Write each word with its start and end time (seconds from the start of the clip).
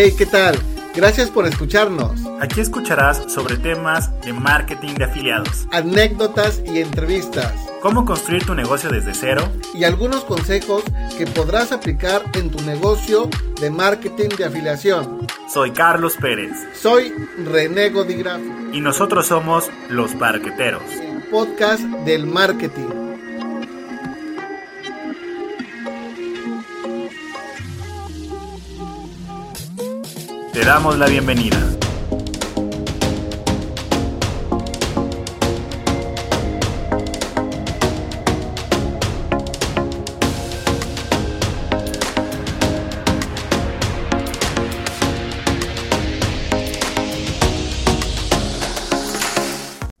Hey, 0.00 0.14
¿qué 0.16 0.26
tal? 0.26 0.56
Gracias 0.94 1.28
por 1.28 1.44
escucharnos. 1.44 2.20
Aquí 2.40 2.60
escucharás 2.60 3.20
sobre 3.26 3.56
temas 3.56 4.12
de 4.20 4.32
marketing 4.32 4.94
de 4.94 5.06
afiliados, 5.06 5.66
Anécdotas 5.72 6.62
y 6.64 6.78
entrevistas. 6.78 7.52
cómo 7.82 8.04
construir 8.04 8.46
tu 8.46 8.54
negocio 8.54 8.90
desde 8.90 9.12
cero 9.12 9.42
Y 9.74 9.82
algunos 9.82 10.22
consejos 10.22 10.84
que 11.16 11.26
podrás 11.26 11.72
aplicar 11.72 12.22
en 12.34 12.48
tu 12.48 12.62
negocio 12.62 13.28
de 13.60 13.70
marketing 13.70 14.28
de 14.38 14.44
afiliación. 14.44 15.26
Soy 15.52 15.72
Carlos 15.72 16.14
Pérez 16.14 16.52
Soy 16.80 17.12
René 17.44 17.90
Godigrafi, 17.90 18.44
y 18.74 18.80
nosotros 18.80 19.26
somos 19.26 19.68
los 19.88 20.16
Barqueteros. 20.16 20.92
el 20.92 21.24
podcast 21.24 21.82
del 22.06 22.24
marketing. 22.24 22.97
Te 30.58 30.64
damos 30.64 30.98
la 30.98 31.06
bienvenida. 31.06 31.56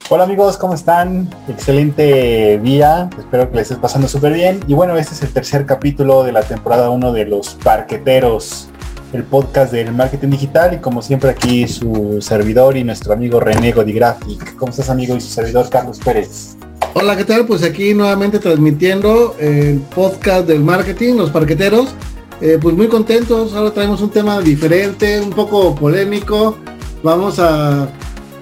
Hola 0.08 0.24
amigos, 0.24 0.56
¿cómo 0.56 0.74
están? 0.74 1.32
Excelente 1.46 2.58
día, 2.58 3.08
espero 3.16 3.48
que 3.48 3.58
les 3.58 3.62
estés 3.62 3.78
pasando 3.78 4.08
súper 4.08 4.32
bien. 4.32 4.58
Y 4.66 4.74
bueno, 4.74 4.96
este 4.96 5.14
es 5.14 5.22
el 5.22 5.32
tercer 5.32 5.66
capítulo 5.66 6.24
de 6.24 6.32
la 6.32 6.42
temporada 6.42 6.90
1 6.90 7.12
de 7.12 7.26
Los 7.26 7.54
Parqueteros, 7.54 8.68
el 9.12 9.24
podcast 9.24 9.72
del 9.72 9.92
marketing 9.92 10.28
digital 10.28 10.74
y 10.74 10.78
como 10.78 11.00
siempre 11.02 11.30
aquí 11.30 11.66
su 11.66 12.18
servidor 12.20 12.76
y 12.76 12.84
nuestro 12.84 13.12
amigo 13.12 13.40
René 13.40 13.72
Godigraphic. 13.72 14.56
¿Cómo 14.56 14.70
estás 14.70 14.90
amigo 14.90 15.16
y 15.16 15.20
su 15.20 15.28
servidor 15.28 15.68
Carlos 15.70 15.98
Pérez? 16.04 16.56
Hola, 16.94 17.16
¿qué 17.16 17.24
tal? 17.24 17.46
Pues 17.46 17.62
aquí 17.62 17.94
nuevamente 17.94 18.38
transmitiendo 18.38 19.36
el 19.38 19.78
podcast 19.94 20.46
del 20.46 20.60
marketing, 20.60 21.14
los 21.14 21.30
parqueteros. 21.30 21.94
Eh, 22.40 22.58
pues 22.60 22.76
muy 22.76 22.88
contentos, 22.88 23.54
ahora 23.54 23.72
traemos 23.72 24.00
un 24.00 24.10
tema 24.10 24.40
diferente, 24.40 25.20
un 25.20 25.30
poco 25.30 25.74
polémico. 25.74 26.56
Vamos 27.02 27.38
a 27.38 27.88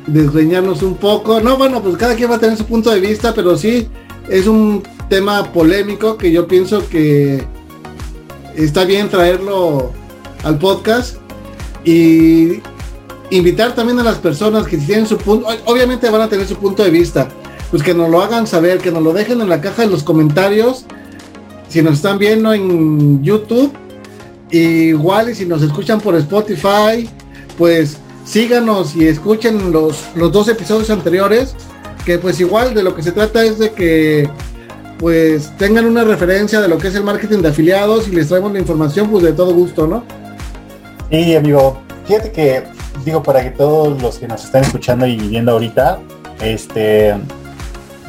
desgreñarnos 0.06 0.83
un 0.83 0.97
poco. 0.97 1.41
No, 1.41 1.56
bueno, 1.56 1.83
pues 1.83 1.97
cada 1.97 2.14
quien 2.14 2.31
va 2.31 2.37
a 2.37 2.41
tener 2.41 2.56
su 2.56 2.64
punto 2.64 2.91
de 2.91 3.00
vista, 3.00 3.33
pero 3.34 3.56
sí 3.56 3.89
es 4.28 4.47
un 4.47 4.83
tema 5.09 5.53
polémico 5.53 6.17
que 6.17 6.33
yo 6.33 6.47
pienso 6.47 6.89
que 6.89 7.44
está 8.56 8.84
bien 8.84 9.09
traerlo 9.09 9.92
al 10.47 10.58
podcast 10.58 11.16
y 11.84 12.61
invitar 13.30 13.75
también 13.75 13.98
a 13.98 14.05
las 14.05 14.19
personas 14.19 14.66
que 14.66 14.77
tienen 14.78 15.06
su 15.06 15.19
punto, 15.19 15.48
obviamente 15.64 16.08
van 16.08 16.20
a 16.22 16.28
tener 16.28 16.47
su 16.47 16.56
punto 16.56 16.84
de 16.84 16.91
vista, 16.91 17.28
pues 17.70 17.83
que 17.83 17.92
nos 17.92 18.08
lo 18.08 18.22
hagan 18.22 18.47
saber, 18.47 18.78
que 18.78 18.92
nos 18.92 19.03
lo 19.03 19.12
dejen 19.12 19.41
en 19.41 19.48
la 19.48 19.61
caja 19.61 19.83
de 19.83 19.88
los 19.88 20.05
comentarios, 20.05 20.84
si 21.69 21.83
nos 21.83 21.94
están 21.94 22.19
viendo 22.19 22.53
en 22.53 23.25
YouTube, 23.25 23.72
igual 24.53 25.30
y 25.30 25.34
si 25.34 25.47
nos 25.47 25.62
escuchan 25.62 26.00
por 26.00 26.14
Spotify, 26.14 27.10
pues 27.58 27.97
síganos 28.25 28.94
y 28.94 29.08
escuchen 29.08 29.72
los, 29.72 30.05
los 30.14 30.31
dos 30.31 30.48
episodios 30.48 30.91
anteriores, 30.91 31.56
que 32.05 32.19
pues 32.19 32.38
igual 32.38 32.72
de 32.72 32.84
lo 32.84 32.94
que 32.94 33.03
se 33.03 33.10
trata 33.10 33.44
es 33.44 33.58
de 33.58 33.72
que 33.72 34.31
pues 34.98 35.56
tengan 35.58 35.86
una 35.86 36.05
referencia 36.05 36.60
de 36.60 36.69
lo 36.69 36.78
que 36.78 36.86
es 36.88 36.94
el 36.94 37.03
marketing 37.03 37.38
de 37.38 37.48
afiliados 37.48 38.06
y 38.06 38.12
les 38.12 38.28
traemos 38.28 38.53
la 38.53 38.60
información 38.60 39.10
pues 39.10 39.25
de 39.25 39.33
todo 39.33 39.53
gusto, 39.53 39.88
¿no? 39.88 40.05
Y 41.08 41.36
amigo, 41.36 41.78
fíjate 42.04 42.32
que 42.32 42.64
digo 43.04 43.22
para 43.22 43.41
que 43.41 43.50
todos 43.50 44.03
los 44.03 44.19
que 44.19 44.26
nos 44.26 44.44
están 44.44 44.62
escuchando 44.64 45.06
y 45.06 45.16
viendo 45.16 45.53
ahorita, 45.53 46.00
este, 46.41 47.14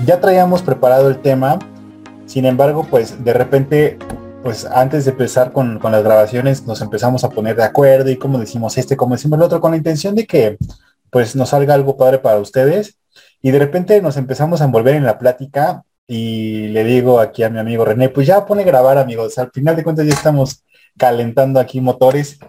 ya 0.03 0.19
traíamos 0.19 0.63
preparado 0.63 1.07
el 1.09 1.19
tema, 1.19 1.59
sin 2.25 2.45
embargo, 2.45 2.87
pues 2.89 3.23
de 3.23 3.33
repente, 3.33 3.99
pues 4.41 4.65
antes 4.65 5.05
de 5.05 5.11
empezar 5.11 5.51
con, 5.51 5.77
con 5.77 5.91
las 5.91 6.03
grabaciones 6.03 6.65
nos 6.65 6.81
empezamos 6.81 7.23
a 7.23 7.29
poner 7.29 7.55
de 7.55 7.63
acuerdo 7.63 8.09
y 8.09 8.17
como 8.17 8.39
decimos 8.39 8.77
este, 8.79 8.97
como 8.97 9.13
decimos 9.13 9.37
el 9.37 9.43
otro, 9.43 9.61
con 9.61 9.71
la 9.71 9.77
intención 9.77 10.15
de 10.15 10.25
que 10.25 10.57
pues 11.11 11.35
nos 11.35 11.49
salga 11.49 11.75
algo 11.75 11.97
padre 11.97 12.17
para 12.17 12.39
ustedes. 12.39 12.97
Y 13.43 13.51
de 13.51 13.59
repente 13.59 14.01
nos 14.01 14.17
empezamos 14.17 14.61
a 14.61 14.65
envolver 14.65 14.95
en 14.95 15.05
la 15.05 15.19
plática 15.19 15.83
y 16.07 16.69
le 16.69 16.83
digo 16.85 17.19
aquí 17.19 17.43
a 17.43 17.49
mi 17.49 17.59
amigo 17.59 17.83
René, 17.83 18.09
pues 18.09 18.25
ya 18.25 18.45
pone 18.45 18.63
grabar 18.63 18.97
amigos, 18.97 19.37
al 19.37 19.51
final 19.51 19.75
de 19.75 19.83
cuentas 19.83 20.07
ya 20.07 20.13
estamos 20.13 20.63
calentando 20.97 21.59
aquí 21.59 21.79
motores 21.79 22.39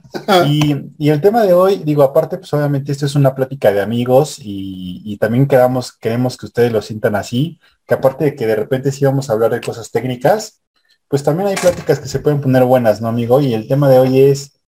y, 0.47 0.93
y 0.97 1.11
el 1.11 1.21
tema 1.21 1.43
de 1.43 1.53
hoy, 1.53 1.83
digo, 1.85 2.03
aparte, 2.03 2.39
pues 2.39 2.53
obviamente 2.55 2.93
esto 2.93 3.05
es 3.05 3.15
una 3.15 3.35
plática 3.35 3.71
de 3.73 3.83
amigos 3.83 4.39
y, 4.39 5.03
y 5.05 5.19
también 5.19 5.47
queramos, 5.47 5.93
queremos 5.93 6.37
que 6.37 6.47
ustedes 6.47 6.73
lo 6.73 6.81
sientan 6.81 7.15
así, 7.15 7.61
que 7.87 7.95
aparte 7.95 8.25
de 8.25 8.35
que 8.35 8.47
de 8.47 8.57
repente 8.57 8.91
sí 8.91 9.05
vamos 9.05 9.29
a 9.29 9.35
hablar 9.35 9.51
de 9.51 9.61
cosas 9.61 9.91
técnicas, 9.91 10.63
pues 11.09 11.23
también 11.23 11.49
hay 11.49 11.57
pláticas 11.57 12.01
que 12.01 12.09
se 12.09 12.21
pueden 12.21 12.41
poner 12.41 12.65
buenas, 12.65 13.01
¿no, 13.01 13.09
amigo? 13.09 13.41
Y 13.41 13.55
el 13.55 13.67
tema 13.67 13.89
de 13.91 13.99
hoy 13.99 14.21
es, 14.21 14.61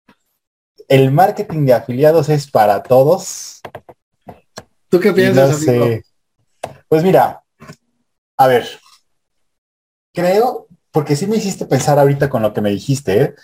¿el 0.88 1.12
marketing 1.12 1.66
de 1.66 1.74
afiliados 1.74 2.30
es 2.30 2.50
para 2.50 2.82
todos? 2.84 3.62
¿Tú 4.90 5.00
qué 5.00 5.14
piensas, 5.14 5.62
no 5.62 5.72
amigo? 5.72 6.02
Pues 6.88 7.04
mira, 7.04 7.44
a 8.40 8.48
ver, 8.48 8.66
creo, 10.14 10.68
porque 10.92 11.18
sí 11.18 11.28
me 11.28 11.36
hiciste 11.36 11.66
pensar 11.66 12.00
ahorita 12.00 12.30
con 12.30 12.42
lo 12.42 12.54
que 12.54 12.62
me 12.62 12.70
dijiste, 12.70 13.22
¿eh? 13.22 13.36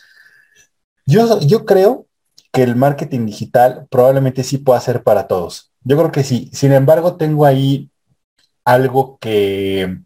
Yo, 1.06 1.42
yo 1.42 1.66
creo 1.66 2.08
que 2.54 2.64
el 2.64 2.78
marketing 2.78 3.26
digital 3.26 3.88
probablemente 3.92 4.42
sí 4.46 4.58
pueda 4.58 4.80
ser 4.80 5.04
para 5.04 5.28
todos. 5.28 5.74
Yo 5.84 5.98
creo 5.98 6.12
que 6.14 6.24
sí. 6.24 6.50
Sin 6.54 6.72
embargo, 6.72 7.18
tengo 7.18 7.46
ahí 7.46 7.92
algo 8.64 9.18
que, 9.20 10.00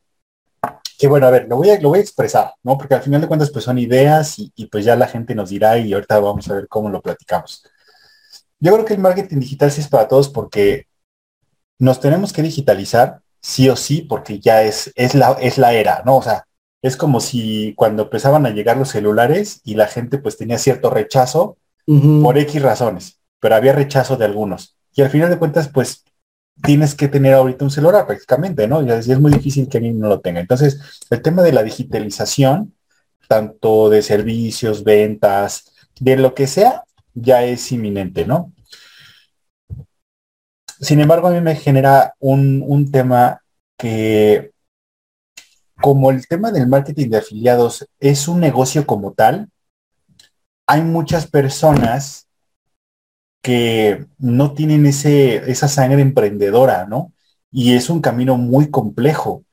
que 0.97 1.07
bueno, 1.07 1.27
a 1.27 1.31
ver, 1.31 1.47
lo 1.47 1.57
voy 1.57 1.69
a, 1.69 1.79
lo 1.79 1.89
voy 1.89 1.99
a 1.99 2.01
expresar, 2.01 2.55
¿no? 2.63 2.75
Porque 2.75 2.95
al 2.95 3.03
final 3.03 3.21
de 3.21 3.27
cuentas, 3.27 3.51
pues 3.51 3.65
son 3.65 3.77
ideas 3.77 4.39
y, 4.39 4.51
y 4.55 4.65
pues 4.65 4.85
ya 4.85 4.95
la 4.95 5.07
gente 5.07 5.35
nos 5.35 5.51
dirá 5.51 5.77
y 5.77 5.93
ahorita 5.93 6.19
vamos 6.19 6.49
a 6.49 6.55
ver 6.55 6.67
cómo 6.67 6.89
lo 6.89 6.99
platicamos. 6.99 7.63
Yo 8.59 8.73
creo 8.73 8.85
que 8.85 8.95
el 8.95 8.99
marketing 8.99 9.39
digital 9.39 9.71
sí 9.71 9.81
es 9.81 9.87
para 9.87 10.07
todos 10.07 10.29
porque 10.29 10.87
nos 11.77 11.99
tenemos 11.99 12.33
que 12.33 12.41
digitalizar 12.41 13.21
sí 13.41 13.69
o 13.69 13.75
sí 13.75 14.01
porque 14.01 14.39
ya 14.39 14.63
es, 14.63 14.91
es, 14.95 15.15
la, 15.15 15.33
es 15.41 15.57
la 15.57 15.73
era, 15.73 16.03
¿no? 16.05 16.17
O 16.17 16.21
sea, 16.21 16.45
es 16.81 16.95
como 16.95 17.19
si 17.19 17.73
cuando 17.75 18.03
empezaban 18.03 18.45
a 18.45 18.51
llegar 18.51 18.77
los 18.77 18.89
celulares 18.89 19.61
y 19.63 19.75
la 19.75 19.87
gente 19.87 20.17
pues 20.17 20.37
tenía 20.37 20.57
cierto 20.57 20.89
rechazo 20.89 21.57
por 22.21 22.37
X 22.37 22.61
razones, 22.61 23.19
pero 23.39 23.55
había 23.55 23.73
rechazo 23.73 24.15
de 24.15 24.25
algunos. 24.25 24.77
Y 24.93 25.01
al 25.01 25.09
final 25.09 25.29
de 25.29 25.39
cuentas, 25.39 25.69
pues 25.69 26.03
tienes 26.61 26.93
que 26.93 27.07
tener 27.07 27.33
ahorita 27.33 27.65
un 27.65 27.71
celular 27.71 28.05
prácticamente, 28.05 28.67
¿no? 28.67 28.83
Y 28.83 28.91
es 28.91 29.19
muy 29.19 29.31
difícil 29.31 29.67
que 29.67 29.77
alguien 29.77 29.99
no 29.99 30.07
lo 30.07 30.19
tenga. 30.19 30.39
Entonces, 30.39 30.79
el 31.09 31.21
tema 31.21 31.41
de 31.41 31.53
la 31.53 31.63
digitalización, 31.63 32.75
tanto 33.27 33.89
de 33.89 34.01
servicios, 34.01 34.83
ventas, 34.83 35.71
de 35.99 36.17
lo 36.17 36.33
que 36.33 36.47
sea, 36.47 36.83
ya 37.13 37.43
es 37.43 37.71
inminente, 37.71 38.25
¿no? 38.25 38.53
Sin 40.79 40.99
embargo, 41.01 41.27
a 41.27 41.31
mí 41.31 41.41
me 41.41 41.55
genera 41.55 42.13
un, 42.19 42.63
un 42.65 42.91
tema 42.91 43.41
que, 43.77 44.51
como 45.81 46.11
el 46.11 46.27
tema 46.27 46.51
del 46.51 46.67
marketing 46.67 47.09
de 47.09 47.17
afiliados 47.17 47.87
es 47.99 48.27
un 48.27 48.39
negocio 48.39 48.85
como 48.85 49.13
tal, 49.13 49.49
hay 50.67 50.81
muchas 50.81 51.27
personas 51.27 52.27
que 53.41 54.05
no 54.17 54.53
tienen 54.53 54.85
ese, 54.85 55.49
esa 55.49 55.67
sangre 55.67 56.01
emprendedora, 56.01 56.85
¿no? 56.85 57.13
Y 57.51 57.73
es 57.73 57.89
un 57.89 58.01
camino 58.01 58.37
muy 58.37 58.69
complejo, 58.69 59.43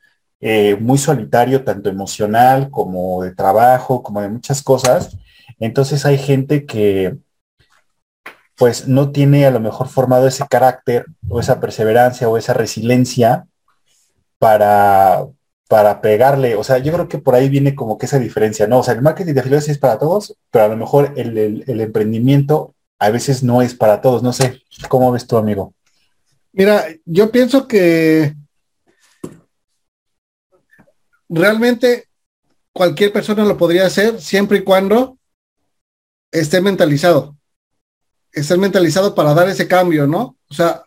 eh, 0.40 0.76
muy 0.80 0.98
solitario, 0.98 1.64
tanto 1.64 1.88
emocional 1.88 2.70
como 2.70 3.22
de 3.22 3.34
trabajo, 3.34 4.02
como 4.02 4.20
de 4.20 4.28
muchas 4.28 4.62
cosas. 4.62 5.16
Entonces 5.58 6.04
hay 6.04 6.18
gente 6.18 6.66
que 6.66 7.16
pues 8.56 8.88
no 8.88 9.12
tiene 9.12 9.46
a 9.46 9.50
lo 9.50 9.60
mejor 9.60 9.88
formado 9.88 10.26
ese 10.28 10.46
carácter 10.48 11.06
o 11.28 11.40
esa 11.40 11.60
perseverancia 11.60 12.28
o 12.28 12.36
esa 12.38 12.54
resiliencia 12.54 13.46
para, 14.38 15.26
para 15.68 16.00
pegarle. 16.00 16.56
O 16.56 16.64
sea, 16.64 16.78
yo 16.78 16.92
creo 16.92 17.08
que 17.08 17.18
por 17.18 17.34
ahí 17.34 17.48
viene 17.48 17.74
como 17.74 17.98
que 17.98 18.06
esa 18.06 18.18
diferencia, 18.18 18.66
¿no? 18.66 18.78
O 18.80 18.82
sea, 18.82 18.94
el 18.94 19.02
marketing 19.02 19.34
de 19.34 19.40
afiliados 19.40 19.68
es 19.68 19.78
para 19.78 19.98
todos, 19.98 20.36
pero 20.50 20.64
a 20.66 20.68
lo 20.68 20.76
mejor 20.76 21.12
el, 21.16 21.36
el- 21.38 21.64
el 21.66 21.80
emprendimiento 21.80 22.74
a 22.98 23.10
veces 23.10 23.42
no 23.42 23.62
es 23.62 23.74
para 23.74 24.00
todos. 24.00 24.22
No 24.22 24.32
sé, 24.32 24.62
¿cómo 24.88 25.12
ves 25.12 25.26
tú, 25.26 25.36
amigo? 25.36 25.74
Mira, 26.52 26.84
yo 27.04 27.30
pienso 27.30 27.68
que 27.68 28.34
realmente 31.28 32.08
cualquier 32.72 33.12
persona 33.12 33.44
lo 33.44 33.56
podría 33.58 33.86
hacer 33.86 34.20
siempre 34.20 34.58
y 34.58 34.64
cuando 34.64 35.18
esté 36.30 36.60
mentalizado. 36.60 37.35
Esté 38.36 38.56
mentalizado 38.56 39.14
para 39.16 39.34
dar 39.34 39.48
ese 39.48 39.66
cambio, 39.66 40.06
¿no? 40.06 40.36
O 40.48 40.54
sea, 40.54 40.82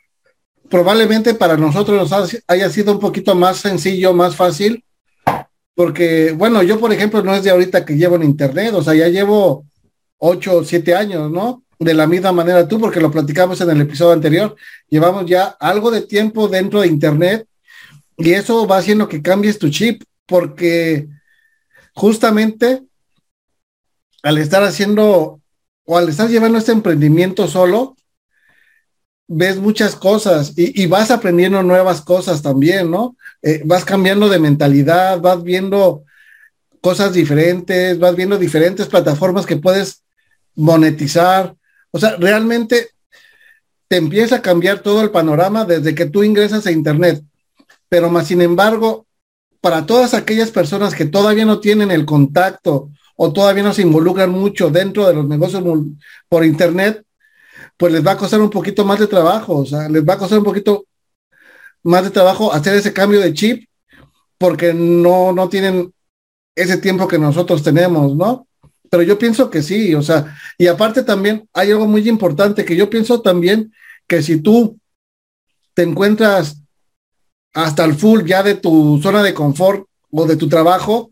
probablemente 0.69 1.33
para 1.33 1.57
nosotros 1.57 1.97
nos 1.97 2.13
ha- 2.13 2.39
haya 2.47 2.69
sido 2.69 2.93
un 2.93 2.99
poquito 2.99 3.35
más 3.35 3.57
sencillo, 3.57 4.13
más 4.13 4.35
fácil, 4.37 4.85
porque, 5.75 6.31
bueno, 6.31 6.63
yo 6.63 6.79
por 6.79 6.93
ejemplo 6.93 7.21
no 7.23 7.35
es 7.35 7.43
de 7.43 7.49
ahorita 7.49 7.83
que 7.83 7.97
llevo 7.97 8.15
en 8.15 8.23
internet, 8.23 8.73
o 8.73 8.83
sea, 8.83 8.93
ya 8.93 9.07
llevo 9.09 9.65
ocho 10.19 10.57
o 10.59 10.63
siete 10.63 10.95
años, 10.95 11.29
¿no? 11.29 11.63
de 11.79 11.93
la 11.93 12.07
misma 12.07 12.33
manera 12.33 12.67
tú, 12.67 12.77
porque 12.79 12.99
lo 12.99 13.09
platicamos 13.09 13.61
en 13.61 13.69
el 13.69 13.81
episodio 13.81 14.11
anterior. 14.11 14.53
Llevamos 14.89 15.25
ya 15.25 15.45
algo 15.61 15.89
de 15.91 16.01
tiempo 16.01 16.49
dentro 16.49 16.81
de 16.81 16.87
Internet 16.87 17.47
y 18.17 18.33
eso 18.33 18.67
va 18.67 18.77
haciendo 18.79 19.07
que 19.07 19.21
cambies 19.21 19.57
tu 19.57 19.69
chip, 19.69 20.03
porque 20.25 21.07
justamente 21.93 22.83
al 24.23 24.37
estar 24.39 24.61
haciendo 24.61 25.39
o 25.91 25.97
al 25.97 26.07
estar 26.07 26.29
llevando 26.29 26.59
este 26.59 26.71
emprendimiento 26.71 27.47
solo, 27.47 27.95
ves 29.27 29.57
muchas 29.57 29.95
cosas 29.95 30.53
y, 30.55 30.85
vas 30.85 31.09
aprendiendo 31.09 31.63
nuevas 31.63 32.01
cosas 32.01 32.43
también, 32.43 32.91
¿no? 32.91 33.17
Eh, 33.41 33.63
vas 33.65 33.85
cambiando 33.85 34.29
de 34.29 34.37
mentalidad, 34.37 35.19
vas 35.19 35.41
viendo 35.41 36.03
cosas 36.79 37.13
diferentes, 37.13 37.97
vas 37.97 38.15
viendo 38.15 38.37
diferentes 38.37 38.85
plataformas 38.85 39.47
que 39.47 39.55
puedes 39.55 40.03
monetizar. 40.53 41.55
O 41.89 41.97
sea, 41.97 42.17
realmente 42.17 42.89
te 43.87 43.97
empieza 43.97 44.35
a 44.35 44.41
cambiar 44.43 44.83
todo 44.83 45.01
el 45.01 45.09
panorama 45.09 45.65
desde 45.65 45.95
que 45.95 46.05
tú 46.05 46.23
ingresas 46.23 46.67
a 46.67 46.71
Internet. 46.71 47.23
Pero 47.89 48.11
más 48.11 48.27
sin 48.27 48.43
embargo, 48.43 49.07
para 49.59 49.87
todas 49.87 50.13
aquellas 50.13 50.51
personas 50.51 50.93
que 50.93 51.05
todavía 51.05 51.45
no 51.45 51.59
tienen 51.59 51.89
el 51.89 52.05
contacto 52.05 52.91
o 53.21 53.33
todavía 53.33 53.63
no 53.63 53.73
se 53.73 53.81
involucran 53.81 54.29
mucho 54.29 54.69
dentro 54.69 55.05
de 55.05 55.13
los 55.13 55.27
negocios 55.27 55.61
por 56.29 56.45
Internet, 56.45 57.03
pues 57.75 57.91
les 57.91 58.05
va 58.05 58.11
a 58.11 58.17
costar 58.17 58.39
un 58.39 58.49
poquito 58.49 58.85
más 58.85 58.97
de 58.97 59.07
trabajo, 59.07 59.57
o 59.57 59.65
sea, 59.65 59.89
les 59.89 60.07
va 60.07 60.13
a 60.13 60.17
costar 60.17 60.37
un 60.37 60.45
poquito 60.45 60.85
más 61.83 62.05
de 62.05 62.11
trabajo 62.11 62.53
hacer 62.53 62.75
ese 62.75 62.93
cambio 62.93 63.19
de 63.19 63.33
chip 63.33 63.67
porque 64.37 64.73
no, 64.73 65.33
no 65.33 65.49
tienen 65.49 65.93
ese 66.55 66.77
tiempo 66.77 67.09
que 67.09 67.19
nosotros 67.19 67.61
tenemos, 67.61 68.15
¿no? 68.15 68.47
Pero 68.89 69.03
yo 69.03 69.19
pienso 69.19 69.49
que 69.49 69.63
sí, 69.63 69.93
o 69.95 70.01
sea, 70.01 70.37
y 70.57 70.67
aparte 70.67 71.03
también 71.03 71.45
hay 71.53 71.71
algo 71.71 71.87
muy 71.87 72.07
importante 72.07 72.63
que 72.63 72.77
yo 72.77 72.89
pienso 72.89 73.21
también 73.21 73.73
que 74.07 74.23
si 74.23 74.39
tú 74.39 74.79
te 75.73 75.83
encuentras 75.83 76.61
hasta 77.53 77.83
el 77.83 77.95
full 77.95 78.23
ya 78.23 78.43
de 78.43 78.55
tu 78.55 78.97
zona 79.03 79.21
de 79.23 79.33
confort 79.33 79.85
o 80.09 80.25
de 80.25 80.37
tu 80.37 80.47
trabajo 80.47 81.11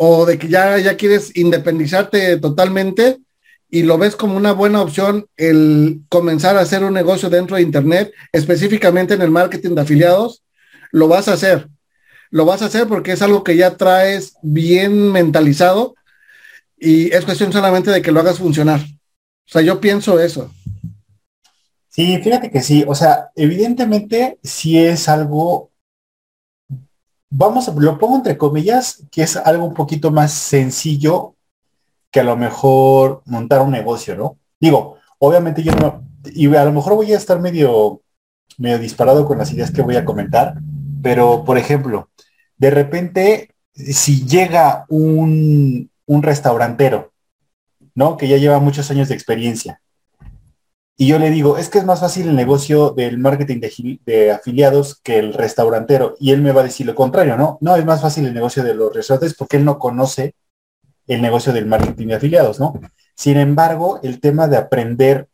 o 0.00 0.24
de 0.26 0.38
que 0.38 0.48
ya, 0.48 0.78
ya 0.78 0.96
quieres 0.96 1.36
independizarte 1.36 2.38
totalmente, 2.38 3.18
y 3.68 3.82
lo 3.82 3.98
ves 3.98 4.16
como 4.16 4.36
una 4.36 4.52
buena 4.52 4.80
opción 4.80 5.26
el 5.36 6.02
comenzar 6.08 6.56
a 6.56 6.60
hacer 6.60 6.84
un 6.84 6.94
negocio 6.94 7.28
dentro 7.28 7.56
de 7.56 7.62
Internet, 7.62 8.12
específicamente 8.32 9.14
en 9.14 9.22
el 9.22 9.30
marketing 9.30 9.74
de 9.74 9.82
afiliados, 9.82 10.42
lo 10.92 11.08
vas 11.08 11.28
a 11.28 11.34
hacer. 11.34 11.68
Lo 12.30 12.44
vas 12.44 12.62
a 12.62 12.66
hacer 12.66 12.86
porque 12.86 13.12
es 13.12 13.22
algo 13.22 13.42
que 13.42 13.56
ya 13.56 13.76
traes 13.76 14.34
bien 14.42 15.10
mentalizado 15.12 15.94
y 16.78 17.12
es 17.12 17.24
cuestión 17.24 17.52
solamente 17.52 17.90
de 17.90 18.00
que 18.00 18.12
lo 18.12 18.20
hagas 18.20 18.38
funcionar. 18.38 18.80
O 18.80 19.50
sea, 19.50 19.62
yo 19.62 19.80
pienso 19.80 20.20
eso. 20.20 20.54
Sí, 21.88 22.20
fíjate 22.22 22.50
que 22.50 22.62
sí. 22.62 22.84
O 22.86 22.94
sea, 22.94 23.30
evidentemente 23.34 24.38
si 24.42 24.78
es 24.78 25.08
algo, 25.08 25.67
vamos, 27.30 27.68
lo 27.76 27.98
pongo 27.98 28.16
entre 28.16 28.38
comillas, 28.38 29.04
que 29.10 29.22
es 29.22 29.36
algo 29.36 29.64
un 29.64 29.74
poquito 29.74 30.10
más 30.10 30.32
sencillo 30.32 31.34
que 32.10 32.20
a 32.20 32.24
lo 32.24 32.36
mejor 32.36 33.22
montar 33.26 33.60
un 33.60 33.70
negocio, 33.70 34.16
¿no? 34.16 34.38
Digo, 34.60 34.96
obviamente 35.18 35.62
yo 35.62 35.72
no, 35.72 36.02
y 36.24 36.52
a 36.54 36.64
lo 36.64 36.72
mejor 36.72 36.94
voy 36.94 37.12
a 37.12 37.16
estar 37.16 37.40
medio, 37.40 38.00
medio 38.56 38.78
disparado 38.78 39.26
con 39.26 39.38
las 39.38 39.52
ideas 39.52 39.70
que 39.70 39.82
voy 39.82 39.96
a 39.96 40.04
comentar, 40.04 40.54
pero 41.02 41.44
por 41.44 41.58
ejemplo, 41.58 42.08
de 42.56 42.70
repente, 42.70 43.54
si 43.74 44.26
llega 44.26 44.84
un, 44.88 45.90
un 46.06 46.22
restaurantero, 46.22 47.12
¿no? 47.94 48.16
Que 48.16 48.28
ya 48.28 48.36
lleva 48.36 48.58
muchos 48.58 48.90
años 48.90 49.08
de 49.08 49.14
experiencia. 49.14 49.80
Y 51.00 51.06
yo 51.06 51.20
le 51.20 51.30
digo, 51.30 51.58
es 51.58 51.68
que 51.68 51.78
es 51.78 51.84
más 51.84 52.00
fácil 52.00 52.28
el 52.28 52.34
negocio 52.34 52.90
del 52.90 53.18
marketing 53.18 53.60
de, 54.04 54.32
afiliados 54.32 55.00
que 55.00 55.20
el 55.20 55.32
restaurantero. 55.32 56.16
Y 56.18 56.32
él 56.32 56.42
me 56.42 56.50
va 56.50 56.62
a 56.62 56.64
decir 56.64 56.86
lo 56.86 56.96
contrario, 56.96 57.36
¿no? 57.36 57.56
No, 57.60 57.76
es 57.76 57.84
más 57.84 58.02
fácil 58.02 58.26
el 58.26 58.34
negocio 58.34 58.64
de 58.64 58.74
los 58.74 58.92
restaurantes 58.92 59.34
porque 59.34 59.58
él 59.58 59.64
no 59.64 59.78
conoce 59.78 60.34
el 61.06 61.22
negocio 61.22 61.52
del 61.52 61.66
marketing 61.66 62.08
de 62.08 62.14
afiliados, 62.16 62.58
¿no? 62.58 62.80
Sin 63.14 63.36
embargo, 63.36 64.00
el 64.02 64.20
tema 64.20 64.48
de 64.48 64.56
aprender 64.56 65.28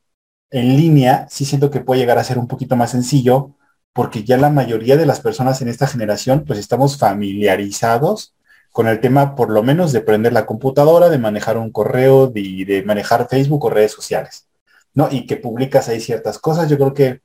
en 0.50 0.76
línea 0.76 1.26
sí 1.30 1.46
siento 1.46 1.70
que 1.70 1.80
puede 1.80 2.00
llegar 2.00 2.18
a 2.18 2.24
ser 2.24 2.38
un 2.38 2.46
poquito 2.46 2.76
más 2.76 2.90
sencillo 2.90 3.56
porque 3.94 4.22
ya 4.22 4.36
la 4.36 4.50
mayoría 4.50 4.98
de 4.98 5.06
las 5.06 5.20
personas 5.20 5.62
en 5.62 5.68
esta 5.68 5.86
generación 5.86 6.44
pues 6.46 6.58
estamos 6.58 6.98
familiarizados 6.98 8.34
con 8.70 8.86
el 8.88 9.00
tema 9.00 9.34
por 9.34 9.50
lo 9.50 9.62
menos 9.62 9.92
de 9.92 10.02
prender 10.02 10.32
la 10.34 10.46
computadora, 10.46 11.08
de 11.08 11.18
manejar 11.18 11.56
un 11.56 11.70
correo, 11.70 12.26
de, 12.26 12.64
de 12.66 12.82
manejar 12.82 13.28
Facebook 13.30 13.64
o 13.64 13.70
redes 13.70 13.92
sociales, 13.92 14.46
¿no? 14.94 15.08
Y 15.10 15.26
que 15.26 15.36
publicas 15.36 15.88
ahí 15.88 16.00
ciertas 16.00 16.38
cosas, 16.38 16.68
yo 16.68 16.76
creo 16.76 16.94
que 16.94 17.20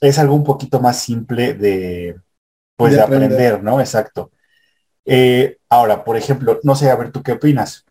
es 0.00 0.18
algo 0.18 0.34
un 0.34 0.44
poquito 0.44 0.80
más 0.80 1.00
simple 1.00 1.54
de, 1.54 2.20
pues, 2.76 2.94
de, 2.94 3.00
aprender, 3.00 3.62
¿no? 3.62 3.80
Exacto. 3.80 4.30
Eh, 5.04 5.58
ahora, 5.68 6.04
por 6.04 6.16
ejemplo, 6.16 6.60
no 6.62 6.74
sé, 6.74 6.90
a 6.90 6.96
ver, 6.96 7.10
¿tú 7.10 7.22
qué 7.22 7.32
opinas? 7.32 7.84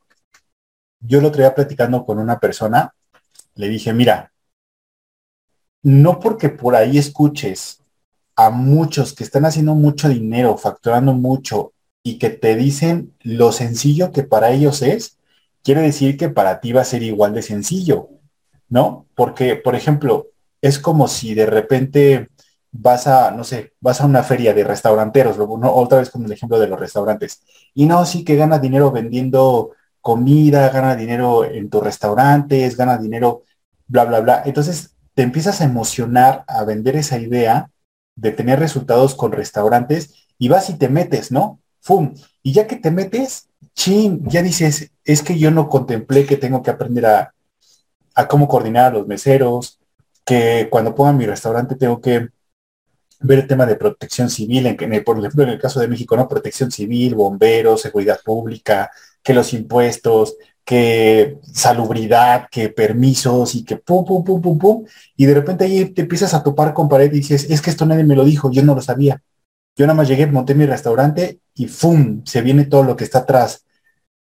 Yo 1.00 1.22
lo 1.22 1.32
traía 1.32 1.56
platicando 1.56 2.06
con 2.06 2.20
una 2.20 2.40
persona, 2.40 2.94
le 3.56 3.70
dije, 3.70 3.94
mira, 3.94 4.32
no 5.84 6.20
porque 6.20 6.50
por 6.50 6.76
ahí 6.76 6.98
escuches 6.98 7.82
a 8.36 8.50
muchos 8.50 9.14
que 9.14 9.24
están 9.24 9.46
haciendo 9.46 9.74
mucho 9.74 10.10
dinero, 10.10 10.58
facturando 10.58 11.14
mucho 11.14 11.74
y 12.04 12.20
que 12.20 12.30
te 12.30 12.56
dicen 12.56 13.16
lo 13.22 13.52
sencillo 13.52 14.12
que 14.12 14.24
para 14.24 14.52
ellos 14.52 14.82
es, 14.82 15.18
quiere 15.64 15.82
decir 15.82 16.18
que 16.18 16.30
para 16.30 16.60
ti 16.60 16.72
va 16.72 16.82
a 16.82 16.86
ser 16.86 17.04
igual 17.04 17.34
de 17.34 17.42
sencillo, 17.42 18.10
¿no? 18.70 19.08
Porque, 19.16 19.56
por 19.56 19.76
ejemplo, 19.76 20.28
es 20.62 20.80
como 20.80 21.08
si 21.08 21.34
de 21.34 21.46
repente 21.46 22.30
vas 22.72 23.08
a, 23.08 23.32
no 23.32 23.44
sé, 23.44 23.74
vas 23.80 24.02
a 24.02 24.06
una 24.06 24.24
feria 24.24 24.54
de 24.54 24.64
restauranteros, 24.64 25.38
otra 25.40 26.00
vez 26.00 26.10
con 26.10 26.26
el 26.26 26.32
ejemplo 26.32 26.60
de 26.60 26.68
los 26.68 26.80
restaurantes, 26.80 27.42
y 27.74 27.86
no, 27.86 28.06
sí 28.06 28.24
que 28.24 28.36
gana 28.36 28.60
dinero 28.60 28.92
vendiendo 28.92 29.72
comida, 30.02 30.70
gana 30.70 30.96
dinero 30.96 31.44
en 31.46 31.70
tus 31.70 31.84
restaurantes, 31.84 32.78
gana 32.78 32.98
dinero, 32.98 33.44
bla, 33.88 34.06
bla, 34.06 34.20
bla. 34.22 34.42
Entonces 34.46 34.96
te 35.14 35.24
empiezas 35.24 35.62
a 35.62 35.66
emocionar 35.66 36.44
a 36.48 36.64
vender 36.64 36.96
esa 36.96 37.18
idea 37.20 37.70
de 38.16 38.32
tener 38.32 38.60
resultados 38.60 39.16
con 39.16 39.32
restaurantes 39.32 40.28
y 40.38 40.48
vas 40.50 40.70
y 40.70 40.76
te 40.76 40.90
metes, 40.90 41.32
¿no? 41.32 41.60
¡Fum! 41.82 42.14
Y 42.44 42.54
ya 42.54 42.68
que 42.68 42.78
te 42.78 42.92
metes, 42.92 43.50
chin, 43.76 44.24
ya 44.28 44.42
dices, 44.42 44.92
es 45.04 45.24
que 45.24 45.38
yo 45.38 45.52
no 45.52 45.70
contemplé 45.70 46.26
que 46.26 46.38
tengo 46.38 46.62
que 46.62 46.72
aprender 46.72 47.06
a, 47.06 47.34
a 48.18 48.28
cómo 48.28 48.48
coordinar 48.48 48.86
a 48.86 48.98
los 48.98 49.08
meseros, 49.08 49.80
que 50.26 50.68
cuando 50.72 50.96
ponga 50.96 51.14
mi 51.14 51.28
restaurante 51.28 51.76
tengo 51.76 52.02
que 52.02 52.30
ver 53.20 53.40
el 53.40 53.48
tema 53.48 53.68
de 53.68 53.76
protección 53.76 54.28
civil, 54.28 54.66
en, 54.66 54.76
en 54.80 55.04
por 55.04 55.20
ejemplo, 55.20 55.44
en 55.44 55.50
el 55.50 55.60
caso 55.60 55.80
de 55.80 55.88
México, 55.88 56.18
¿no? 56.18 56.28
Protección 56.28 56.72
civil, 56.72 57.14
bomberos, 57.14 57.82
seguridad 57.82 58.20
pública, 58.26 58.90
que 59.22 59.36
los 59.36 59.54
impuestos, 59.54 60.36
que 60.66 61.38
salubridad, 61.54 62.48
que 62.50 62.70
permisos 62.70 63.54
y 63.54 63.64
que 63.64 63.78
pum, 63.78 64.04
pum, 64.04 64.24
pum, 64.24 64.42
pum, 64.42 64.58
pum. 64.58 64.86
Y 65.16 65.28
de 65.28 65.36
repente 65.36 65.66
ahí 65.66 65.86
te 65.86 66.02
empiezas 66.02 66.34
a 66.34 66.42
topar 66.42 66.74
con 66.74 66.90
pared 66.90 67.14
y 67.14 67.18
dices, 67.18 67.46
es 67.52 67.62
que 67.62 67.70
esto 67.70 67.86
nadie 67.86 68.04
me 68.04 68.16
lo 68.16 68.26
dijo, 68.26 68.50
yo 68.52 68.64
no 68.64 68.74
lo 68.74 68.82
sabía. 68.82 69.22
Yo 69.76 69.86
nada 69.86 69.96
más 69.96 70.08
llegué, 70.08 70.26
monté 70.26 70.56
mi 70.56 70.66
restaurante 70.66 71.40
y 71.54 71.68
¡fum! 71.68 72.24
Se 72.26 72.42
viene 72.42 72.66
todo 72.66 72.82
lo 72.82 72.96
que 72.96 73.04
está 73.04 73.28
tras, 73.28 73.64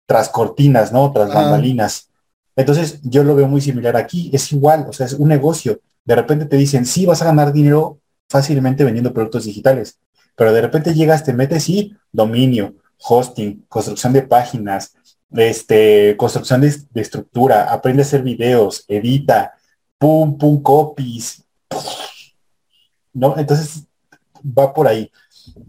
tras 0.04 0.28
cortinas, 0.30 0.92
¿no? 0.92 1.12
Tras 1.12 1.32
bambalinas. 1.32 2.10
Entonces 2.56 3.00
yo 3.02 3.24
lo 3.24 3.34
veo 3.34 3.48
muy 3.48 3.60
similar 3.60 3.96
aquí, 3.96 4.30
es 4.32 4.52
igual, 4.52 4.86
o 4.88 4.92
sea, 4.92 5.06
es 5.06 5.14
un 5.14 5.28
negocio. 5.28 5.80
De 6.04 6.14
repente 6.14 6.46
te 6.46 6.56
dicen, 6.56 6.86
sí, 6.86 7.06
vas 7.06 7.22
a 7.22 7.26
ganar 7.26 7.52
dinero 7.52 7.98
fácilmente 8.28 8.84
vendiendo 8.84 9.12
productos 9.12 9.44
digitales. 9.44 9.98
Pero 10.36 10.52
de 10.52 10.60
repente 10.60 10.94
llegas, 10.94 11.24
te 11.24 11.32
metes 11.32 11.68
y 11.68 11.96
dominio, 12.12 12.74
hosting, 12.98 13.64
construcción 13.68 14.12
de 14.12 14.22
páginas, 14.22 14.94
este, 15.30 16.16
construcción 16.16 16.60
de, 16.60 16.74
estructura, 16.94 17.72
aprende 17.72 18.02
a 18.02 18.06
hacer 18.06 18.22
videos, 18.22 18.84
edita, 18.88 19.54
pum, 19.98 20.36
pum, 20.38 20.62
copies. 20.62 21.44
¿No? 23.12 23.36
Entonces 23.38 23.84
va 24.44 24.72
por 24.72 24.88
ahí. 24.88 25.10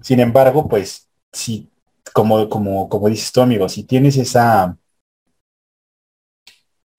Sin 0.02 0.20
embargo, 0.20 0.68
pues, 0.68 1.08
si, 1.32 1.70
como, 2.14 2.50
como, 2.50 2.90
como 2.90 3.10
dices 3.10 3.32
tú, 3.32 3.42
amigo, 3.42 3.70
si 3.70 3.84
tienes 3.84 4.18
esa, 4.18 4.78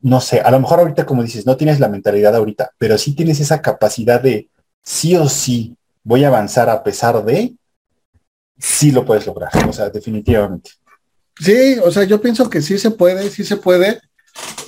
no 0.06 0.20
sé, 0.20 0.38
a 0.38 0.52
lo 0.52 0.60
mejor 0.60 0.78
ahorita, 0.78 1.04
como 1.04 1.24
dices, 1.24 1.46
no 1.46 1.56
tienes 1.56 1.80
la 1.80 1.88
mentalidad 1.88 2.36
ahorita, 2.36 2.70
pero 2.78 2.96
sí 2.96 3.16
tienes 3.16 3.40
esa 3.40 3.60
capacidad 3.60 4.20
de 4.20 4.48
sí 4.80 5.16
o 5.16 5.28
sí 5.28 5.76
voy 6.04 6.22
a 6.22 6.28
avanzar 6.28 6.70
a 6.70 6.84
pesar 6.84 7.24
de, 7.24 7.56
sí 8.56 8.92
lo 8.92 9.04
puedes 9.04 9.26
lograr, 9.26 9.50
o 9.68 9.72
sea, 9.72 9.90
definitivamente. 9.90 10.70
Sí, 11.40 11.78
o 11.84 11.90
sea, 11.90 12.04
yo 12.04 12.20
pienso 12.20 12.48
que 12.48 12.62
sí 12.62 12.78
se 12.78 12.92
puede, 12.92 13.28
sí 13.30 13.42
se 13.42 13.56
puede. 13.56 14.00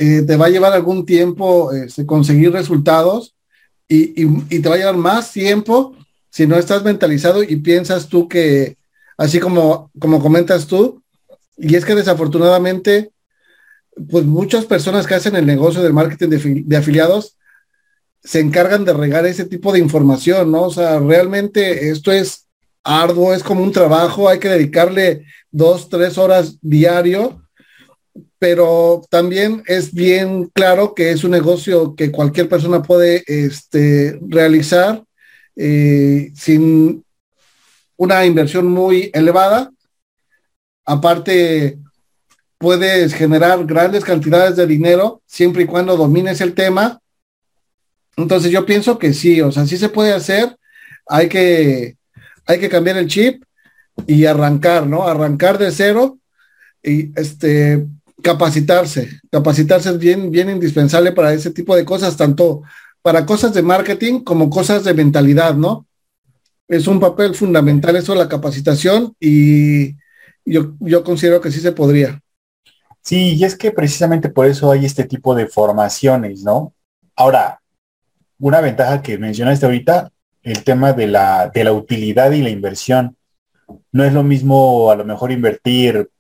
Eh, 0.01 0.23
te 0.27 0.37
va 0.37 0.47
a 0.47 0.51
llevar 0.51 0.73
algún 0.73 1.07
tiempo 1.07 1.73
este, 1.73 2.05
conseguir 2.05 2.51
resultados 2.51 3.37
y, 3.87 4.21
y, 4.21 4.59
te 4.59 4.69
va 4.69 4.75
a 4.75 4.79
llevar 4.79 4.97
más 4.97 5.31
tiempo 5.31 5.95
si 6.31 6.49
no 6.49 6.57
estás 6.57 6.83
mentalizado 6.83 7.45
y 7.45 7.55
piensas 7.57 8.09
tú 8.09 8.27
que, 8.27 8.77
así 9.17 9.39
como, 9.39 9.93
como 10.01 10.21
comentas 10.21 10.67
tú, 10.67 11.01
y 11.57 11.77
es 11.77 11.85
que 11.85 11.95
desafortunadamente 11.95 13.13
pues 14.11 14.25
muchas 14.25 14.65
personas 14.65 15.07
que 15.07 15.15
hacen 15.15 15.37
el 15.37 15.47
negocio 15.47 15.83
del 15.83 15.93
marketing 15.93 16.65
de, 16.67 16.77
afiliados 16.77 17.37
se 18.23 18.41
encargan 18.41 18.85
de 18.85 18.93
regar 18.93 19.27
ese 19.27 19.45
tipo 19.45 19.73
de 19.73 19.79
información, 19.79 20.51
¿no? 20.51 20.63
O 20.63 20.71
sea, 20.71 20.99
realmente 20.99 21.91
esto 21.91 22.13
es 22.13 22.47
arduo, 22.85 23.33
es 23.33 23.43
como 23.43 23.63
un 23.63 23.73
trabajo, 23.73 24.29
hay 24.29 24.39
que 24.39 24.49
dedicarle 24.49 25.25
dos, 25.51 25.89
tres 25.89 26.19
horas 26.19 26.59
diario, 26.61 27.43
pero 28.39 29.03
también 29.11 29.63
es 29.67 29.93
bien 29.93 30.51
claro 30.53 30.95
que 30.95 31.11
es 31.11 31.25
un 31.25 31.33
negocio 31.33 31.95
que 31.95 32.11
cualquier 32.11 32.49
persona 32.49 32.83
puede 32.83 33.23
este, 33.27 34.19
realizar 34.29 35.03
eh, 35.57 36.31
sin 36.35 37.05
una 37.97 38.25
inversión 38.25 38.67
muy 38.69 39.11
elevada. 39.13 39.71
Aparte, 40.85 41.79
puedes 42.59 43.15
generar 43.15 43.65
grandes 43.65 44.05
cantidades 44.05 44.57
de 44.57 44.67
dinero 44.67 45.23
siempre 45.27 45.63
y 45.63 45.67
cuando 45.67 45.97
domines 45.97 46.41
el 46.41 46.55
tema. 46.55 47.01
Entonces 48.17 48.51
yo 48.51 48.67
pienso 48.67 48.99
que 48.99 49.15
sí, 49.15 49.41
o 49.41 49.53
sea, 49.53 49.65
sí 49.67 49.77
se 49.77 49.89
puede 49.89 50.13
hacer. 50.13 50.57
Hay 51.07 51.29
que, 51.29 51.97
hay 52.47 52.59
que 52.59 52.69
cambiar 52.69 52.99
el 52.99 53.07
chip 53.07 53.45
y 54.07 54.27
arrancar, 54.27 54.87
¿no? 54.87 55.07
Arrancar 55.07 55.59
de 55.59 55.71
cero 55.71 56.19
y 56.83 57.13
este 57.19 57.87
capacitarse. 58.23 59.21
Capacitarse 59.31 59.91
es 59.91 59.99
bien, 59.99 60.31
bien 60.31 60.51
indispensable 60.51 61.13
para 61.13 61.33
ese 61.33 61.53
tipo 61.53 61.77
de 61.77 61.85
cosas, 61.85 62.17
tanto 62.17 62.63
para 63.03 63.25
cosas 63.25 63.55
de 63.55 63.63
marketing 63.63 64.21
como 64.21 64.51
cosas 64.51 64.83
de 64.85 64.95
mentalidad, 64.95 65.55
¿no? 65.55 65.87
Es 66.67 66.89
un 66.89 66.99
papel 66.99 67.35
fundamental 67.35 67.97
eso, 67.97 68.15
la 68.15 68.29
capacitación, 68.29 69.15
y 69.21 69.95
yo, 70.45 70.75
yo 70.81 71.05
considero 71.05 71.41
que 71.41 71.53
sí 71.53 71.61
se 71.61 71.73
podría. 71.73 72.21
Sí, 73.09 73.37
y 73.37 73.45
es 73.45 73.57
que 73.57 73.71
precisamente 73.73 74.29
por 74.29 74.47
eso 74.47 74.71
hay 74.71 74.85
este 74.85 75.05
tipo 75.05 75.35
de 75.35 75.47
formaciones, 75.47 76.43
¿no? 76.43 76.75
Ahora, 77.17 77.63
una 78.39 78.61
ventaja 78.61 79.03
que 79.03 79.19
mencionaste 79.19 79.67
ahorita, 79.67 80.13
el 80.43 80.63
tema 80.65 80.93
de 80.93 81.07
la, 81.09 81.49
de 81.49 81.65
la 81.65 81.73
utilidad 81.73 82.33
y 82.33 82.43
la 82.43 82.51
inversión. 82.51 83.17
No 83.93 84.05
es 84.05 84.13
lo 84.13 84.23
mismo 84.25 84.91
a 84.91 84.97
lo 84.97 85.05
mejor 85.07 85.33
invertir, 85.33 86.11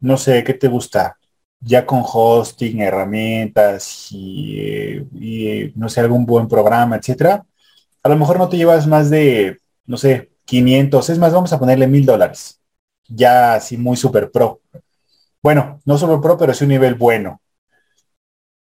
no 0.00 0.18
sé, 0.18 0.44
¿qué 0.44 0.54
te 0.54 0.68
gusta? 0.68 1.18
Ya 1.60 1.86
con 1.86 2.02
hosting, 2.04 2.80
herramientas 2.82 4.08
y, 4.12 4.98
y 5.14 5.72
no 5.76 5.88
sé, 5.88 6.00
algún 6.00 6.26
buen 6.26 6.48
programa, 6.48 6.96
etcétera. 6.96 7.46
A 8.02 8.08
lo 8.10 8.16
mejor 8.16 8.38
no 8.38 8.48
te 8.50 8.58
llevas 8.58 8.86
más 8.86 9.10
de, 9.10 9.58
no 9.86 9.96
sé, 9.96 10.30
500, 10.44 11.10
es 11.10 11.18
más, 11.18 11.32
vamos 11.32 11.52
a 11.54 11.58
ponerle 11.60 11.86
mil 11.88 12.06
dólares. 12.06 12.60
Ya 13.08 13.54
así 13.54 13.78
muy 13.78 13.96
super 13.96 14.30
pro. 14.30 14.60
Bueno, 15.42 15.80
no 15.84 15.98
super 15.98 16.20
pro, 16.20 16.36
pero 16.36 16.52
es 16.52 16.62
un 16.62 16.68
nivel 16.68 16.94
bueno. 16.94 17.40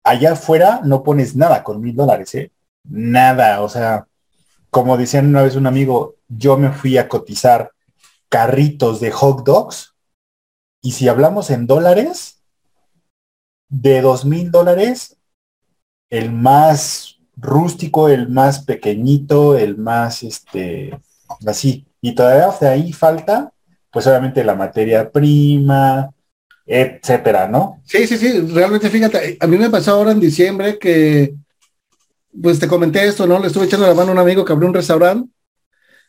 Allá 0.05 0.33
afuera 0.33 0.81
no 0.85 1.03
pones 1.03 1.37
nada 1.37 1.63
con 1.63 1.81
mil 1.81 1.95
dólares, 1.95 2.35
¿eh? 2.35 2.53
Nada, 2.85 3.61
o 3.63 3.69
sea, 3.69 4.07
como 4.71 4.97
decían 4.97 5.27
una 5.27 5.43
vez 5.43 5.57
un 5.57 5.67
amigo, 5.67 6.17
yo 6.29 6.57
me 6.57 6.71
fui 6.73 6.97
a 6.97 7.09
cotizar 7.09 7.73
carritos 8.29 9.01
de 9.01 9.11
hot 9.11 9.45
dogs 9.45 9.95
y 10.81 10.93
si 10.93 11.09
hablamos 11.09 11.51
en 11.51 11.67
dólares, 11.67 12.43
de 13.69 14.01
dos 14.01 14.25
mil 14.25 14.51
dólares, 14.51 15.19
el 16.11 16.33
más 16.33 17.19
rústico, 17.37 18.09
el 18.09 18.29
más 18.29 18.65
pequeñito, 18.65 19.57
el 19.57 19.77
más, 19.77 20.23
este, 20.23 20.99
así. 21.47 21.87
Y 22.01 22.15
todavía 22.15 22.49
de 22.59 22.69
ahí 22.69 22.93
falta, 22.93 23.53
pues 23.91 24.07
obviamente 24.07 24.45
la 24.45 24.55
materia 24.55 25.11
prima, 25.11 26.11
etcétera, 26.73 27.49
¿no? 27.49 27.83
Sí, 27.85 28.07
sí, 28.07 28.17
sí, 28.17 28.41
realmente 28.53 28.89
fíjate, 28.89 29.37
a 29.41 29.47
mí 29.49 29.59
me 29.59 29.71
pasó 29.71 29.93
ahora 29.93 30.13
en 30.13 30.21
diciembre 30.21 30.79
que 30.79 31.35
pues 32.41 32.61
te 32.61 32.69
comenté 32.69 33.05
esto, 33.05 33.27
¿no? 33.27 33.41
Le 33.41 33.49
estuve 33.49 33.65
echando 33.65 33.89
la 33.89 33.95
mano 33.95 34.11
a 34.11 34.13
un 34.13 34.21
amigo 34.21 34.45
que 34.45 34.53
abrió 34.53 34.69
un 34.69 34.75
restaurante. 34.75 35.29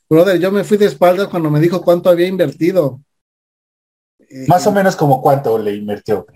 Brother, 0.08 0.40
yo 0.40 0.52
me 0.52 0.64
fui 0.64 0.78
de 0.78 0.86
espaldas 0.86 1.30
cuando 1.30 1.50
me 1.50 1.60
dijo 1.60 1.82
cuánto 1.82 2.12
había 2.12 2.28
invertido. 2.28 3.02
Más 4.48 4.68
o 4.68 4.72
menos 4.72 4.96
como 4.96 5.20
cuánto 5.20 5.58
le 5.58 5.74
invirtió. 5.74 6.28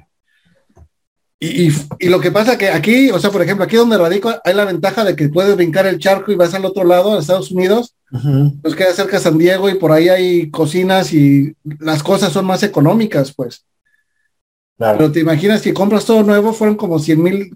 Y, 1.40 1.68
y, 2.00 2.10
lo 2.10 2.20
que 2.20 2.32
pasa 2.32 2.58
que 2.58 2.70
aquí, 2.70 3.12
o 3.12 3.20
sea, 3.20 3.30
por 3.30 3.44
ejemplo, 3.44 3.64
aquí 3.64 3.76
donde 3.76 3.98
radico 3.98 4.34
hay 4.44 4.54
la 4.56 4.66
ventaja 4.66 5.04
de 5.04 5.16
que 5.16 5.30
puedes 5.30 5.56
brincar 5.56 5.86
el 5.86 6.00
charco 6.00 6.32
y 6.32 6.36
vas 6.36 6.54
al 6.56 6.66
otro 6.66 6.84
lado, 6.84 7.14
a 7.14 7.20
Estados 7.20 7.52
Unidos, 7.52 7.94
pues 8.62 8.74
queda 8.74 8.94
cerca 8.94 9.18
de 9.18 9.24
San 9.24 9.38
Diego 9.38 9.70
y 9.70 9.76
por 9.76 9.92
ahí 9.92 10.10
hay 10.10 10.50
cocinas 10.50 11.14
y 11.14 11.54
las 11.80 12.02
cosas 12.02 12.34
son 12.34 12.46
más 12.46 12.64
económicas, 12.64 13.34
pues. 13.36 13.66
Pero 14.78 15.12
te 15.12 15.22
imaginas 15.22 15.62
que 15.62 15.74
compras 15.74 16.06
todo 16.06 16.24
nuevo, 16.24 16.54
fueron 16.54 16.76
como 16.76 17.00
100 17.00 17.24
mil, 17.24 17.54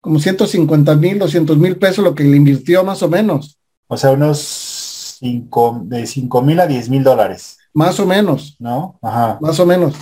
como 0.00 0.18
150 0.18 0.96
mil, 0.96 1.18
200 1.18 1.56
mil 1.56 1.76
pesos 1.76 2.04
lo 2.04 2.14
que 2.14 2.24
le 2.24 2.36
invirtió 2.36 2.82
más 2.82 3.02
o 3.02 3.08
menos. 3.08 3.58
O 3.86 3.96
sea, 3.96 4.10
unos 4.12 5.16
cinco, 5.18 5.80
de 5.84 6.06
5 6.06 6.42
mil 6.42 6.58
a 6.60 6.66
10 6.66 6.88
mil 6.88 7.04
dólares. 7.04 7.58
Más 7.72 8.00
o 8.00 8.06
menos. 8.06 8.56
¿No? 8.58 8.98
Ajá. 9.02 9.38
Más 9.40 9.60
o 9.60 9.66
menos. 9.66 9.94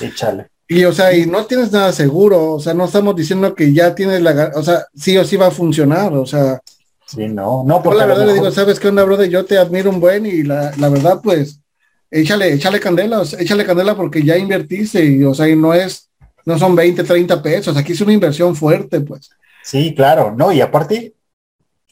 Échale. 0.00 0.48
Y 0.68 0.84
o 0.84 0.92
sea, 0.92 1.16
y 1.16 1.26
no 1.26 1.46
tienes 1.46 1.70
nada 1.70 1.92
seguro, 1.92 2.54
o 2.54 2.60
sea, 2.60 2.74
no 2.74 2.86
estamos 2.86 3.14
diciendo 3.14 3.54
que 3.54 3.72
ya 3.72 3.94
tienes 3.94 4.20
la, 4.20 4.50
o 4.56 4.62
sea, 4.64 4.84
sí 4.96 5.16
o 5.16 5.24
sí 5.24 5.36
va 5.36 5.46
a 5.46 5.52
funcionar, 5.52 6.12
o 6.12 6.26
sea. 6.26 6.60
Sí, 7.06 7.28
no, 7.28 7.62
no. 7.64 7.82
Porque 7.82 7.98
la 7.98 8.06
verdad 8.06 8.26
le 8.26 8.34
digo, 8.34 8.50
¿sabes 8.50 8.80
qué 8.80 8.88
onda, 8.88 9.04
brother? 9.04 9.30
Yo 9.30 9.44
te 9.44 9.58
admiro 9.58 9.90
un 9.90 10.00
buen 10.00 10.26
y 10.26 10.42
la, 10.42 10.72
la 10.76 10.88
verdad, 10.88 11.20
pues, 11.22 11.60
échale, 12.10 12.52
échale 12.52 12.80
candela, 12.80 13.22
échale 13.38 13.64
candela 13.64 13.94
porque 13.94 14.22
ya 14.22 14.36
invertiste 14.36 15.04
y, 15.04 15.24
o 15.24 15.34
sea, 15.34 15.48
y 15.48 15.56
no 15.56 15.74
es, 15.74 16.10
no 16.44 16.58
son 16.58 16.74
20, 16.74 17.04
30 17.04 17.42
pesos, 17.42 17.76
aquí 17.76 17.92
es 17.92 18.00
una 18.00 18.12
inversión 18.12 18.54
fuerte, 18.54 19.00
pues. 19.00 19.30
Sí, 19.62 19.94
claro, 19.94 20.34
no, 20.36 20.52
y 20.52 20.60
aparte, 20.60 21.14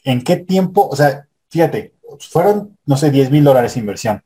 ¿en 0.03 0.23
qué 0.23 0.37
tiempo? 0.37 0.87
O 0.87 0.95
sea, 0.95 1.27
fíjate, 1.49 1.93
fueron, 2.19 2.77
no 2.85 2.97
sé, 2.97 3.11
10 3.11 3.31
mil 3.31 3.43
dólares 3.43 3.77
inversión. 3.77 4.21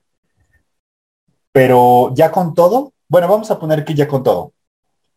Pero 1.52 2.14
ya 2.16 2.32
con 2.32 2.54
todo, 2.54 2.94
bueno, 3.08 3.28
vamos 3.28 3.50
a 3.50 3.60
poner 3.60 3.84
que 3.84 3.96
ya 3.96 4.08
con 4.08 4.24
todo. 4.24 4.54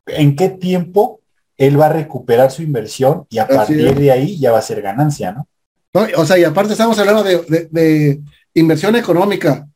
¿En 0.06 0.34
qué 0.34 0.48
tiempo 0.48 1.20
él 1.56 1.78
va 1.80 1.86
a 1.86 1.92
recuperar 1.92 2.50
su 2.50 2.62
inversión 2.62 3.26
y 3.28 3.38
a 3.38 3.46
partir 3.46 3.94
de 3.94 4.10
ahí 4.10 4.38
ya 4.38 4.50
va 4.50 4.58
a 4.58 4.62
ser 4.62 4.82
ganancia, 4.82 5.32
¿no? 5.32 5.46
no 5.94 6.06
o 6.16 6.26
sea, 6.26 6.38
y 6.38 6.44
aparte 6.44 6.72
estamos 6.72 6.98
hablando 6.98 7.22
de, 7.22 7.68
de, 7.70 8.20
inversión 8.54 8.96
económica, 8.96 9.68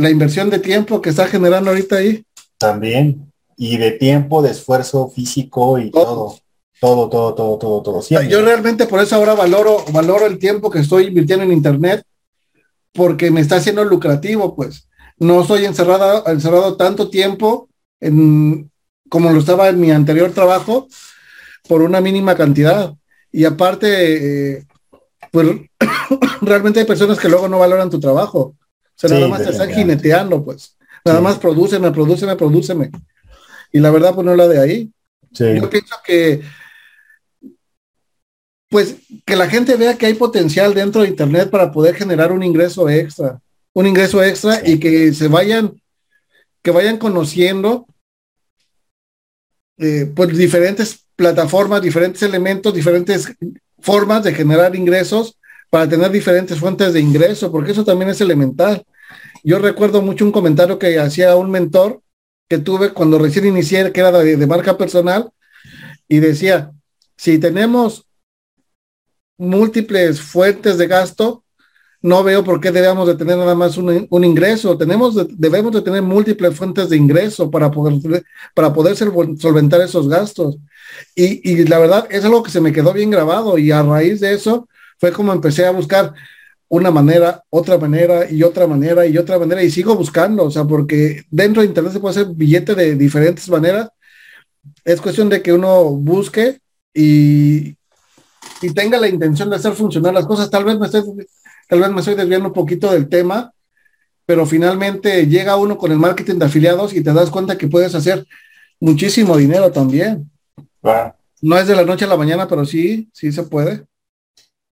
la 0.00 0.10
inversión 0.10 0.50
de 0.50 0.58
tiempo 0.58 1.00
que 1.00 1.10
está 1.10 1.26
generando 1.26 1.70
ahorita 1.70 1.96
ahí. 1.96 2.24
También, 2.58 3.30
y 3.56 3.76
de 3.76 3.92
tiempo, 3.92 4.42
de 4.42 4.50
esfuerzo 4.50 5.08
físico 5.08 5.78
y 5.78 5.90
todo. 5.90 6.38
Todo, 6.80 7.10
todo, 7.10 7.34
todo, 7.34 7.58
todo, 7.58 7.82
todo. 7.82 8.22
Yo 8.26 8.42
realmente 8.42 8.86
por 8.86 9.00
eso 9.00 9.16
ahora 9.16 9.34
valoro, 9.34 9.84
valoro 9.92 10.24
el 10.24 10.38
tiempo 10.38 10.70
que 10.70 10.78
estoy 10.78 11.08
invirtiendo 11.08 11.44
en 11.44 11.52
internet, 11.52 12.02
porque 12.94 13.30
me 13.30 13.42
está 13.42 13.56
haciendo 13.56 13.84
lucrativo, 13.84 14.56
pues. 14.56 14.88
No 15.18 15.42
estoy 15.42 15.66
encerrado, 15.66 16.26
encerrado 16.26 16.78
tanto 16.78 17.10
tiempo 17.10 17.68
en, 18.00 18.70
como 19.10 19.30
lo 19.30 19.40
estaba 19.40 19.68
en 19.68 19.78
mi 19.78 19.90
anterior 19.90 20.32
trabajo, 20.32 20.88
por 21.68 21.82
una 21.82 22.00
mínima 22.00 22.34
cantidad. 22.34 22.94
Y 23.30 23.44
aparte, 23.44 24.56
eh, 24.56 24.66
pues 25.30 25.46
realmente 26.40 26.80
hay 26.80 26.86
personas 26.86 27.18
que 27.18 27.28
luego 27.28 27.46
no 27.46 27.58
valoran 27.58 27.90
tu 27.90 28.00
trabajo. 28.00 28.54
O 29.02 29.08
sea, 29.08 29.16
nada 29.16 29.28
más 29.28 29.42
te 29.42 29.50
están 29.50 29.70
jineteando, 29.70 30.44
pues. 30.44 30.76
Nada 31.04 31.20
más 31.22 31.38
prodúceme, 31.38 31.90
prodúceme, 31.90 32.36
prodúceme. 32.36 32.90
Y 33.72 33.80
la 33.80 33.90
verdad, 33.90 34.14
pues 34.14 34.26
no 34.26 34.36
la 34.36 34.46
de 34.46 34.60
ahí. 34.60 34.92
Yo 35.30 35.70
pienso 35.70 35.96
que 36.04 36.42
pues 38.68 38.96
que 39.26 39.36
la 39.36 39.48
gente 39.48 39.74
vea 39.74 39.98
que 39.98 40.06
hay 40.06 40.14
potencial 40.14 40.72
dentro 40.74 41.02
de 41.02 41.08
Internet 41.08 41.50
para 41.50 41.72
poder 41.72 41.96
generar 41.96 42.30
un 42.30 42.42
ingreso 42.42 42.88
extra, 42.88 43.40
un 43.72 43.86
ingreso 43.86 44.22
extra 44.22 44.62
y 44.64 44.78
que 44.78 45.12
se 45.12 45.26
vayan, 45.26 45.82
que 46.62 46.70
vayan 46.70 46.96
conociendo 46.96 47.86
eh, 49.76 50.10
pues 50.14 50.36
diferentes 50.38 51.04
plataformas, 51.16 51.82
diferentes 51.82 52.22
elementos, 52.22 52.72
diferentes 52.72 53.32
formas 53.80 54.22
de 54.22 54.34
generar 54.34 54.76
ingresos 54.76 55.36
para 55.70 55.88
tener 55.88 56.10
diferentes 56.10 56.58
fuentes 56.58 56.92
de 56.92 57.00
ingreso, 57.00 57.50
porque 57.50 57.72
eso 57.72 57.84
también 57.84 58.10
es 58.10 58.20
elemental. 58.20 58.84
Yo 59.42 59.58
recuerdo 59.58 60.02
mucho 60.02 60.24
un 60.24 60.32
comentario 60.32 60.78
que 60.78 60.98
hacía 60.98 61.36
un 61.36 61.50
mentor 61.50 62.02
que 62.48 62.58
tuve 62.58 62.92
cuando 62.92 63.18
recién 63.18 63.46
inicié, 63.46 63.92
que 63.92 64.00
era 64.00 64.10
de 64.10 64.46
marca 64.46 64.76
personal, 64.76 65.30
y 66.08 66.18
decía, 66.18 66.72
si 67.16 67.38
tenemos 67.38 68.06
múltiples 69.38 70.20
fuentes 70.20 70.76
de 70.76 70.86
gasto, 70.86 71.44
no 72.02 72.24
veo 72.24 72.42
por 72.42 72.60
qué 72.60 72.72
debemos 72.72 73.06
de 73.06 73.14
tener 73.14 73.36
nada 73.36 73.54
más 73.54 73.76
un, 73.76 74.24
ingreso. 74.24 74.76
Tenemos 74.76 75.14
debemos 75.38 75.72
de 75.72 75.82
tener 75.82 76.02
múltiples 76.02 76.56
fuentes 76.56 76.88
de 76.88 76.96
ingreso 76.96 77.50
para 77.50 77.70
poder, 77.70 78.24
para 78.54 78.72
poder 78.72 78.96
solventar 78.96 79.80
esos 79.82 80.08
gastos. 80.08 80.56
Y, 81.14 81.48
y, 81.50 81.64
la 81.66 81.78
verdad 81.78 82.06
es 82.10 82.24
algo 82.24 82.42
que 82.42 82.50
se 82.50 82.60
me 82.60 82.72
quedó 82.72 82.92
bien 82.92 83.10
grabado 83.10 83.58
y 83.58 83.70
a 83.70 83.82
raíz 83.82 84.20
de 84.20 84.32
eso 84.34 84.68
fue 85.00 85.10
como 85.12 85.32
empecé 85.32 85.66
a 85.66 85.72
buscar 85.72 86.14
una 86.68 86.92
manera, 86.92 87.42
otra 87.50 87.78
manera 87.78 88.30
y 88.30 88.44
otra 88.44 88.68
manera 88.68 89.04
y 89.06 89.18
otra 89.18 89.40
manera 89.40 89.62
y 89.62 89.70
sigo 89.70 89.96
buscando, 89.96 90.44
o 90.44 90.50
sea, 90.52 90.64
porque 90.64 91.24
dentro 91.30 91.62
de 91.62 91.68
Internet 91.68 91.94
se 91.94 92.00
puede 92.00 92.20
hacer 92.20 92.32
billete 92.32 92.76
de 92.76 92.94
diferentes 92.94 93.48
maneras 93.48 93.90
es 94.84 95.00
cuestión 95.00 95.28
de 95.28 95.42
que 95.42 95.52
uno 95.52 95.84
busque 95.90 96.60
y, 96.94 97.76
y 98.62 98.74
tenga 98.74 98.98
la 98.98 99.08
intención 99.08 99.50
de 99.50 99.56
hacer 99.56 99.72
funcionar 99.72 100.14
las 100.14 100.26
cosas. 100.26 100.50
Tal 100.50 100.64
vez 100.64 100.78
me 100.78 100.86
estoy, 100.86 101.02
tal 101.68 101.80
vez 101.80 101.90
me 101.90 102.00
estoy 102.00 102.14
desviando 102.14 102.48
un 102.48 102.54
poquito 102.54 102.90
del 102.90 103.08
tema, 103.08 103.52
pero 104.26 104.46
finalmente 104.46 105.26
llega 105.26 105.56
uno 105.56 105.76
con 105.76 105.92
el 105.92 105.98
marketing 105.98 106.36
de 106.36 106.46
afiliados 106.46 106.94
y 106.94 107.02
te 107.02 107.12
das 107.12 107.30
cuenta 107.30 107.58
que 107.58 107.68
puedes 107.68 107.94
hacer 107.94 108.26
muchísimo 108.78 109.36
dinero 109.36 109.70
también. 109.70 110.30
No 111.42 111.56
es 111.56 111.66
de 111.66 111.76
la 111.76 111.84
noche 111.84 112.04
a 112.04 112.08
la 112.08 112.16
mañana, 112.16 112.46
pero 112.46 112.64
sí, 112.64 113.08
sí 113.12 113.32
se 113.32 113.42
puede. 113.44 113.84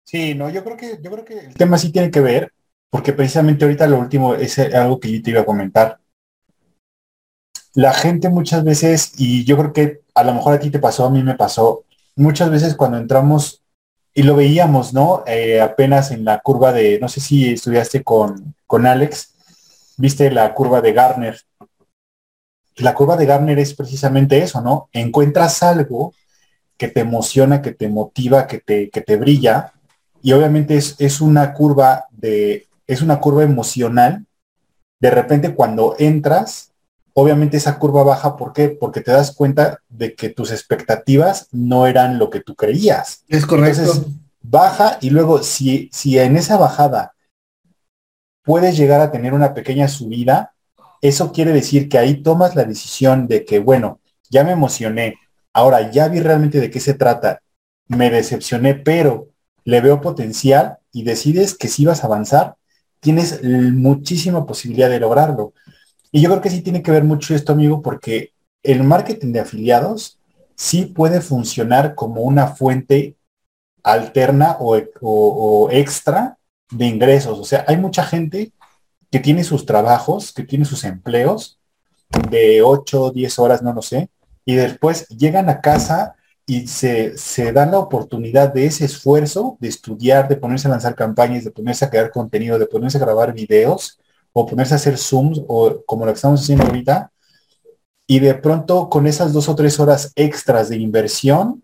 Sí, 0.05 0.35
no, 0.35 0.51
yo 0.51 0.65
creo 0.65 0.77
que, 0.77 0.99
yo 1.01 1.11
creo 1.11 1.25
que 1.25 1.39
el 1.39 1.55
tema 1.55 1.79
sí 1.79 1.91
tiene 1.91 2.11
que 2.11 2.21
ver, 2.21 2.53
porque 2.91 3.13
precisamente 3.13 3.65
ahorita 3.65 3.87
lo 3.87 3.99
último 3.99 4.35
es 4.35 4.59
algo 4.59 5.01
que 5.01 5.11
yo 5.11 5.23
te 5.23 5.31
iba 5.31 5.41
a 5.41 5.47
comentar. 5.47 5.99
La 7.75 7.95
gente 7.95 8.29
muchas 8.29 8.65
veces, 8.65 9.13
y 9.17 9.45
yo 9.45 9.57
creo 9.57 9.73
que 9.73 10.01
a 10.15 10.25
lo 10.25 10.35
mejor 10.35 10.55
a 10.55 10.61
ti 10.61 10.71
te 10.71 10.79
pasó, 10.79 11.07
a 11.07 11.11
mí 11.11 11.23
me 11.23 11.37
pasó, 11.37 11.85
muchas 12.17 12.51
veces 12.51 12.77
cuando 12.77 12.99
entramos, 12.99 13.63
y 14.15 14.25
lo 14.25 14.37
veíamos, 14.37 14.93
¿no? 14.93 15.25
Eh, 15.27 15.61
apenas 15.61 16.11
en 16.11 16.25
la 16.25 16.41
curva 16.41 16.73
de, 16.73 16.99
no 17.01 17.09
sé 17.09 17.21
si 17.21 17.53
estudiaste 17.53 18.03
con, 18.03 18.55
con 18.67 18.87
Alex, 18.87 19.35
viste 19.97 20.31
la 20.31 20.53
curva 20.53 20.83
de 20.83 20.93
Garner. 20.93 21.41
La 22.77 22.95
curva 22.95 23.17
de 23.17 23.27
Garner 23.27 23.59
es 23.59 23.75
precisamente 23.75 24.39
eso, 24.39 24.61
¿no? 24.61 24.91
Encuentras 24.93 25.63
algo 25.63 26.13
que 26.77 26.89
te 26.89 27.01
emociona, 27.01 27.63
que 27.63 27.73
te 27.73 27.89
motiva, 27.89 28.47
que 28.47 28.59
te, 28.59 28.91
que 28.91 29.01
te 29.01 29.17
brilla, 29.17 29.73
y 30.23 30.33
obviamente 30.33 30.77
es, 30.77 30.95
es 30.99 31.21
una 31.21 31.53
curva 31.53 32.07
de, 32.11 32.69
es 32.87 33.03
una 33.03 33.19
curva 33.21 33.43
emocional. 33.43 34.25
De 35.01 35.11
repente 35.11 35.55
cuando 35.55 35.97
entras, 35.99 36.71
obviamente 37.13 37.57
esa 37.57 37.79
curva 37.79 38.05
baja, 38.05 38.37
¿por 38.37 38.53
qué? 38.53 38.69
Porque 38.69 39.01
te 39.01 39.11
das 39.11 39.35
cuenta 39.35 39.81
de 39.89 40.15
que 40.15 40.29
tus 40.29 40.53
expectativas 40.53 41.49
no 41.51 41.87
eran 41.87 42.19
lo 42.19 42.31
que 42.31 42.41
tú 42.41 42.55
creías. 42.55 43.25
Es 43.29 43.45
correcto. 43.45 44.07
baja 44.41 44.99
y 45.01 45.11
luego 45.11 45.43
si, 45.43 45.91
si 45.93 46.19
en 46.19 46.37
esa 46.37 46.57
bajada 46.57 47.15
puedes 48.45 48.77
llegar 48.77 49.01
a 49.01 49.11
tener 49.11 49.35
una 49.35 49.55
pequeña 49.55 49.89
subida, 49.89 50.55
eso 51.01 51.33
quiere 51.33 51.53
decir 51.53 51.89
que 51.89 51.99
ahí 51.99 52.23
tomas 52.23 52.55
la 52.55 52.65
decisión 52.65 53.27
de 53.27 53.45
que, 53.45 53.59
bueno, 53.59 54.01
ya 54.31 54.45
me 54.45 54.53
emocioné, 54.53 55.17
ahora 55.53 55.91
ya 55.91 56.09
vi 56.09 56.21
realmente 56.21 56.61
de 56.61 56.71
qué 56.71 56.79
se 56.79 56.95
trata, 56.95 57.41
me 57.89 58.09
decepcioné, 58.09 58.75
pero 58.75 59.32
le 59.65 59.81
veo 59.81 60.01
potencial 60.01 60.79
y 60.93 61.05
decides 61.05 61.57
que 61.57 61.69
si 61.69 61.85
vas 61.85 62.03
a 62.03 62.07
avanzar, 62.07 62.57
tienes 63.01 63.43
muchísima 63.43 64.47
posibilidad 64.47 64.89
de 64.89 65.01
lograrlo. 65.01 65.55
Y 66.11 66.21
yo 66.21 66.29
creo 66.29 66.41
que 66.41 66.51
sí 66.51 66.63
tiene 66.63 66.83
que 66.83 66.91
ver 66.91 67.05
mucho 67.05 67.35
esto, 67.35 67.53
amigo, 67.53 67.83
porque 67.83 68.33
el 68.63 68.85
marketing 68.85 69.33
de 69.33 69.41
afiliados 69.41 70.19
sí 70.57 70.87
puede 70.87 71.21
funcionar 71.21 71.95
como 71.95 72.23
una 72.23 72.49
fuente 72.49 73.17
alterna 73.83 74.57
o, 74.61 75.69
extra 75.71 76.39
de 76.71 76.87
ingresos. 76.87 77.39
O 77.39 77.45
sea, 77.45 77.65
hay 77.67 77.77
mucha 77.77 78.05
gente 78.05 78.53
que 79.11 79.19
tiene 79.19 79.45
sus 79.45 79.67
trabajos, 79.67 80.33
que 80.33 80.45
tiene 80.45 80.65
sus 80.65 80.85
empleos 80.85 81.59
de 82.31 82.63
8, 82.63 83.11
10 83.11 83.39
horas, 83.39 83.63
no 83.63 83.73
lo 83.73 83.83
sé, 83.83 84.11
y 84.45 84.55
después 84.55 85.09
llegan 85.09 85.49
a 85.49 85.61
casa 85.61 86.15
y 86.47 86.67
se, 86.67 87.17
se, 87.17 87.53
dan 87.53 87.71
la 87.71 87.79
oportunidad 87.79 88.53
de 88.53 88.67
ese 88.67 88.85
esfuerzo 88.85 89.57
de 89.61 89.69
estudiar, 89.69 90.29
de 90.29 90.37
ponerse 90.37 90.69
a 90.69 90.71
lanzar 90.73 90.95
campañas, 90.95 91.45
de 91.45 91.51
ponerse 91.51 91.85
a 91.85 91.91
crear 91.91 92.11
contenido, 92.11 92.59
de 92.59 92.67
ponerse 92.67 92.99
a 92.99 93.01
grabar 93.01 93.33
videos 93.33 93.99
o 94.33 94.47
ponerse 94.47 94.75
a 94.75 94.77
hacer 94.77 94.99
Zooms 94.99 95.43
o 95.47 95.83
como 95.87 96.05
lo 96.05 96.13
que 96.13 96.17
estamos 96.17 96.41
haciendo 96.41 96.65
ahorita. 96.65 97.13
Y 98.07 98.21
de 98.21 98.35
pronto 98.35 98.89
con 98.91 99.07
esas 99.07 99.33
dos 99.33 99.49
o 99.49 99.55
tres 99.55 99.79
horas 99.81 100.13
extras 100.17 100.69
de 100.69 100.77
inversión, 100.77 101.63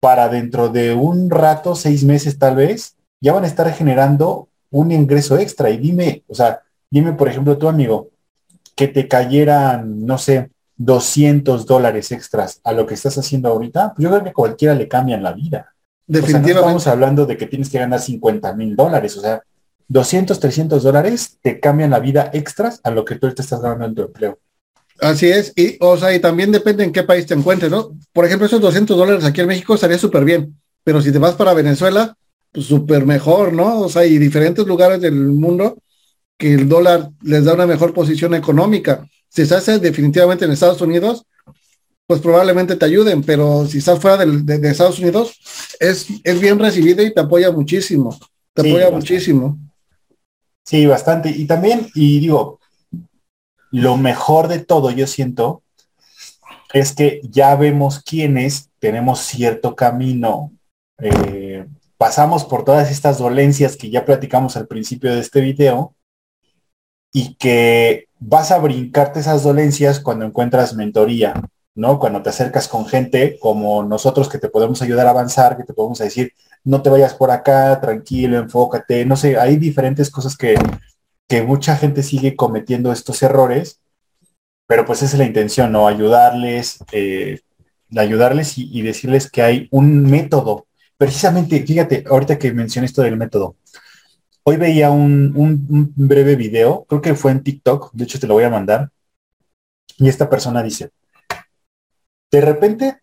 para 0.00 0.28
dentro 0.28 0.68
de 0.68 0.92
un 0.92 1.30
rato, 1.30 1.74
seis 1.74 2.04
meses 2.04 2.38
tal 2.38 2.56
vez, 2.56 2.96
ya 3.20 3.32
van 3.32 3.44
a 3.44 3.46
estar 3.46 3.72
generando 3.72 4.48
un 4.70 4.92
ingreso 4.92 5.38
extra. 5.38 5.70
Y 5.70 5.78
dime, 5.78 6.24
o 6.28 6.34
sea, 6.34 6.60
dime 6.90 7.14
por 7.14 7.28
ejemplo 7.28 7.56
tu 7.56 7.68
amigo, 7.68 8.10
que 8.76 8.88
te 8.88 9.08
cayeran, 9.08 10.04
no 10.04 10.18
sé, 10.18 10.50
200 10.76 11.66
dólares 11.66 12.12
extras 12.12 12.60
a 12.64 12.72
lo 12.72 12.86
que 12.86 12.94
estás 12.94 13.16
haciendo 13.18 13.48
ahorita, 13.48 13.94
pues 13.94 14.04
yo 14.04 14.10
creo 14.10 14.24
que 14.24 14.32
cualquiera 14.32 14.74
le 14.74 14.88
cambian 14.88 15.22
la 15.22 15.32
vida. 15.32 15.74
Definitivamente. 16.06 16.60
estamos 16.60 16.86
hablando 16.86 17.26
de 17.26 17.36
que 17.36 17.46
tienes 17.46 17.70
que 17.70 17.78
ganar 17.78 18.00
50 18.00 18.52
mil 18.54 18.76
dólares, 18.76 19.16
o 19.16 19.20
sea, 19.20 19.42
200, 19.88 20.38
300 20.38 20.82
dólares 20.82 21.38
te 21.40 21.60
cambian 21.60 21.90
la 21.90 22.00
vida 22.00 22.30
extras 22.32 22.80
a 22.84 22.90
lo 22.90 23.04
que 23.04 23.16
tú 23.16 23.32
te 23.32 23.42
estás 23.42 23.60
ganando 23.60 23.84
en 23.86 23.94
tu 23.94 24.02
empleo. 24.02 24.38
Así 25.00 25.28
es, 25.28 25.52
y 25.56 25.76
o 25.80 25.96
sea, 25.96 26.14
y 26.14 26.20
también 26.20 26.52
depende 26.52 26.84
en 26.84 26.92
qué 26.92 27.02
país 27.02 27.26
te 27.26 27.34
encuentres, 27.34 27.70
¿no? 27.70 27.96
Por 28.12 28.24
ejemplo, 28.24 28.46
esos 28.46 28.60
200 28.60 28.96
dólares 28.96 29.24
aquí 29.24 29.40
en 29.40 29.48
México 29.48 29.74
estaría 29.74 29.98
súper 29.98 30.24
bien, 30.24 30.58
pero 30.84 31.00
si 31.00 31.10
te 31.10 31.18
vas 31.18 31.34
para 31.34 31.54
Venezuela, 31.54 32.16
pues 32.52 32.66
súper 32.66 33.04
mejor, 33.04 33.52
¿no? 33.52 33.80
O 33.80 33.88
sea, 33.88 34.02
hay 34.02 34.18
diferentes 34.18 34.64
lugares 34.66 35.00
del 35.00 35.14
mundo 35.14 35.76
que 36.38 36.54
el 36.54 36.68
dólar 36.68 37.10
les 37.22 37.44
da 37.44 37.54
una 37.54 37.66
mejor 37.66 37.92
posición 37.92 38.34
económica. 38.34 39.04
Si 39.34 39.44
se 39.44 39.54
hace 39.56 39.78
definitivamente 39.80 40.44
en 40.44 40.52
Estados 40.52 40.80
Unidos, 40.80 41.26
pues 42.06 42.20
probablemente 42.20 42.76
te 42.76 42.84
ayuden, 42.84 43.22
pero 43.22 43.66
si 43.66 43.78
estás 43.78 43.98
fuera 43.98 44.24
de, 44.24 44.70
Estados 44.70 45.00
Unidos, 45.00 45.40
es, 45.80 46.06
es 46.22 46.40
bien 46.40 46.58
recibido 46.58 47.02
y 47.02 47.12
te 47.12 47.20
apoya 47.20 47.50
muchísimo, 47.50 48.16
te 48.52 48.68
apoya 48.68 48.90
muchísimo. 48.90 49.58
Sí, 50.64 50.86
bastante. 50.86 51.30
Y 51.30 51.46
también, 51.46 51.88
y 51.96 52.20
digo, 52.20 52.60
lo 53.72 53.96
mejor 53.96 54.46
de 54.46 54.60
todo, 54.60 54.92
yo 54.92 55.08
siento, 55.08 55.64
es 56.72 56.92
que 56.94 57.20
ya 57.24 57.56
vemos 57.56 58.00
quiénes 58.00 58.70
tenemos 58.78 59.18
cierto 59.18 59.74
camino. 59.74 60.52
Eh, 60.98 61.66
pasamos 61.98 62.44
por 62.44 62.64
todas 62.64 62.88
estas 62.88 63.18
dolencias 63.18 63.76
que 63.76 63.90
ya 63.90 64.04
platicamos 64.04 64.56
al 64.56 64.68
principio 64.68 65.12
de 65.12 65.20
este 65.20 65.40
video 65.40 65.96
y 67.12 67.34
que 67.34 68.06
vas 68.18 68.50
a 68.50 68.58
brincarte 68.58 69.20
esas 69.20 69.42
dolencias 69.42 70.00
cuando 70.00 70.24
encuentras 70.24 70.74
mentoría, 70.74 71.34
¿no? 71.74 71.98
Cuando 71.98 72.22
te 72.22 72.30
acercas 72.30 72.68
con 72.68 72.86
gente 72.86 73.38
como 73.40 73.82
nosotros 73.82 74.28
que 74.28 74.38
te 74.38 74.48
podemos 74.48 74.82
ayudar 74.82 75.06
a 75.06 75.10
avanzar, 75.10 75.56
que 75.56 75.64
te 75.64 75.74
podemos 75.74 75.98
decir, 75.98 76.32
no 76.64 76.82
te 76.82 76.90
vayas 76.90 77.14
por 77.14 77.30
acá, 77.30 77.80
tranquilo, 77.80 78.38
enfócate, 78.38 79.04
no 79.04 79.16
sé, 79.16 79.38
hay 79.38 79.56
diferentes 79.56 80.10
cosas 80.10 80.36
que, 80.36 80.54
que 81.28 81.42
mucha 81.42 81.76
gente 81.76 82.02
sigue 82.02 82.36
cometiendo 82.36 82.92
estos 82.92 83.22
errores, 83.22 83.80
pero 84.66 84.84
pues 84.84 85.02
esa 85.02 85.16
es 85.16 85.18
la 85.18 85.26
intención, 85.26 85.72
¿no? 85.72 85.86
Ayudarles, 85.86 86.78
eh, 86.92 87.40
ayudarles 87.96 88.56
y, 88.56 88.82
decirles 88.82 89.30
que 89.30 89.42
hay 89.42 89.68
un 89.70 90.02
método. 90.04 90.66
Precisamente, 90.96 91.64
fíjate, 91.66 92.04
ahorita 92.08 92.38
que 92.38 92.52
mencioné 92.52 92.86
esto 92.86 93.02
del 93.02 93.16
método, 93.16 93.56
hoy 94.44 94.56
veía 94.56 94.90
un, 94.90 95.32
un 95.36 95.92
breve 95.96 96.36
video, 96.36 96.84
creo 96.88 97.00
que 97.00 97.14
fue 97.14 97.32
en 97.32 97.42
TikTok, 97.42 97.92
de 97.92 98.04
hecho 98.04 98.20
te 98.20 98.26
lo 98.26 98.34
voy 98.34 98.44
a 98.44 98.50
mandar, 98.50 98.90
y 99.98 100.08
esta 100.08 100.28
persona 100.28 100.62
dice, 100.62 100.90
de 102.30 102.40
repente, 102.40 103.00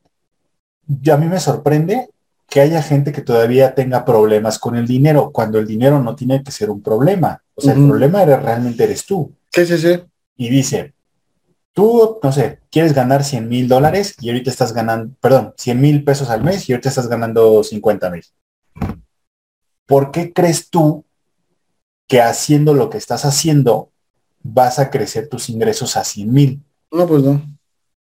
a 1.11 1.17
mí 1.17 1.25
me 1.27 1.39
sorprende 1.39 2.09
que 2.47 2.59
haya 2.59 2.81
gente 2.81 3.13
que 3.13 3.21
todavía 3.21 3.73
tenga 3.73 4.03
problemas 4.03 4.59
con 4.59 4.75
el 4.75 4.85
dinero, 4.85 5.31
cuando 5.31 5.57
el 5.57 5.65
dinero 5.65 6.03
no 6.03 6.15
tiene 6.15 6.43
que 6.43 6.51
ser 6.51 6.69
un 6.69 6.81
problema. 6.81 7.41
O 7.55 7.61
sea, 7.61 7.73
el 7.73 7.87
problema 7.87 8.23
era, 8.23 8.37
realmente 8.41 8.83
eres 8.83 9.05
tú. 9.05 9.33
Sí, 9.53 9.65
sí, 9.65 9.77
sí. 9.77 10.03
Y 10.35 10.49
dice, 10.49 10.93
tú, 11.71 12.19
no 12.21 12.31
sé, 12.33 12.59
quieres 12.69 12.93
ganar 12.93 13.23
100 13.23 13.47
mil 13.47 13.69
dólares 13.69 14.15
y 14.19 14.29
ahorita 14.29 14.49
estás 14.49 14.73
ganando, 14.73 15.15
perdón, 15.21 15.53
100 15.55 15.79
mil 15.79 16.03
pesos 16.03 16.29
al 16.29 16.43
mes 16.43 16.67
y 16.67 16.73
ahorita 16.73 16.89
estás 16.89 17.07
ganando 17.07 17.63
50 17.63 18.09
mil. 18.09 18.25
¿Por 19.85 20.11
qué 20.11 20.33
crees 20.33 20.69
tú 20.69 21.05
que 22.11 22.21
haciendo 22.21 22.73
lo 22.73 22.89
que 22.89 22.97
estás 22.97 23.23
haciendo 23.23 23.89
vas 24.43 24.79
a 24.79 24.89
crecer 24.89 25.29
tus 25.29 25.49
ingresos 25.49 25.95
a 25.95 26.03
100 26.03 26.33
mil? 26.33 26.61
No, 26.91 27.07
pues 27.07 27.23
no. 27.23 27.41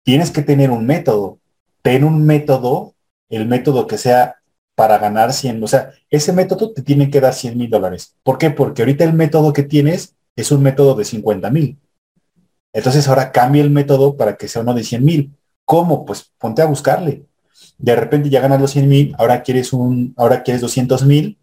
Tienes 0.03 0.33
que 0.33 0.43
tener 0.43 0.73
un 0.73 0.85
método. 0.85 1.39
Ten 1.81 2.03
un 2.03 2.27
método, 2.27 2.97
el 3.29 3.47
método 3.47 3.87
que 3.87 3.99
sea 3.99 4.39
para 4.75 4.99
ganar 4.99 5.33
100, 5.33 5.63
o 5.63 5.69
sea, 5.69 5.93
ese 6.11 6.33
método 6.33 6.73
te 6.73 6.83
tiene 6.83 7.09
que 7.09 7.21
dar 7.21 7.35
100 7.35 7.57
mil 7.57 7.71
dólares. 7.71 8.17
¿Por 8.25 8.37
qué? 8.37 8.51
Porque 8.51 8.83
ahorita 8.83 9.05
el 9.05 9.13
método 9.13 9.53
que 9.53 9.63
tienes 9.63 10.17
es 10.35 10.51
un 10.51 10.65
método 10.65 10.97
de 10.97 11.05
50 11.05 11.49
mil. 11.51 11.79
Entonces 12.73 13.07
ahora 13.07 13.31
cambia 13.31 13.63
el 13.63 13.71
método 13.71 14.17
para 14.17 14.37
que 14.37 14.49
sea 14.49 14.63
uno 14.63 14.75
de 14.75 14.83
100 14.83 15.05
mil. 15.05 15.37
¿Cómo? 15.65 16.05
Pues 16.05 16.33
ponte 16.37 16.63
a 16.63 16.67
buscarle. 16.67 17.27
De 17.79 17.95
repente 17.95 18.29
ya 18.29 18.41
ganas 18.41 18.61
los 18.61 18.73
100 18.73 18.89
mil, 18.89 19.15
ahora 19.19 19.45
quieres 19.45 19.73
un, 19.73 20.15
ahora 20.17 20.43
quieres 20.43 20.63
200 20.63 21.05
mil, 21.07 21.39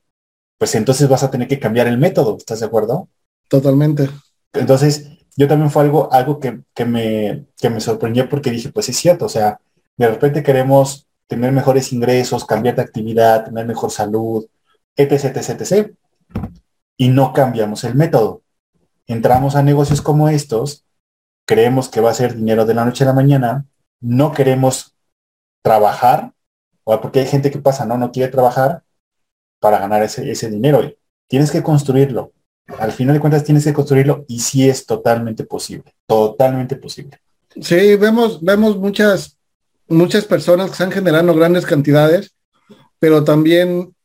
pues 0.57 0.75
entonces 0.75 1.07
vas 1.07 1.23
a 1.23 1.31
tener 1.31 1.47
que 1.47 1.59
cambiar 1.59 1.87
el 1.87 1.97
método. 1.97 2.37
¿Estás 2.37 2.59
de 2.59 2.65
acuerdo? 2.65 3.09
Totalmente. 3.47 4.09
Entonces, 4.53 5.09
yo 5.35 5.47
también 5.47 5.69
fue 5.69 5.83
algo, 5.83 6.11
algo 6.11 6.39
que, 6.39 6.61
que, 6.73 6.85
me, 6.85 7.45
que 7.57 7.69
me 7.69 7.79
sorprendió 7.79 8.27
porque 8.27 8.51
dije, 8.51 8.69
pues 8.69 8.89
es 8.89 8.97
cierto, 8.97 9.25
o 9.25 9.29
sea, 9.29 9.59
de 9.95 10.07
repente 10.07 10.43
queremos 10.43 11.07
tener 11.27 11.51
mejores 11.51 11.93
ingresos, 11.93 12.45
cambiar 12.45 12.75
de 12.75 12.81
actividad, 12.81 13.45
tener 13.45 13.65
mejor 13.65 13.91
salud, 13.91 14.47
etc, 14.95 15.37
etc, 15.37 15.61
etc. 15.61 15.91
Y 16.97 17.09
no 17.09 17.33
cambiamos 17.33 17.83
el 17.83 17.95
método. 17.95 18.41
Entramos 19.05 19.55
a 19.55 19.63
negocios 19.63 20.01
como 20.01 20.27
estos, 20.29 20.85
creemos 21.45 21.89
que 21.89 22.01
va 22.01 22.11
a 22.11 22.15
ser 22.15 22.35
dinero 22.35 22.65
de 22.65 22.73
la 22.73 22.85
noche 22.85 23.03
a 23.03 23.07
la 23.07 23.13
mañana, 23.13 23.65
no 24.01 24.31
queremos 24.31 24.95
trabajar, 25.61 26.33
o 26.83 26.99
porque 26.99 27.19
hay 27.19 27.27
gente 27.27 27.51
que 27.51 27.59
pasa, 27.59 27.85
no, 27.85 27.97
no 27.97 28.11
quiere 28.11 28.31
trabajar 28.31 28.83
para 29.59 29.79
ganar 29.79 30.03
ese, 30.03 30.29
ese 30.29 30.49
dinero. 30.49 30.91
Tienes 31.27 31.51
que 31.51 31.63
construirlo. 31.63 32.31
Al 32.79 32.91
final 32.91 33.15
de 33.15 33.19
cuentas 33.19 33.43
tienes 33.43 33.63
que 33.63 33.73
construirlo 33.73 34.25
y 34.27 34.39
sí 34.39 34.67
es 34.67 34.85
totalmente 34.85 35.45
posible, 35.45 35.93
totalmente 36.05 36.75
posible. 36.75 37.19
Sí, 37.61 37.95
vemos, 37.95 38.41
vemos 38.41 38.77
muchas, 38.77 39.37
muchas 39.87 40.25
personas 40.25 40.67
que 40.67 40.73
están 40.73 40.91
generando 40.91 41.33
grandes 41.33 41.65
cantidades, 41.65 42.33
pero 42.99 43.23
también 43.23 43.95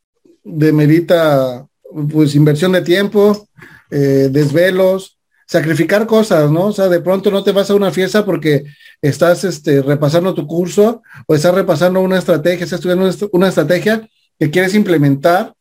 demerita 0.45 1.67
pues 2.11 2.35
inversión 2.35 2.73
de 2.73 2.83
tiempo, 2.83 3.49
eh, 3.91 4.29
desvelos, 4.31 5.19
sacrificar 5.47 6.07
cosas, 6.07 6.51
¿no? 6.51 6.67
O 6.67 6.73
sea, 6.73 6.89
de 6.89 7.01
pronto 7.01 7.31
no 7.31 7.45
te 7.45 7.53
vas 7.53 7.69
a 7.71 7.75
una 7.75 7.91
fiesta 7.91 8.25
porque 8.25 8.65
estás 9.03 9.45
este, 9.45 9.83
repasando 9.83 10.35
tu 10.35 10.47
curso 10.47 11.03
o 11.27 11.35
estás 11.35 11.55
repasando 11.55 12.01
una 12.01 12.19
estrategia, 12.19 12.65
estás 12.65 12.79
estudiando 12.79 13.11
una 13.33 13.49
estrategia 13.49 14.09
que 14.43 14.51
quieres 14.51 14.75
implementar 14.75 15.55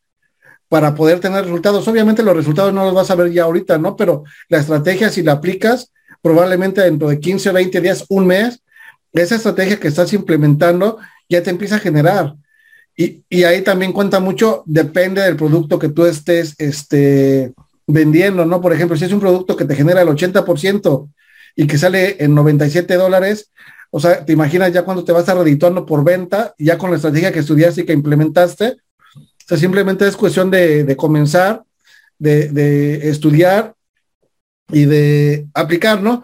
para 0.67 0.95
poder 0.95 1.19
tener 1.19 1.43
resultados. 1.43 1.87
Obviamente 1.87 2.23
los 2.23 2.35
resultados 2.35 2.73
no 2.73 2.83
los 2.83 2.95
vas 2.95 3.11
a 3.11 3.15
ver 3.15 3.31
ya 3.31 3.43
ahorita, 3.43 3.77
¿no? 3.77 3.95
Pero 3.95 4.23
la 4.49 4.57
estrategia, 4.57 5.11
si 5.11 5.21
la 5.21 5.33
aplicas, 5.33 5.91
probablemente 6.19 6.81
dentro 6.81 7.07
de 7.07 7.19
15 7.19 7.51
20 7.51 7.79
días, 7.79 8.05
un 8.09 8.25
mes, 8.25 8.63
esa 9.13 9.35
estrategia 9.35 9.79
que 9.79 9.87
estás 9.87 10.13
implementando 10.13 10.97
ya 11.29 11.43
te 11.43 11.51
empieza 11.51 11.75
a 11.75 11.79
generar. 11.79 12.33
Y, 12.97 13.23
y 13.29 13.43
ahí 13.43 13.61
también 13.61 13.93
cuenta 13.93 14.19
mucho, 14.19 14.63
depende 14.65 15.21
del 15.21 15.35
producto 15.35 15.77
que 15.77 15.89
tú 15.89 16.07
estés 16.07 16.55
este, 16.57 17.53
vendiendo, 17.85 18.47
¿no? 18.47 18.61
Por 18.61 18.73
ejemplo, 18.73 18.97
si 18.97 19.05
es 19.05 19.13
un 19.13 19.19
producto 19.19 19.55
que 19.55 19.65
te 19.65 19.75
genera 19.75 20.01
el 20.01 20.07
80% 20.07 21.07
y 21.55 21.67
que 21.67 21.77
sale 21.77 22.15
en 22.17 22.33
97 22.33 22.95
dólares, 22.95 23.51
o 23.91 23.99
sea, 23.99 24.25
te 24.25 24.33
imaginas 24.33 24.71
ya 24.71 24.83
cuando 24.83 25.03
te 25.03 25.11
vas 25.11 25.27
a 25.27 25.35
redituando 25.35 25.85
por 25.85 26.03
venta, 26.03 26.55
ya 26.57 26.77
con 26.77 26.89
la 26.89 26.95
estrategia 26.95 27.31
que 27.31 27.39
estudiaste 27.39 27.81
y 27.81 27.85
que 27.85 27.93
implementaste, 27.93 28.77
o 29.15 29.47
sea, 29.47 29.57
simplemente 29.57 30.07
es 30.07 30.15
cuestión 30.15 30.49
de, 30.49 30.95
comenzar, 30.97 31.63
de, 32.17 33.09
estudiar 33.09 33.75
y 34.69 34.85
de 34.85 35.47
aplicar, 35.53 36.01
¿no? 36.01 36.23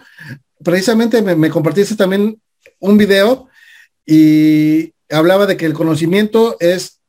Precisamente 0.64 1.22
me, 1.22 1.36
me 1.36 1.50
compartiste 1.50 1.96
también 1.96 2.42
un 2.80 2.98
video 2.98 3.50
y 4.06 4.94
hablaba 5.10 5.46
de 5.46 5.58
que 5.58 5.66
el 5.66 5.74
conocimiento 5.74 6.56
es, 6.62 7.02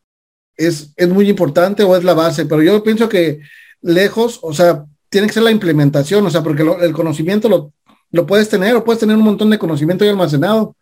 es, 0.56 0.92
es 0.96 1.08
muy 1.08 1.30
importante 1.30 1.84
o 1.84 1.96
es 1.96 2.02
la 2.02 2.14
base, 2.14 2.46
pero 2.46 2.62
yo 2.62 2.82
pienso 2.82 3.08
que 3.08 3.40
lejos, 3.80 4.40
o 4.42 4.52
sea, 4.52 4.84
tiene 5.08 5.28
que 5.28 5.34
ser 5.34 5.44
la 5.44 5.52
implementación, 5.52 6.26
o 6.26 6.30
sea, 6.30 6.42
porque 6.42 6.64
el 6.80 6.92
conocimiento 6.92 7.48
lo, 7.48 7.72
lo 8.10 8.26
puedes 8.26 8.48
tener 8.48 8.74
o 8.76 8.84
puedes 8.84 9.00
tener 9.00 9.16
un 9.16 9.24
montón 9.24 9.50
de 9.50 9.58
conocimiento 9.58 10.04
ya 10.04 10.10
almacenado, 10.10 10.76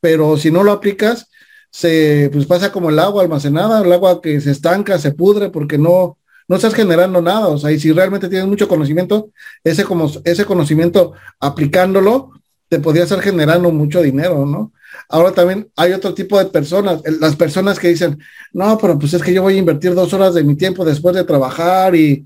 pero 0.00 0.36
si 0.36 0.50
no 0.50 0.62
lo 0.62 0.72
aplicas, 0.72 1.28
se 1.70 2.28
pues 2.32 2.46
pasa 2.46 2.70
como 2.72 2.90
el 2.90 2.98
agua 2.98 3.22
almacenada, 3.22 3.82
el 3.82 3.92
agua 3.92 4.20
que 4.20 4.40
se 4.40 4.50
estanca, 4.50 4.98
se 4.98 5.12
pudre 5.12 5.50
porque 5.50 5.78
no, 5.78 6.18
no 6.48 6.56
estás 6.56 6.74
generando 6.74 7.22
nada. 7.22 7.48
O 7.48 7.58
sea, 7.58 7.72
y 7.72 7.80
si 7.80 7.92
realmente 7.92 8.28
tienes 8.28 8.46
mucho 8.46 8.68
conocimiento, 8.68 9.30
ese, 9.64 9.84
como, 9.84 10.10
ese 10.24 10.44
conocimiento 10.44 11.14
aplicándolo, 11.40 12.30
te 12.68 12.78
podría 12.78 13.04
estar 13.04 13.20
generando 13.20 13.70
mucho 13.70 14.02
dinero, 14.02 14.44
¿no? 14.46 14.72
Ahora 15.08 15.32
también 15.32 15.70
hay 15.76 15.92
otro 15.92 16.14
tipo 16.14 16.38
de 16.38 16.46
personas, 16.46 17.00
las 17.20 17.36
personas 17.36 17.78
que 17.78 17.88
dicen, 17.88 18.18
no, 18.52 18.76
pero 18.78 18.98
pues 18.98 19.14
es 19.14 19.22
que 19.22 19.32
yo 19.32 19.42
voy 19.42 19.54
a 19.54 19.58
invertir 19.58 19.94
dos 19.94 20.12
horas 20.12 20.34
de 20.34 20.44
mi 20.44 20.56
tiempo 20.56 20.84
después 20.84 21.14
de 21.14 21.24
trabajar 21.24 21.94
y, 21.94 22.24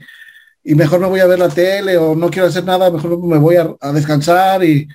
y 0.69 0.75
mejor 0.75 0.99
me 0.99 1.07
voy 1.07 1.21
a 1.21 1.27
ver 1.27 1.39
la 1.39 1.49
tele 1.49 1.97
o 1.97 2.17
no 2.17 2.29
quiero 2.29 2.49
hacer 2.49 2.65
nada, 2.65 2.91
mejor 2.91 3.23
me 3.23 3.39
voy 3.39 3.57
a, 3.57 3.93
descansar 3.93 4.65
y... 4.65 4.89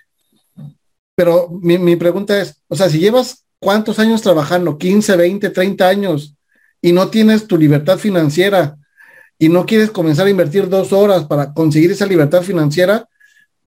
Pero 1.16 1.50
mi, 1.62 1.78
mi 1.78 1.96
pregunta 1.96 2.40
es, 2.42 2.62
o 2.68 2.76
sea, 2.76 2.90
si 2.90 3.00
llevas 3.00 3.46
cuántos 3.58 3.98
años 3.98 4.22
trabajando, 4.22 4.78
15, 4.78 5.16
20, 5.16 5.50
30 5.50 5.88
años, 5.88 6.36
y 6.82 6.92
no 6.92 7.08
tienes 7.10 7.48
tu 7.48 7.58
libertad 7.58 7.98
financiera 7.98 8.78
y 9.38 9.48
no 9.48 9.66
quieres 9.66 9.92
comenzar 9.92 10.28
a 10.28 10.30
invertir 10.30 10.68
dos 10.68 10.92
horas 10.92 11.24
para 11.26 11.54
conseguir 11.54 11.92
esa 11.92 12.06
libertad 12.06 12.42
financiera, 12.42 13.08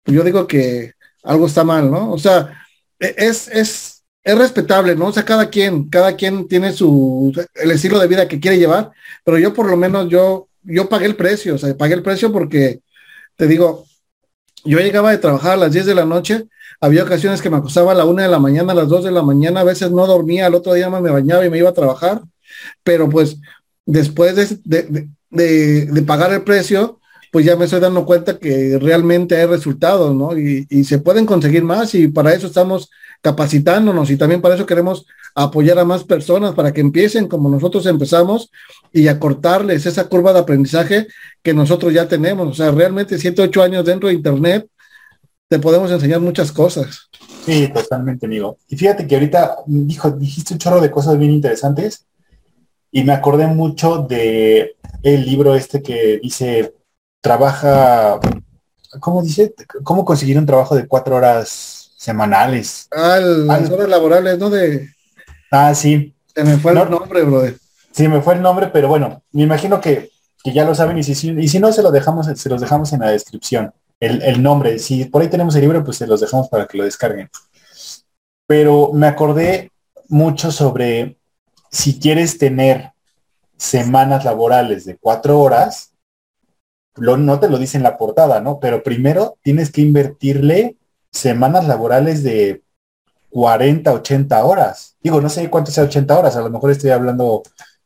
pues 0.03 0.15
yo 0.15 0.23
digo 0.23 0.47
que 0.47 0.93
algo 1.23 1.45
está 1.45 1.63
mal, 1.63 1.91
¿no? 1.91 2.11
O 2.11 2.17
sea, 2.17 2.65
e, 2.99 3.13
es, 3.17 3.47
es, 3.49 4.03
es 4.23 4.37
respetable, 4.37 4.95
¿no? 4.95 5.07
O 5.07 5.13
sea, 5.13 5.23
cada 5.23 5.49
quien, 5.49 5.87
cada 5.89 6.15
quien 6.15 6.47
tiene 6.47 6.73
su, 6.73 7.31
el 7.53 7.71
estilo 7.71 7.99
de 7.99 8.07
vida 8.07 8.27
que 8.27 8.39
quiere 8.39 8.57
llevar, 8.57 8.91
pero 9.23 9.37
yo 9.37 9.53
por 9.53 9.69
lo 9.69 9.77
menos 9.77 10.09
yo, 10.09 10.47
yo 10.63 10.89
pagué 10.89 11.05
el 11.05 11.15
precio, 11.15 11.55
o 11.55 11.57
sea, 11.57 11.75
pagué 11.75 11.95
el 11.95 12.03
precio 12.03 12.31
porque, 12.31 12.81
te 13.35 13.47
digo, 13.47 13.85
yo 14.63 14.79
llegaba 14.79 15.11
de 15.11 15.17
trabajar 15.17 15.53
a 15.53 15.57
las 15.57 15.73
10 15.73 15.85
de 15.85 15.95
la 15.95 16.05
noche 16.05 16.47
había 16.81 17.03
ocasiones 17.03 17.43
que 17.43 17.49
me 17.49 17.57
acostaba 17.57 17.91
a 17.91 17.95
la 17.95 18.05
una 18.05 18.23
de 18.23 18.29
la 18.29 18.39
mañana, 18.39 18.71
a 18.73 18.75
las 18.75 18.89
dos 18.89 19.03
de 19.03 19.11
la 19.11 19.21
mañana, 19.21 19.59
a 19.61 19.63
veces 19.63 19.91
no 19.91 20.07
dormía, 20.07 20.47
al 20.47 20.55
otro 20.55 20.73
día 20.73 20.89
me 20.89 21.11
bañaba 21.11 21.45
y 21.45 21.49
me 21.49 21.59
iba 21.59 21.69
a 21.69 21.73
trabajar, 21.73 22.23
pero 22.83 23.07
pues 23.07 23.37
después 23.85 24.35
de, 24.63 25.07
de, 25.29 26.01
pagar 26.01 26.33
el 26.33 26.41
precio, 26.41 26.99
pues 27.31 27.45
ya 27.45 27.55
me 27.55 27.65
estoy 27.65 27.79
dando 27.79 28.03
cuenta 28.03 28.39
que 28.39 28.79
realmente 28.79 29.35
hay 29.37 29.45
resultados, 29.45 30.15
¿no? 30.15 30.35
Y, 30.35 30.65
y, 30.69 30.83
se 30.83 30.97
pueden 30.97 31.27
conseguir 31.27 31.63
más 31.63 31.93
y 31.93 32.07
para 32.07 32.33
eso 32.33 32.47
estamos 32.47 32.89
capacitándonos 33.21 34.09
y 34.09 34.17
también 34.17 34.41
para 34.41 34.55
eso 34.55 34.65
queremos 34.65 35.05
apoyar 35.35 35.79
a 35.79 35.85
más 35.85 36.03
personas 36.03 36.53
para 36.53 36.71
que 36.71 36.81
empiecen 36.81 37.27
como 37.27 37.49
nosotros 37.49 37.85
empezamos 37.85 38.51
y 38.91 39.07
acortarles 39.07 39.85
esa 39.85 40.07
curva 40.07 40.33
de 40.33 40.39
aprendizaje 40.39 41.07
que 41.41 41.53
nosotros 41.53 41.93
ya 41.93 42.07
tenemos. 42.07 42.47
O 42.47 42.53
sea, 42.53 42.71
realmente 42.71 43.17
siete, 43.17 43.41
ocho 43.41 43.63
años 43.63 43.85
dentro 43.85 44.09
de 44.09 44.15
Internet 44.15 44.67
te 45.47 45.59
podemos 45.59 45.91
enseñar 45.91 46.21
muchas 46.21 46.51
cosas. 46.51 47.09
Sí, 47.45 47.67
totalmente, 47.73 48.25
amigo. 48.25 48.57
Y 48.69 48.77
fíjate 48.77 49.05
que 49.05 49.15
ahorita 49.15 49.57
dijo, 49.65 50.11
dijiste 50.11 50.53
un 50.53 50.59
chorro 50.59 50.79
de 50.79 50.91
cosas 50.91 51.17
bien 51.17 51.31
interesantes 51.31 52.05
y 52.91 53.03
me 53.03 53.13
acordé 53.13 53.47
mucho 53.47 54.05
de 54.07 54.75
el 55.03 55.25
libro 55.25 55.55
este 55.55 55.81
que 55.81 56.19
dice, 56.21 56.73
trabaja, 57.19 58.19
¿cómo 58.99 59.21
dice? 59.21 59.53
¿Cómo 59.83 60.05
conseguir 60.05 60.37
un 60.37 60.45
trabajo 60.45 60.75
de 60.75 60.87
cuatro 60.87 61.15
horas 61.15 61.91
semanales? 61.97 62.87
Ah, 62.91 63.19
las 63.19 63.69
horas 63.69 63.89
laborales, 63.89 64.37
¿no? 64.37 64.49
De... 64.49 64.89
Ah, 65.51 65.75
sí. 65.75 66.15
Se 66.33 66.43
me 66.43 66.57
fue 66.57 66.71
el 66.71 66.89
nombre, 66.89 67.23
brother. 67.23 67.57
Sí, 67.91 68.07
me 68.07 68.21
fue 68.21 68.35
el 68.35 68.41
nombre, 68.41 68.67
pero 68.67 68.87
bueno, 68.87 69.21
me 69.31 69.43
imagino 69.43 69.81
que, 69.81 70.09
que 70.43 70.53
ya 70.53 70.63
lo 70.63 70.73
saben 70.73 70.97
y 70.97 71.03
si, 71.03 71.29
y 71.29 71.47
si 71.47 71.59
no, 71.59 71.71
se 71.73 71.83
lo 71.83 71.91
dejamos, 71.91 72.27
se 72.27 72.49
los 72.49 72.61
dejamos 72.61 72.93
en 72.93 73.01
la 73.01 73.11
descripción 73.11 73.73
el, 74.01 74.41
nombre. 74.41 74.79
Si 74.79 75.05
por 75.05 75.21
ahí 75.21 75.29
tenemos 75.29 75.55
el 75.55 75.61
libro, 75.61 75.83
pues 75.83 75.97
se 75.97 76.07
los 76.07 76.19
dejamos 76.19 76.49
para 76.49 76.67
que 76.67 76.77
lo 76.77 76.83
descarguen. 76.83 77.29
Pero 78.47 78.91
me 78.93 79.07
acordé 79.07 79.71
mucho 80.09 80.51
sobre 80.51 81.17
si 81.69 81.99
quieres 81.99 82.37
tener 82.37 82.91
semanas 83.55 84.25
laborales 84.25 84.85
de 84.85 84.97
cuatro 84.97 85.39
horas, 85.39 85.93
no 86.97 87.39
te 87.39 87.47
lo 87.47 87.57
dice 87.57 87.77
en 87.77 87.83
la 87.83 87.97
portada, 87.97 88.41
¿no? 88.41 88.59
Pero 88.59 88.83
primero 88.83 89.37
tienes 89.43 89.71
que 89.71 89.81
invertirle 89.81 90.77
semanas 91.11 91.67
laborales 91.67 92.23
de 92.23 92.63
40, 93.31 93.91
80 93.91 94.45
horas. 94.45 94.95
Digo, 95.01 95.19
no 95.19 95.29
sé 95.29 95.49
cuánto 95.49 95.71
sea 95.71 95.85
80 95.85 96.17
horas, 96.17 96.35
a 96.35 96.41
lo 96.41 96.49
mejor 96.49 96.71
estoy 96.71 96.91
hablando 96.91 97.43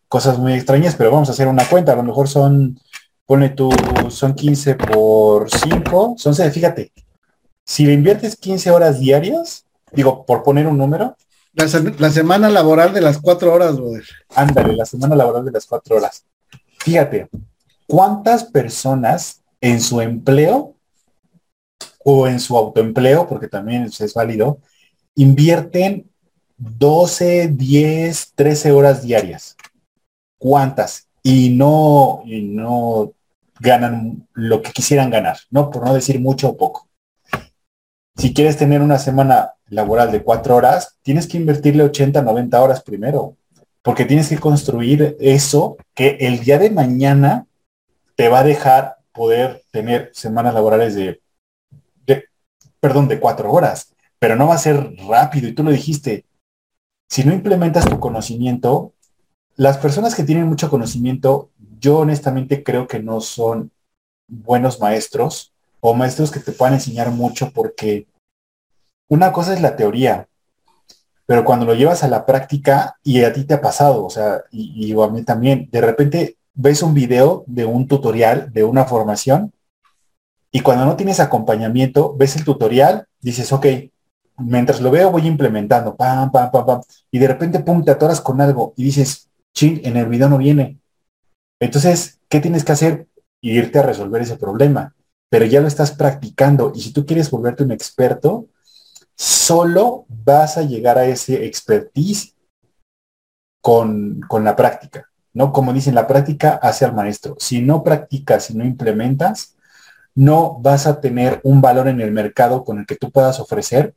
cosas 0.07 0.37
muy 0.37 0.53
extrañas, 0.53 0.95
pero 0.95 1.11
vamos 1.11 1.29
a 1.29 1.31
hacer 1.31 1.47
una 1.47 1.65
cuenta, 1.65 1.93
a 1.93 1.95
lo 1.95 2.03
mejor 2.03 2.27
son 2.27 2.79
pone 3.25 3.49
tú, 3.49 3.69
son 4.09 4.35
15 4.35 4.75
por 4.75 5.49
5, 5.49 6.15
son, 6.17 6.35
fíjate, 6.35 6.91
si 7.63 7.85
le 7.85 7.93
inviertes 7.93 8.35
15 8.35 8.71
horas 8.71 8.99
diarias, 8.99 9.65
digo, 9.91 10.25
por 10.25 10.43
poner 10.43 10.67
un 10.67 10.77
número. 10.77 11.15
La, 11.53 12.11
semana 12.11 12.49
laboral 12.49 12.93
de 12.93 13.01
las 13.01 13.17
4 13.17 13.53
horas, 13.53 13.77
brother. 13.77 14.03
Ándale, 14.35 14.75
la 14.75 14.85
semana 14.85 15.15
laboral 15.15 15.45
de 15.45 15.51
las 15.51 15.65
4 15.65 15.95
horas. 15.95 16.25
Fíjate, 16.79 17.29
¿cuántas 17.87 18.43
personas 18.43 19.41
en 19.61 19.79
su 19.81 20.01
empleo 20.01 20.75
o 22.03 22.27
en 22.27 22.39
su 22.39 22.55
autoempleo, 22.55 23.27
porque 23.27 23.47
también 23.47 23.83
es 23.83 24.13
válido, 24.13 24.59
invierten 25.15 26.09
12, 26.57 27.49
10, 27.49 28.33
13 28.35 28.71
horas 28.71 29.01
diarias? 29.01 29.55
¿Cuántas? 30.37 31.07
Y 31.23 31.49
no, 31.49 32.21
y 32.25 32.41
no 32.41 33.13
ganan 33.59 34.27
lo 34.33 34.61
que 34.61 34.71
quisieran 34.71 35.09
ganar, 35.09 35.37
¿no? 35.49 35.71
Por 35.71 35.83
no 35.85 35.93
decir 35.93 36.19
mucho 36.19 36.49
o 36.49 36.57
poco. 36.57 36.87
Si 38.15 38.33
quieres 38.33 38.57
tener 38.57 38.81
una 38.81 38.99
semana 38.99 39.53
laboral 39.67 40.11
de 40.11 40.23
cuatro 40.23 40.55
horas, 40.55 40.97
tienes 41.01 41.27
que 41.27 41.37
invertirle 41.37 41.83
80, 41.83 42.21
90 42.21 42.61
horas 42.61 42.81
primero, 42.81 43.35
porque 43.81 44.05
tienes 44.05 44.29
que 44.29 44.37
construir 44.37 45.17
eso 45.19 45.77
que 45.93 46.17
el 46.21 46.39
día 46.39 46.59
de 46.59 46.69
mañana 46.69 47.47
te 48.15 48.29
va 48.29 48.39
a 48.39 48.43
dejar 48.43 48.97
poder 49.11 49.63
tener 49.71 50.11
semanas 50.13 50.53
laborales 50.53 50.95
de, 50.95 51.21
de 52.05 52.25
perdón, 52.79 53.07
de 53.07 53.19
cuatro 53.19 53.51
horas, 53.51 53.94
pero 54.19 54.35
no 54.35 54.47
va 54.47 54.55
a 54.55 54.59
ser 54.59 54.95
rápido. 55.07 55.47
Y 55.47 55.53
tú 55.53 55.63
lo 55.63 55.71
dijiste, 55.71 56.25
si 57.09 57.23
no 57.23 57.33
implementas 57.33 57.89
tu 57.89 57.99
conocimiento, 57.99 58.93
las 59.55 59.77
personas 59.77 60.15
que 60.15 60.23
tienen 60.23 60.47
mucho 60.47 60.69
conocimiento 60.69 61.49
yo 61.79 61.99
honestamente 61.99 62.63
creo 62.63 62.87
que 62.87 62.99
no 62.99 63.21
son 63.21 63.71
buenos 64.27 64.79
maestros 64.79 65.53
o 65.81 65.93
maestros 65.93 66.31
que 66.31 66.39
te 66.39 66.51
puedan 66.51 66.73
enseñar 66.75 67.11
mucho 67.11 67.51
porque 67.51 68.07
una 69.07 69.31
cosa 69.31 69.53
es 69.53 69.61
la 69.61 69.75
teoría 69.75 70.27
pero 71.25 71.43
cuando 71.43 71.65
lo 71.65 71.73
llevas 71.73 72.03
a 72.03 72.07
la 72.07 72.25
práctica 72.25 72.97
y 73.03 73.23
a 73.23 73.33
ti 73.33 73.45
te 73.45 73.55
ha 73.55 73.61
pasado, 73.61 74.05
o 74.05 74.09
sea, 74.09 74.43
y, 74.51 74.91
y 74.91 75.01
a 75.01 75.07
mí 75.07 75.23
también, 75.23 75.69
de 75.71 75.81
repente 75.81 76.37
ves 76.53 76.83
un 76.83 76.93
video 76.93 77.43
de 77.47 77.65
un 77.65 77.87
tutorial, 77.87 78.51
de 78.53 78.63
una 78.63 78.85
formación, 78.85 79.51
y 80.51 80.61
cuando 80.61 80.85
no 80.85 80.95
tienes 80.95 81.19
acompañamiento, 81.19 82.15
ves 82.15 82.35
el 82.35 82.45
tutorial, 82.45 83.07
dices, 83.21 83.51
ok, 83.51 83.65
mientras 84.37 84.81
lo 84.81 84.91
veo 84.91 85.11
voy 85.11 85.27
implementando, 85.27 85.95
pam, 85.95 86.31
pam, 86.31 86.51
pam, 86.51 86.65
pam, 86.65 86.81
y 87.11 87.19
de 87.19 87.27
repente, 87.27 87.59
pum, 87.59 87.83
te 87.83 87.91
atoras 87.91 88.21
con 88.21 88.41
algo 88.41 88.73
y 88.75 88.83
dices, 88.83 89.29
ching, 89.53 89.81
en 89.83 89.97
el 89.97 90.07
video 90.07 90.29
no 90.29 90.37
viene. 90.37 90.79
Entonces, 91.59 92.19
¿qué 92.29 92.39
tienes 92.39 92.63
que 92.63 92.73
hacer? 92.73 93.07
Irte 93.41 93.79
a 93.79 93.83
resolver 93.83 94.21
ese 94.21 94.37
problema. 94.37 94.93
Pero 95.29 95.45
ya 95.45 95.61
lo 95.61 95.67
estás 95.67 95.91
practicando 95.91 96.71
y 96.75 96.81
si 96.81 96.93
tú 96.93 97.05
quieres 97.05 97.31
volverte 97.31 97.63
un 97.63 97.71
experto, 97.71 98.47
solo 99.15 100.05
vas 100.07 100.57
a 100.57 100.61
llegar 100.61 100.97
a 100.97 101.05
ese 101.05 101.45
expertise 101.45 102.35
con, 103.61 104.21
con 104.27 104.43
la 104.43 104.55
práctica. 104.55 105.09
¿no? 105.33 105.51
Como 105.51 105.73
dicen, 105.73 105.95
la 105.95 106.07
práctica 106.07 106.59
hace 106.61 106.85
al 106.85 106.93
maestro. 106.93 107.35
Si 107.39 107.61
no 107.61 107.83
practicas, 107.83 108.45
si 108.45 108.55
no 108.55 108.63
implementas, 108.63 109.55
no 110.13 110.59
vas 110.59 110.87
a 110.87 111.01
tener 111.01 111.41
un 111.43 111.61
valor 111.61 111.87
en 111.87 112.01
el 112.01 112.11
mercado 112.11 112.63
con 112.63 112.79
el 112.79 112.85
que 112.85 112.95
tú 112.95 113.11
puedas 113.11 113.39
ofrecer 113.39 113.95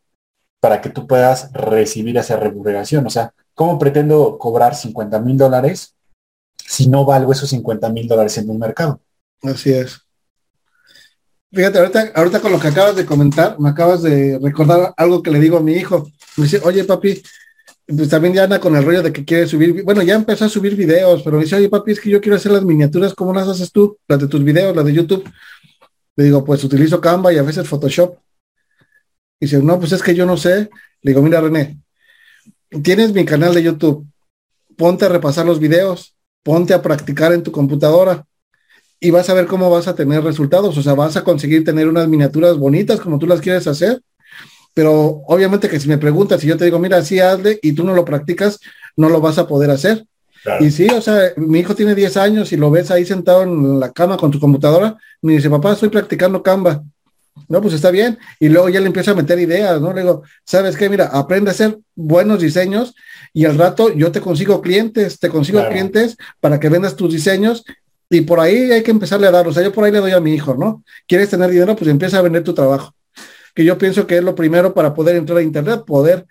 para 0.61 0.81
que 0.81 0.91
tú 0.91 1.07
puedas 1.07 1.53
recibir 1.53 2.17
esa 2.17 2.37
remuneración. 2.37 3.07
O 3.07 3.11
sea, 3.11 3.33
¿cómo 3.55 3.79
pretendo 3.79 4.39
cobrar 4.39 4.75
50 4.75 5.21
mil 5.21 5.37
dólares 5.37 5.95
si 6.57 6.89
no 6.89 7.05
valgo 7.05 7.33
esos 7.33 7.51
50 7.51 7.89
mil 7.91 8.09
dólares 8.09 8.37
en 8.39 8.51
un 8.51 8.59
mercado? 8.59 9.01
Así 9.43 9.73
es. 9.73 10.01
Fíjate, 11.51 11.79
ahorita, 12.15 12.41
con 12.41 12.53
lo 12.53 12.61
que 12.61 12.69
acabas 12.69 12.97
de 12.97 13.07
comentar, 13.07 13.59
me 13.59 13.71
acabas 13.71 14.03
de 14.03 14.39
recordar 14.43 14.93
algo 14.97 15.23
que 15.23 15.31
le 15.31 15.41
digo 15.41 15.57
a 15.57 15.63
mi 15.63 15.73
hijo. 15.73 16.11
Me 16.37 16.45
dice, 16.45 16.61
oye 16.63 16.85
papi, 16.85 17.23
pues 17.87 18.09
también 18.11 18.35
ya 18.35 18.45
anda 18.45 18.61
con 18.61 18.77
el 18.77 18.85
rollo 18.85 19.03
de 19.03 19.13
que 19.13 19.25
quiere 19.25 19.47
subir, 19.47 19.83
bueno, 19.83 20.03
ya 20.03 20.15
empezó 20.15 20.45
a 20.45 20.49
subir 20.51 20.77
videos, 20.77 21.23
pero 21.23 21.39
me 21.39 21.45
dice, 21.45 21.57
oye 21.57 21.71
papi, 21.71 21.93
es 21.93 22.01
que 22.01 22.11
yo 22.11 22.21
quiero 22.21 22.37
hacer 22.37 22.53
las 22.53 22.65
miniaturas, 22.65 23.15
¿cómo 23.15 23.33
las 23.33 23.49
haces 23.49 23.73
tú? 23.73 23.97
Las 24.07 24.21
de 24.21 24.29
tus 24.29 24.45
videos, 24.45 24.77
las 24.77 24.85
de 24.85 24.93
YouTube. 24.93 25.25
Le 26.17 26.25
digo, 26.25 26.45
pues 26.45 26.63
utilizo 26.65 27.01
Canva 27.01 27.33
y 27.33 27.39
a 27.39 27.43
veces 27.43 27.67
Photoshop. 27.67 28.19
Y 29.41 29.47
dice, 29.47 29.63
no, 29.63 29.79
pues 29.79 29.93
es 29.93 30.03
que 30.03 30.15
yo 30.15 30.27
no 30.27 30.37
sé. 30.37 30.69
Le 31.03 31.13
digo, 31.13 31.23
mira 31.23 31.41
René, 31.41 31.79
tienes 32.83 33.13
mi 33.13 33.25
canal 33.25 33.55
de 33.55 33.63
YouTube, 33.63 34.07
ponte 34.77 35.05
a 35.05 35.09
repasar 35.09 35.47
los 35.47 35.61
videos, 35.61 36.15
ponte 36.43 36.75
a 36.75 36.83
practicar 36.83 37.33
en 37.33 37.43
tu 37.43 37.53
computadora 37.53 38.25
y 39.01 39.11
vas 39.11 39.29
a 39.31 39.35
ver 39.35 39.47
cómo 39.47 39.71
vas 39.71 39.87
a 39.87 39.95
tener 39.95 40.25
resultados. 40.25 40.77
O 40.77 40.83
sea, 40.83 40.95
vas 40.95 41.17
a 41.17 41.25
conseguir 41.25 41.65
tener 41.65 41.89
unas 41.89 42.09
miniaturas 42.09 42.57
bonitas 42.57 43.01
como 43.01 43.19
tú 43.19 43.27
las 43.27 43.41
quieres 43.41 43.67
hacer 43.67 44.03
pero 44.79 45.25
obviamente 45.27 45.69
que 45.69 45.81
si 45.81 45.89
me 45.89 45.99
preguntas, 45.99 46.41
si 46.41 46.47
yo 46.47 46.57
te 46.57 46.65
digo, 46.65 46.79
mira, 46.79 46.99
así 46.99 47.19
hazle 47.19 47.59
y 47.63 47.73
tú 47.73 47.83
no 47.83 47.95
lo 47.95 48.05
practicas, 48.05 48.61
no 48.97 49.09
lo 49.09 49.21
vas 49.21 49.37
a 49.37 49.49
poder 49.49 49.73
hacer. 49.73 50.07
Y 50.61 50.71
sí, 50.71 50.87
o 50.87 51.01
sea, 51.01 51.33
mi 51.37 51.59
hijo 51.59 51.75
tiene 51.75 51.97
10 51.97 52.17
años 52.17 52.53
y 52.53 52.57
lo 52.57 52.71
ves 52.71 52.93
ahí 52.93 53.05
sentado 53.05 53.43
en 53.43 53.81
la 53.81 53.93
cama 53.93 54.17
con 54.17 54.31
tu 54.31 54.39
computadora, 54.39 54.97
me 55.21 55.33
dice, 55.33 55.51
papá, 55.51 55.73
estoy 55.73 55.89
practicando 55.89 56.45
Canva. 56.45 56.85
No, 57.49 57.61
pues 57.61 57.75
está 57.75 57.91
bien. 57.91 58.19
Y 58.41 58.49
luego 58.49 58.69
ya 58.69 58.81
le 58.81 58.87
empieza 58.87 59.13
a 59.13 59.15
meter 59.15 59.39
ideas, 59.39 59.81
¿no? 59.81 59.93
Le 59.93 60.03
digo, 60.03 60.23
¿sabes 60.45 60.77
qué? 60.77 60.89
Mira, 60.89 61.07
aprende 61.07 61.51
a 61.51 61.53
hacer 61.53 61.79
buenos 61.95 62.41
diseños 62.41 62.95
y 63.33 63.45
al 63.45 63.59
rato 63.59 63.93
yo 63.95 64.11
te 64.13 64.21
consigo 64.21 64.61
clientes, 64.61 65.19
te 65.19 65.29
consigo 65.29 65.67
clientes 65.69 66.17
para 66.41 66.59
que 66.59 66.69
vendas 66.69 66.97
tus 66.97 67.13
diseños 67.13 67.65
y 68.11 68.23
por 68.23 68.41
ahí 68.41 68.73
hay 68.73 68.83
que 68.83 68.91
empezarle 68.91 69.27
a 69.27 69.31
dar. 69.31 69.47
O 69.47 69.53
sea, 69.53 69.63
yo 69.63 69.73
por 69.73 69.85
ahí 69.85 69.93
le 69.93 70.01
doy 70.01 70.13
a 70.13 70.21
mi 70.21 70.35
hijo, 70.35 70.55
¿no? 70.55 70.83
¿Quieres 71.07 71.29
tener 71.29 71.51
dinero? 71.51 71.77
Pues 71.77 71.91
empieza 71.91 72.19
a 72.19 72.23
vender 72.23 72.43
tu 72.43 72.55
trabajo 72.55 72.95
que 73.59 73.65
yo 73.65 73.77
pienso 73.77 74.07
que 74.07 74.19
es 74.19 74.23
lo 74.23 74.37
primero 74.37 74.73
para 74.73 74.95
poder 74.95 75.17
entrar 75.17 75.39
a 75.39 75.43
Internet, 75.43 75.83
poder 75.85 76.29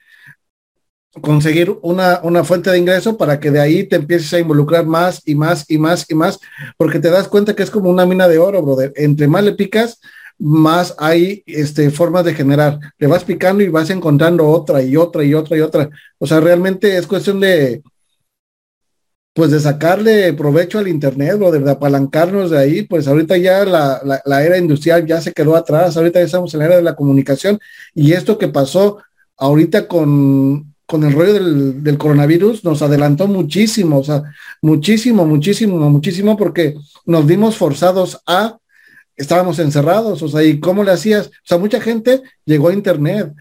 conseguir 1.20 1.78
una, 1.82 2.22
una, 2.24 2.46
fuente 2.46 2.70
de 2.72 2.78
ingreso 2.78 3.18
para 3.18 3.38
que 3.38 3.52
de 3.52 3.60
ahí 3.60 3.84
te 3.84 3.98
empieces 3.98 4.34
a 4.34 4.40
involucrar 4.40 4.86
más 4.86 5.22
y 5.26 5.36
más 5.36 5.66
y 5.68 5.78
más 5.78 6.06
y 6.10 6.16
más, 6.16 6.40
porque 6.78 7.00
te 7.00 7.10
das 7.10 7.28
cuenta 7.28 7.54
que 7.54 7.64
es 7.64 7.70
como 7.70 7.90
una 7.90 8.06
mina 8.06 8.30
de 8.30 8.38
oro, 8.38 8.62
brother. 8.62 8.94
Entre 8.96 9.28
más 9.28 9.44
le 9.44 9.52
picas, 9.52 10.00
más 10.40 10.96
hay 10.98 11.44
este, 11.46 11.90
formas 11.90 12.26
de 12.26 12.34
generar. 12.34 12.80
Le 12.98 13.08
vas 13.08 13.24
picando 13.24 13.64
y 13.64 13.70
vas 13.70 13.90
encontrando 13.90 14.48
otra 14.48 14.82
y 14.84 14.96
otra 14.96 15.24
y 15.24 15.34
otra 15.34 15.58
y 15.58 15.62
otra. 15.62 15.90
O 16.20 16.28
sea, 16.28 16.40
realmente 16.40 16.98
es 16.98 17.08
cuestión 17.08 17.40
de, 17.40 17.82
pues 19.38 19.52
de 19.52 19.60
sacarle 19.60 20.34
provecho 20.34 20.80
al 20.80 20.88
Internet 20.88 21.40
o 21.42 21.52
de 21.52 21.70
apalancarnos 21.70 22.50
de 22.50 22.58
ahí, 22.58 22.82
pues 22.84 23.08
ahorita 23.08 23.38
ya 23.38 23.66
la, 23.66 24.02
la, 24.26 24.44
era 24.44 24.58
industrial 24.58 25.06
ya 25.06 25.22
se 25.22 25.32
quedó 25.32 25.56
atrás, 25.56 25.96
ahorita 25.96 26.20
ya 26.20 26.26
estamos 26.26 26.52
en 26.54 26.60
la 26.60 26.66
era 26.66 26.76
de 26.78 26.82
la 26.82 26.96
comunicación 26.96 27.60
y 27.94 28.14
esto 28.14 28.40
que 28.40 28.48
pasó 28.48 28.98
ahorita 29.38 29.88
con, 29.88 30.74
con 30.88 31.04
el 31.04 31.14
rollo 31.14 31.34
del, 31.34 31.84
del, 31.84 32.00
coronavirus 32.00 32.64
nos 32.64 32.82
adelantó 32.82 33.28
muchísimo, 33.28 34.00
o 34.00 34.04
sea, 34.04 34.24
muchísimo, 34.60 35.24
muchísimo, 35.24 35.78
muchísimo, 35.88 36.36
porque 36.36 36.74
nos 37.06 37.28
dimos 37.28 37.58
forzados 37.58 38.20
a, 38.26 38.58
estábamos 39.18 39.60
encerrados, 39.60 40.22
o 40.22 40.30
sea, 40.30 40.44
¿y 40.44 40.60
cómo 40.60 40.84
le 40.84 40.92
hacías? 40.92 41.28
O 41.28 41.32
sea, 41.44 41.58
mucha 41.58 41.82
gente 41.82 42.22
llegó 42.46 42.70
a 42.70 42.74
Internet, 42.74 43.34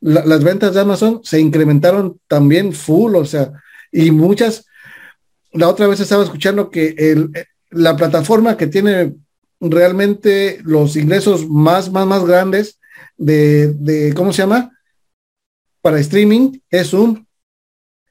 las 0.00 0.44
ventas 0.44 0.74
de 0.74 0.80
Amazon 0.80 1.20
se 1.22 1.40
incrementaron 1.40 2.20
también 2.28 2.72
full, 2.72 3.16
o 3.16 3.24
sea, 3.24 3.52
y 3.90 4.10
muchas 4.10 4.66
la 5.52 5.68
otra 5.68 5.86
vez 5.86 6.00
estaba 6.00 6.24
escuchando 6.24 6.70
que 6.70 6.94
el, 6.98 7.30
la 7.70 7.96
plataforma 7.96 8.56
que 8.56 8.66
tiene 8.66 9.14
realmente 9.60 10.60
los 10.64 10.96
ingresos 10.96 11.48
más, 11.48 11.90
más, 11.90 12.06
más 12.06 12.24
grandes 12.24 12.78
de, 13.16 13.68
de 13.74 14.12
¿cómo 14.14 14.32
se 14.32 14.42
llama? 14.42 14.70
Para 15.80 16.00
streaming 16.00 16.58
es 16.70 16.90
Zoom. 16.90 17.24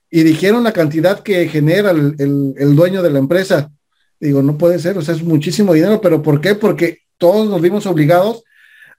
Y 0.10 0.24
dijeron 0.24 0.64
la 0.64 0.74
cantidad 0.74 1.22
que 1.22 1.48
genera 1.48 1.92
el, 1.92 2.16
el, 2.58 2.76
dueño 2.76 3.02
de 3.02 3.12
la 3.12 3.20
empresa. 3.20 3.72
Digo, 4.20 4.42
no 4.42 4.58
puede 4.58 4.78
ser, 4.78 4.98
o 4.98 5.02
sea, 5.02 5.16
es 5.16 5.24
muchísimo 5.24 5.74
dinero, 5.74 6.02
pero 6.02 6.22
¿por 6.22 6.42
qué? 6.42 6.54
Porque 6.56 7.00
todos 7.22 7.48
nos 7.48 7.62
vimos 7.62 7.86
obligados 7.86 8.44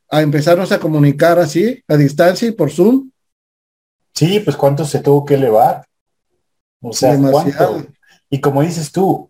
a 0.09 0.23
empezarnos 0.23 0.71
a 0.71 0.79
comunicar 0.79 1.41
así, 1.41 1.83
a 1.89 1.97
distancia 1.97 2.47
y 2.47 2.53
por 2.53 2.71
Zoom. 2.71 3.11
Sí, 4.15 4.39
pues 4.39 4.57
cuánto 4.57 4.85
se 4.85 5.01
tuvo 5.01 5.25
que 5.25 5.35
elevar. 5.35 5.89
O 6.81 6.93
sea, 6.93 7.19
¿cuánto? 7.19 7.85
Y 8.31 8.41
como 8.41 8.63
dices 8.63 8.93
tú, 8.93 9.29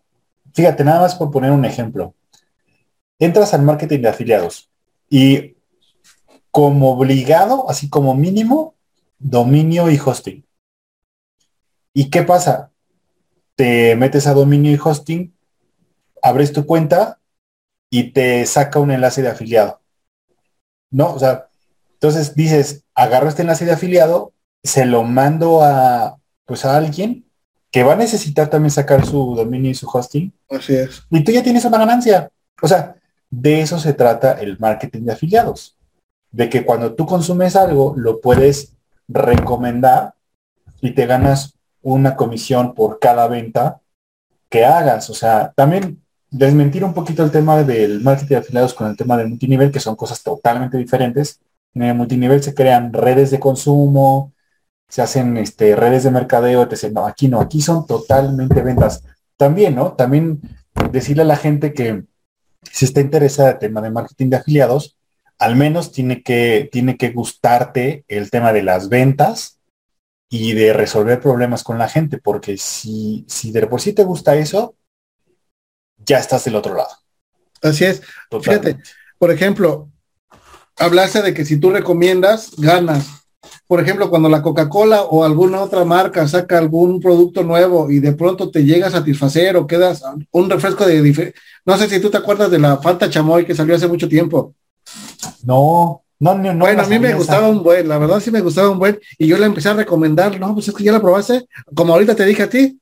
fíjate, 0.52 0.84
nada 0.84 1.00
más 1.00 1.14
por 1.14 1.30
poner 1.30 1.52
un 1.52 1.64
ejemplo. 1.64 2.14
Entras 3.18 3.54
al 3.54 3.62
marketing 3.62 4.00
de 4.00 4.08
afiliados 4.10 4.70
y 5.08 5.56
como 6.50 6.92
obligado, 6.92 7.70
así 7.70 7.88
como 7.88 8.14
mínimo, 8.14 8.74
dominio 9.18 9.90
y 9.90 9.98
hosting. 9.98 10.44
¿Y 11.94 12.10
qué 12.10 12.24
pasa? 12.24 12.70
Te 13.54 13.96
metes 13.96 14.26
a 14.26 14.34
dominio 14.34 14.70
y 14.70 14.78
hosting, 14.82 15.34
abres 16.20 16.52
tu 16.52 16.66
cuenta 16.66 17.21
y 17.92 18.12
te 18.12 18.46
saca 18.46 18.80
un 18.80 18.90
enlace 18.90 19.20
de 19.20 19.28
afiliado. 19.28 19.80
¿No? 20.90 21.12
O 21.12 21.18
sea, 21.18 21.48
entonces 21.92 22.34
dices, 22.34 22.84
agarro 22.94 23.28
este 23.28 23.42
enlace 23.42 23.66
de 23.66 23.72
afiliado, 23.72 24.32
se 24.62 24.86
lo 24.86 25.02
mando 25.04 25.62
a 25.62 26.16
pues 26.46 26.64
a 26.64 26.74
alguien 26.74 27.26
que 27.70 27.82
va 27.82 27.92
a 27.92 27.96
necesitar 27.96 28.48
también 28.48 28.70
sacar 28.70 29.04
su 29.04 29.34
dominio 29.34 29.70
y 29.70 29.74
su 29.74 29.86
hosting. 29.86 30.32
Así 30.50 30.74
es. 30.74 31.02
Y 31.10 31.22
tú 31.22 31.32
ya 31.32 31.42
tienes 31.42 31.66
una 31.66 31.78
ganancia. 31.78 32.30
O 32.62 32.68
sea, 32.68 32.96
de 33.30 33.60
eso 33.60 33.78
se 33.78 33.92
trata 33.92 34.40
el 34.40 34.58
marketing 34.58 35.02
de 35.02 35.12
afiliados. 35.12 35.76
De 36.30 36.48
que 36.48 36.64
cuando 36.64 36.94
tú 36.94 37.04
consumes 37.04 37.56
algo, 37.56 37.92
lo 37.96 38.22
puedes 38.22 38.72
recomendar 39.06 40.14
y 40.80 40.92
te 40.92 41.04
ganas 41.04 41.58
una 41.82 42.16
comisión 42.16 42.74
por 42.74 42.98
cada 42.98 43.28
venta 43.28 43.80
que 44.48 44.64
hagas. 44.64 45.10
O 45.10 45.14
sea, 45.14 45.52
también 45.54 46.01
desmentir 46.32 46.82
un 46.82 46.94
poquito 46.94 47.22
el 47.22 47.30
tema 47.30 47.62
del 47.62 48.00
marketing 48.00 48.28
de 48.30 48.36
afiliados 48.36 48.74
con 48.74 48.88
el 48.88 48.96
tema 48.96 49.16
del 49.16 49.28
multinivel, 49.28 49.70
que 49.70 49.80
son 49.80 49.94
cosas 49.94 50.22
totalmente 50.22 50.78
diferentes. 50.78 51.40
En 51.74 51.82
el 51.82 51.94
multinivel 51.94 52.42
se 52.42 52.54
crean 52.54 52.92
redes 52.92 53.30
de 53.30 53.38
consumo, 53.38 54.32
se 54.88 55.02
hacen 55.02 55.36
este, 55.36 55.76
redes 55.76 56.04
de 56.04 56.10
mercadeo, 56.10 56.66
te 56.68 56.90
No, 56.90 57.06
aquí 57.06 57.28
no, 57.28 57.40
aquí 57.40 57.60
son 57.60 57.86
totalmente 57.86 58.62
ventas. 58.62 59.04
También, 59.36 59.74
¿no? 59.74 59.92
También 59.92 60.40
decirle 60.90 61.22
a 61.22 61.26
la 61.26 61.36
gente 61.36 61.74
que 61.74 62.04
si 62.62 62.86
está 62.86 63.00
interesada 63.00 63.50
en 63.50 63.54
el 63.54 63.60
tema 63.60 63.82
de 63.82 63.90
marketing 63.90 64.30
de 64.30 64.36
afiliados, 64.36 64.96
al 65.38 65.56
menos 65.56 65.92
tiene 65.92 66.22
que, 66.22 66.68
tiene 66.72 66.96
que 66.96 67.10
gustarte 67.10 68.04
el 68.08 68.30
tema 68.30 68.52
de 68.52 68.62
las 68.62 68.88
ventas 68.88 69.58
y 70.30 70.54
de 70.54 70.72
resolver 70.72 71.20
problemas 71.20 71.62
con 71.62 71.78
la 71.78 71.88
gente, 71.88 72.16
porque 72.16 72.56
si, 72.56 73.26
si 73.28 73.52
de 73.52 73.66
por 73.66 73.82
sí 73.82 73.92
te 73.92 74.04
gusta 74.04 74.34
eso, 74.36 74.76
ya 76.12 76.18
estás 76.18 76.44
del 76.44 76.56
otro 76.56 76.74
lado. 76.74 76.90
Así 77.62 77.84
es. 77.84 78.02
Fíjate, 78.42 78.78
por 79.18 79.30
ejemplo, 79.30 79.88
hablaste 80.76 81.22
de 81.22 81.32
que 81.32 81.44
si 81.44 81.58
tú 81.58 81.70
recomiendas, 81.70 82.52
ganas 82.58 83.22
por 83.66 83.80
ejemplo, 83.80 84.10
cuando 84.10 84.28
la 84.28 84.42
Coca-Cola 84.42 85.02
o 85.04 85.24
alguna 85.24 85.62
otra 85.62 85.82
marca 85.84 86.28
saca 86.28 86.58
algún 86.58 87.00
producto 87.00 87.42
nuevo 87.42 87.90
y 87.90 88.00
de 88.00 88.12
pronto 88.12 88.50
te 88.50 88.64
llega 88.64 88.88
a 88.88 88.90
satisfacer 88.90 89.56
o 89.56 89.66
quedas 89.66 90.02
un 90.30 90.50
refresco 90.50 90.84
de 90.84 91.34
no 91.64 91.78
sé 91.78 91.88
si 91.88 91.98
tú 91.98 92.10
te 92.10 92.18
acuerdas 92.18 92.50
de 92.50 92.58
la 92.58 92.76
Fanta 92.76 93.08
Chamoy 93.08 93.46
que 93.46 93.54
salió 93.54 93.74
hace 93.74 93.88
mucho 93.88 94.08
tiempo. 94.08 94.54
No, 95.44 96.02
No, 96.20 96.34
no, 96.36 96.52
no 96.52 96.66
bueno, 96.66 96.82
a 96.82 96.86
mí 96.86 96.98
me 96.98 97.14
gustaba 97.14 97.48
un 97.48 97.62
buen, 97.62 97.88
la 97.88 97.96
verdad 97.96 98.20
sí 98.20 98.30
me 98.30 98.42
gustaba 98.42 98.68
un 98.68 98.78
buen, 98.78 99.00
y 99.16 99.26
yo 99.26 99.38
le 99.38 99.46
empecé 99.46 99.70
a 99.70 99.74
recomendar, 99.74 100.38
no, 100.38 100.52
pues 100.52 100.68
es 100.68 100.74
que 100.74 100.84
ya 100.84 100.92
la 100.92 101.00
probaste, 101.00 101.46
como 101.74 101.94
ahorita 101.94 102.14
te 102.14 102.26
dije 102.26 102.42
a 102.42 102.50
ti, 102.50 102.78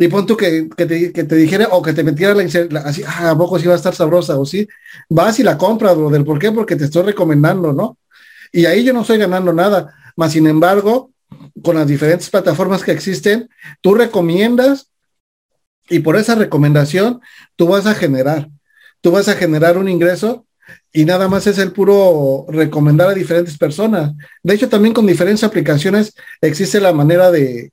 y 0.00 0.08
pon 0.08 0.24
tú 0.24 0.34
que, 0.34 0.66
que, 0.74 0.86
te, 0.86 1.12
que 1.12 1.24
te 1.24 1.36
dijera 1.36 1.68
o 1.72 1.82
que 1.82 1.92
te 1.92 2.02
metiera 2.02 2.34
la, 2.34 2.80
así, 2.80 3.02
ah, 3.06 3.30
a 3.30 3.36
poco 3.36 3.58
sí 3.58 3.66
va 3.66 3.74
a 3.74 3.76
estar 3.76 3.94
sabrosa, 3.94 4.38
o 4.38 4.46
sí, 4.46 4.66
vas 5.10 5.38
y 5.38 5.42
la 5.42 5.58
compras, 5.58 5.94
brother, 5.94 6.24
¿por 6.24 6.38
qué? 6.38 6.50
Porque 6.50 6.74
te 6.74 6.84
estoy 6.84 7.02
recomendando, 7.02 7.74
¿no? 7.74 7.98
Y 8.50 8.64
ahí 8.64 8.82
yo 8.82 8.94
no 8.94 9.02
estoy 9.02 9.18
ganando 9.18 9.52
nada, 9.52 9.94
más 10.16 10.32
sin 10.32 10.46
embargo, 10.46 11.10
con 11.62 11.76
las 11.76 11.86
diferentes 11.86 12.30
plataformas 12.30 12.82
que 12.82 12.92
existen, 12.92 13.50
tú 13.82 13.94
recomiendas 13.94 14.90
y 15.90 15.98
por 15.98 16.16
esa 16.16 16.34
recomendación 16.34 17.20
tú 17.54 17.68
vas 17.68 17.84
a 17.84 17.94
generar, 17.94 18.48
tú 19.02 19.10
vas 19.10 19.28
a 19.28 19.34
generar 19.34 19.76
un 19.76 19.86
ingreso 19.86 20.46
y 20.94 21.04
nada 21.04 21.28
más 21.28 21.46
es 21.46 21.58
el 21.58 21.72
puro 21.72 22.46
recomendar 22.48 23.08
a 23.08 23.14
diferentes 23.14 23.58
personas. 23.58 24.12
De 24.42 24.54
hecho, 24.54 24.70
también 24.70 24.94
con 24.94 25.04
diferentes 25.04 25.44
aplicaciones 25.44 26.14
existe 26.40 26.80
la 26.80 26.94
manera 26.94 27.30
de, 27.30 27.70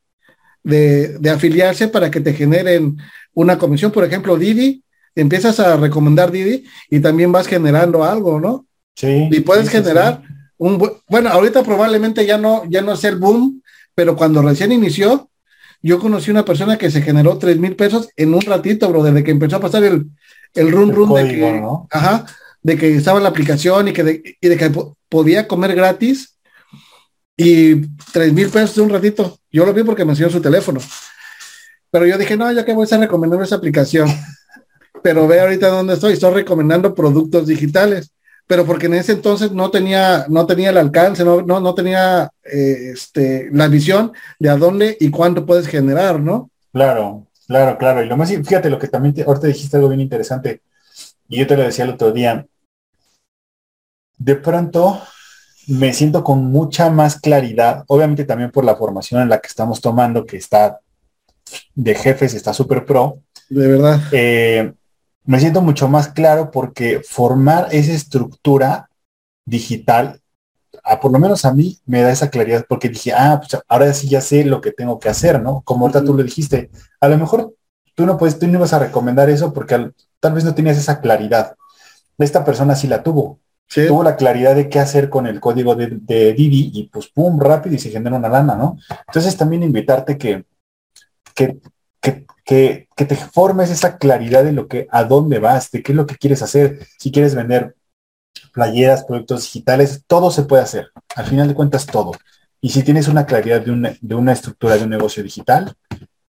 de, 0.67 1.29
afiliarse 1.29 1.87
para 1.87 2.11
que 2.11 2.19
te 2.19 2.33
generen 2.33 2.97
una 3.33 3.57
comisión. 3.57 3.91
Por 3.91 4.03
ejemplo, 4.03 4.37
Didi, 4.37 4.83
empiezas 5.15 5.59
a 5.59 5.77
recomendar 5.77 6.31
Didi 6.31 6.65
y 6.89 6.99
también 6.99 7.31
vas 7.31 7.47
generando 7.47 8.03
algo, 8.03 8.39
¿no? 8.39 8.65
Sí. 8.95 9.29
Y 9.31 9.39
puedes 9.41 9.69
generar 9.69 10.21
un 10.57 10.77
bueno, 11.07 11.29
ahorita 11.29 11.63
probablemente 11.63 12.25
ya 12.25 12.37
no, 12.37 12.63
ya 12.67 12.81
no 12.81 12.93
es 12.93 13.03
el 13.03 13.17
boom, 13.17 13.61
pero 13.93 14.15
cuando 14.15 14.41
recién 14.41 14.71
inició, 14.71 15.29
yo 15.81 15.99
conocí 15.99 16.31
una 16.31 16.43
persona 16.43 16.77
que 16.77 16.89
se 16.89 17.01
generó 17.01 17.37
tres 17.37 17.57
mil 17.57 17.75
pesos 17.75 18.09
en 18.15 18.33
un 18.33 18.41
ratito, 18.41 18.89
bro, 18.89 19.03
desde 19.03 19.23
que 19.23 19.31
empezó 19.31 19.57
a 19.57 19.61
pasar 19.61 19.83
el, 19.83 20.07
el 20.55 20.71
run 20.71 20.91
run 20.91 21.13
de 21.13 21.27
que, 21.27 21.63
ajá, 21.91 22.25
de 22.63 22.77
que 22.77 22.95
estaba 22.95 23.19
la 23.19 23.29
aplicación 23.29 23.87
y 23.87 23.93
que 23.93 24.03
de, 24.03 24.37
y 24.41 24.47
de 24.47 24.57
que 24.57 24.71
podía 25.07 25.47
comer 25.47 25.75
gratis 25.75 26.37
y 27.37 27.75
tres 28.11 28.33
mil 28.33 28.49
pesos 28.49 28.75
de 28.75 28.81
un 28.81 28.89
ratito. 28.89 29.36
Yo 29.57 29.65
lo 29.65 29.73
vi 29.73 29.81
porque 29.81 30.05
me 30.05 30.11
enseñó 30.11 30.29
su 30.29 30.39
teléfono. 30.39 30.79
Pero 31.89 32.05
yo 32.05 32.15
dije, 32.19 32.37
no, 32.37 32.51
ya 32.51 32.63
que 32.63 32.73
voy 32.73 32.83
a 32.83 32.83
estar 32.83 32.99
recomendando 32.99 33.43
esa 33.43 33.55
aplicación. 33.55 34.07
Pero 35.01 35.27
ve 35.27 35.39
ahorita 35.39 35.69
dónde 35.69 35.95
estoy, 35.95 36.13
estoy 36.13 36.31
recomendando 36.31 36.93
productos 36.93 37.47
digitales. 37.47 38.11
Pero 38.45 38.67
porque 38.67 38.85
en 38.85 38.93
ese 38.93 39.13
entonces 39.13 39.51
no 39.51 39.71
tenía, 39.71 40.27
no 40.29 40.45
tenía 40.45 40.69
el 40.69 40.77
alcance, 40.77 41.25
no, 41.25 41.41
no, 41.41 41.59
no 41.59 41.73
tenía 41.73 42.29
eh, 42.43 42.91
este, 42.93 43.49
la 43.51 43.67
visión 43.67 44.11
de 44.37 44.49
a 44.49 44.57
dónde 44.57 44.95
y 44.99 45.09
cuánto 45.09 45.43
puedes 45.43 45.65
generar, 45.67 46.19
¿no? 46.19 46.51
Claro, 46.71 47.25
claro, 47.47 47.79
claro. 47.79 48.03
Y 48.03 48.05
lo 48.05 48.15
más, 48.15 48.29
fíjate, 48.29 48.69
lo 48.69 48.77
que 48.77 48.89
también 48.89 49.15
te, 49.15 49.23
ahorita 49.23 49.47
dijiste 49.47 49.75
algo 49.75 49.89
bien 49.89 50.01
interesante, 50.01 50.61
y 51.27 51.39
yo 51.39 51.47
te 51.47 51.57
lo 51.57 51.63
decía 51.63 51.85
el 51.85 51.91
otro 51.91 52.11
día. 52.11 52.45
De 54.19 54.35
pronto, 54.35 55.01
me 55.67 55.93
siento 55.93 56.23
con 56.23 56.45
mucha 56.45 56.89
más 56.89 57.19
claridad, 57.19 57.83
obviamente 57.87 58.23
también 58.23 58.51
por 58.51 58.63
la 58.63 58.75
formación 58.75 59.21
en 59.21 59.29
la 59.29 59.39
que 59.39 59.47
estamos 59.47 59.81
tomando, 59.81 60.25
que 60.25 60.37
está 60.37 60.79
de 61.75 61.93
jefes, 61.93 62.33
está 62.33 62.53
súper 62.53 62.85
pro. 62.85 63.21
De 63.49 63.67
verdad. 63.67 64.01
Eh, 64.11 64.73
me 65.25 65.39
siento 65.39 65.61
mucho 65.61 65.89
más 65.89 66.07
claro 66.07 66.51
porque 66.51 67.01
formar 67.05 67.67
esa 67.71 67.91
estructura 67.91 68.89
digital, 69.45 70.21
a, 70.83 71.01
por 71.01 71.11
lo 71.11 71.19
menos 71.19 71.43
a 71.43 71.53
mí, 71.53 71.79
me 71.85 72.01
da 72.01 72.11
esa 72.11 72.29
claridad 72.29 72.65
porque 72.67 72.87
dije, 72.87 73.11
ah, 73.13 73.39
pues 73.41 73.61
ahora 73.67 73.93
sí 73.93 74.07
ya 74.07 74.21
sé 74.21 74.45
lo 74.45 74.61
que 74.61 74.71
tengo 74.71 74.99
que 74.99 75.09
hacer, 75.09 75.41
¿no? 75.41 75.61
Como 75.63 75.85
ahorita 75.85 76.03
tú 76.03 76.13
lo 76.13 76.23
dijiste, 76.23 76.71
a 77.01 77.09
lo 77.09 77.17
mejor 77.17 77.53
tú 77.93 78.05
no 78.05 78.17
puedes, 78.17 78.39
tú 78.39 78.47
no 78.47 78.57
ibas 78.57 78.71
a 78.71 78.79
recomendar 78.79 79.29
eso 79.29 79.51
porque 79.51 79.91
tal 80.21 80.33
vez 80.33 80.45
no 80.45 80.55
tenías 80.55 80.77
esa 80.77 81.01
claridad. 81.01 81.55
Esta 82.17 82.45
persona 82.45 82.75
sí 82.75 82.87
la 82.87 83.03
tuvo 83.03 83.39
tuvo 83.73 84.03
la 84.03 84.15
claridad 84.15 84.55
de 84.55 84.69
qué 84.69 84.79
hacer 84.79 85.09
con 85.09 85.27
el 85.27 85.39
código 85.39 85.75
de, 85.75 86.33
Didi 86.33 86.71
y 86.73 86.83
pues 86.89 87.07
pum, 87.07 87.39
rápido 87.39 87.75
y 87.75 87.79
se 87.79 87.89
genera 87.89 88.15
una 88.15 88.29
lana, 88.29 88.55
¿no? 88.55 88.77
Entonces 89.07 89.35
también 89.35 89.63
invitarte 89.63 90.17
que, 90.17 90.45
que, 91.33 91.59
que, 92.45 92.87
te 92.95 93.15
formes 93.15 93.69
esa 93.69 93.97
claridad 93.97 94.43
de 94.43 94.53
lo 94.53 94.67
que, 94.67 94.87
a 94.89 95.03
dónde 95.03 95.39
vas, 95.39 95.69
de 95.71 95.83
qué 95.83 95.91
es 95.91 95.95
lo 95.95 96.05
que 96.05 96.15
quieres 96.15 96.41
hacer, 96.41 96.79
si 96.97 97.11
quieres 97.11 97.35
vender 97.35 97.75
playeras, 98.53 99.03
productos 99.03 99.43
digitales, 99.43 100.03
todo 100.07 100.31
se 100.31 100.43
puede 100.43 100.63
hacer. 100.63 100.89
Al 101.15 101.25
final 101.25 101.47
de 101.47 101.53
cuentas, 101.53 101.85
todo. 101.85 102.13
Y 102.61 102.69
si 102.69 102.83
tienes 102.83 103.07
una 103.07 103.25
claridad 103.25 103.61
de 103.61 103.71
una, 103.71 103.93
de 104.01 104.15
una 104.15 104.33
estructura 104.33 104.77
de 104.77 104.83
un 104.83 104.89
negocio 104.89 105.21
digital, 105.21 105.75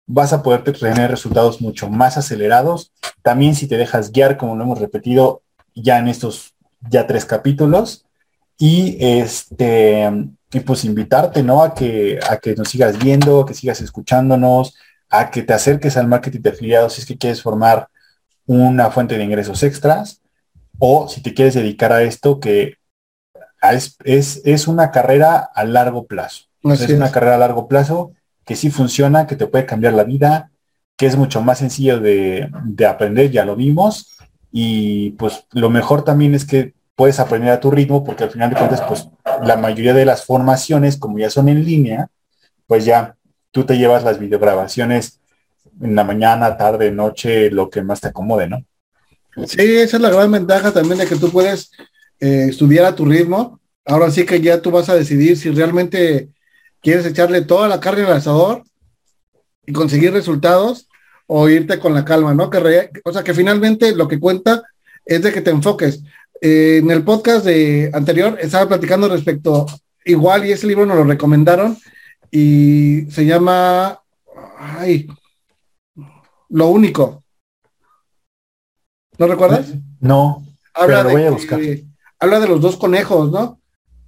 vas 0.06 0.34
a 0.34 0.42
poder 0.42 0.64
tener 0.64 1.12
resultados 1.12 1.62
mucho 1.62 1.90
más 1.90 2.18
acelerados. 2.18 2.92
También 3.22 3.56
si 3.56 3.68
te 3.68 3.78
dejas 3.78 4.12
guiar, 4.12 4.38
como 4.38 4.56
lo 4.56 4.64
hemos 4.64 4.80
repetido 4.80 5.44
ya 5.76 6.00
en 6.00 6.08
estos 6.08 6.56
ya 6.90 7.08
tres 7.08 7.26
capítulos 7.26 8.06
y 8.58 8.98
este 9.00 10.10
y 10.52 10.60
pues 10.62 10.84
invitarte, 10.84 11.44
¿no? 11.44 11.62
A 11.62 11.74
que, 11.76 12.20
a 12.28 12.38
que 12.38 12.56
nos 12.56 12.70
sigas 12.70 12.98
viendo, 12.98 13.42
a 13.42 13.46
que 13.46 13.54
sigas 13.54 13.82
escuchándonos, 13.82 14.76
a 15.10 15.30
que 15.30 15.44
te 15.44 15.54
acerques 15.54 15.96
al 15.98 16.08
marketing 16.08 16.42
de 16.42 16.50
afiliados 16.50 16.94
si 16.94 17.02
es 17.02 17.08
que 17.08 17.18
quieres 17.18 17.42
formar 17.42 17.88
una 18.46 18.90
fuente 18.90 19.18
de 19.18 19.24
ingresos 19.24 19.62
extras 19.64 20.22
o 20.80 21.08
si 21.08 21.22
te 21.22 21.34
quieres 21.34 21.54
dedicar 21.54 21.94
a 21.94 22.02
esto 22.02 22.40
que 22.40 22.78
es, 24.04 24.42
es, 24.46 24.68
una 24.68 24.90
carrera 24.92 25.50
a 25.54 25.66
largo 25.66 26.08
plazo. 26.08 26.46
es, 26.64 26.90
una 26.90 27.12
carrera 27.12 27.36
a 27.36 27.40
largo 27.40 27.68
plazo 27.68 28.14
que 28.46 28.56
sí 28.56 28.72
funciona, 28.72 29.28
que 29.28 29.36
te 29.36 29.48
puede 29.48 29.66
cambiar 29.66 29.94
la 29.94 30.04
vida, 30.04 30.52
que 30.96 31.06
es 31.06 31.16
mucho 31.16 31.42
más 31.42 31.60
sencillo 31.60 32.00
de, 32.00 32.50
de 32.64 32.86
aprender, 32.86 33.30
ya 33.30 33.46
lo 33.46 33.56
vimos, 33.56 34.18
y 34.52 35.12
pues 35.12 35.46
lo 35.52 35.70
mejor 35.70 36.04
también 36.04 36.36
es 36.36 36.46
que 36.46 36.74
puedes 36.96 37.20
aprender 37.20 37.52
a 37.52 37.60
tu 37.60 37.72
ritmo 37.72 38.04
porque 38.04 38.24
al 38.24 38.32
final 38.32 38.50
de 38.50 38.56
cuentas 38.58 38.82
pues 38.88 39.08
la 39.44 39.58
mayoría 39.58 39.94
de 39.94 40.06
las 40.06 40.26
formaciones 40.26 40.98
como 40.98 41.20
ya 41.20 41.30
son 41.30 41.50
en 41.50 41.64
línea 41.64 42.10
pues 42.68 42.86
ya 42.86 43.16
tú 43.52 43.64
te 43.64 43.78
llevas 43.78 44.04
las 44.04 44.20
videograbaciones 44.20 45.20
en 45.82 45.96
la 45.96 46.04
mañana, 46.04 46.58
tarde, 46.58 46.92
noche, 46.92 47.50
lo 47.52 47.70
que 47.70 47.82
más 47.82 48.02
te 48.02 48.10
acomode, 48.10 48.48
¿no? 48.48 48.66
Sí, 49.48 49.62
esa 49.62 49.98
es 49.98 50.02
la 50.02 50.10
gran 50.10 50.32
ventaja 50.32 50.72
también 50.72 51.00
de 51.00 51.08
que 51.08 51.16
tú 51.16 51.32
puedes 51.32 51.72
eh, 52.20 52.48
estudiar 52.50 52.86
a 52.86 52.96
tu 52.96 53.06
ritmo. 53.06 53.60
Ahora 53.86 54.12
sí 54.12 54.26
que 54.26 54.42
ya 54.42 54.62
tú 54.62 54.72
vas 54.72 54.90
a 54.90 54.96
decidir 54.96 55.38
si 55.38 55.50
realmente 55.52 56.30
quieres 56.82 57.06
echarle 57.06 57.42
toda 57.42 57.68
la 57.68 57.80
carne 57.80 58.04
al 58.04 58.14
asador 58.14 58.64
y 59.66 59.72
conseguir 59.72 60.12
resultados 60.12 60.89
o 61.32 61.48
irte 61.48 61.80
con 61.80 61.94
la 61.94 62.04
calma, 62.04 62.34
¿no? 62.34 62.50
Que 62.50 62.90
o 63.04 63.14
sea, 63.14 63.24
que 63.24 63.36
finalmente 63.36 63.96
lo 63.96 64.08
que 64.08 64.20
cuenta 64.20 64.64
es 65.06 65.22
de 65.22 65.32
que 65.32 65.42
te 65.42 65.52
enfoques. 65.52 66.02
Eh, 66.42 66.80
en 66.82 66.90
el 66.90 67.04
podcast 67.04 67.46
de 67.46 67.92
anterior 67.94 68.36
estaba 68.42 68.68
platicando 68.68 69.08
respecto, 69.08 69.68
igual, 70.06 70.46
y 70.46 70.54
ese 70.54 70.66
libro 70.66 70.88
nos 70.88 70.98
lo 70.98 71.04
recomendaron, 71.04 71.78
y 72.32 73.06
se 73.12 73.26
llama, 73.26 74.00
ay, 74.58 75.08
Lo 76.50 76.70
único. 76.70 77.24
¿No 79.20 79.28
recuerdas? 79.28 79.68
No, 80.00 80.44
habla 80.74 81.04
de, 81.04 81.14
voy 81.14 81.24
a 81.26 81.32
buscar. 81.32 81.60
habla 82.20 82.40
de 82.40 82.48
los 82.48 82.60
dos 82.60 82.76
conejos, 82.78 83.32
¿no? 83.32 83.60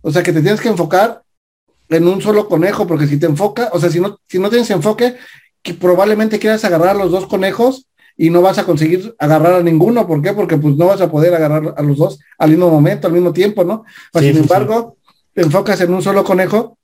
O 0.02 0.12
sea, 0.12 0.24
que 0.24 0.34
te 0.34 0.42
tienes 0.42 0.60
que 0.60 0.70
enfocar 0.70 1.22
en 1.88 2.08
un 2.08 2.20
solo 2.20 2.48
conejo, 2.48 2.88
porque 2.88 3.06
si 3.06 3.20
te 3.20 3.28
enfoca, 3.28 3.70
o 3.74 3.80
sea, 3.80 3.92
si 3.92 4.00
no, 4.00 4.18
si 4.28 4.40
no 4.40 4.50
tienes 4.50 4.72
enfoque, 4.72 5.18
que 5.62 5.74
probablemente 5.74 6.40
quieras 6.40 6.64
agarrar 6.66 6.96
los 6.96 7.12
dos 7.12 7.28
conejos 7.28 7.88
y 8.18 8.30
no 8.30 8.42
vas 8.42 8.58
a 8.58 8.66
conseguir 8.66 9.16
agarrar 9.20 9.54
a 9.54 9.64
ninguno. 9.64 10.08
¿Por 10.08 10.22
qué? 10.22 10.34
Porque 10.34 10.58
pues 10.58 10.76
no 10.76 10.88
vas 10.88 11.02
a 11.02 11.10
poder 11.10 11.34
agarrar 11.34 11.74
a 11.78 11.82
los 11.82 11.98
dos 11.98 12.20
al 12.38 12.50
mismo 12.52 12.70
momento, 12.70 13.08
al 13.08 13.14
mismo 13.14 13.34
tiempo, 13.34 13.64
¿no? 13.64 13.84
sin 14.20 14.38
embargo, 14.38 14.98
te 15.34 15.42
enfocas 15.42 15.80
en 15.82 15.94
un 15.94 16.02
solo 16.02 16.24
conejo, 16.24 16.78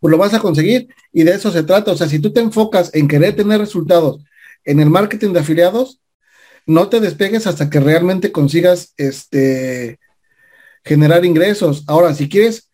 pues 0.00 0.10
lo 0.10 0.18
vas 0.18 0.34
a 0.34 0.40
conseguir. 0.40 0.88
Y 1.12 1.24
de 1.24 1.32
eso 1.32 1.50
se 1.50 1.62
trata. 1.62 1.92
O 1.92 1.96
sea, 1.96 2.08
si 2.08 2.18
tú 2.18 2.32
te 2.32 2.40
enfocas 2.40 2.94
en 2.94 3.08
querer 3.08 3.36
tener 3.36 3.58
resultados 3.58 4.22
en 4.64 4.80
el 4.80 4.90
marketing 4.90 5.32
de 5.32 5.40
afiliados, 5.40 6.00
no 6.66 6.88
te 6.88 7.00
despegues 7.00 7.46
hasta 7.46 7.68
que 7.68 7.80
realmente 7.80 8.32
consigas 8.32 8.94
este 8.96 9.98
generar 10.84 11.24
ingresos. 11.24 11.84
Ahora, 11.86 12.14
si 12.14 12.28
quieres 12.28 12.70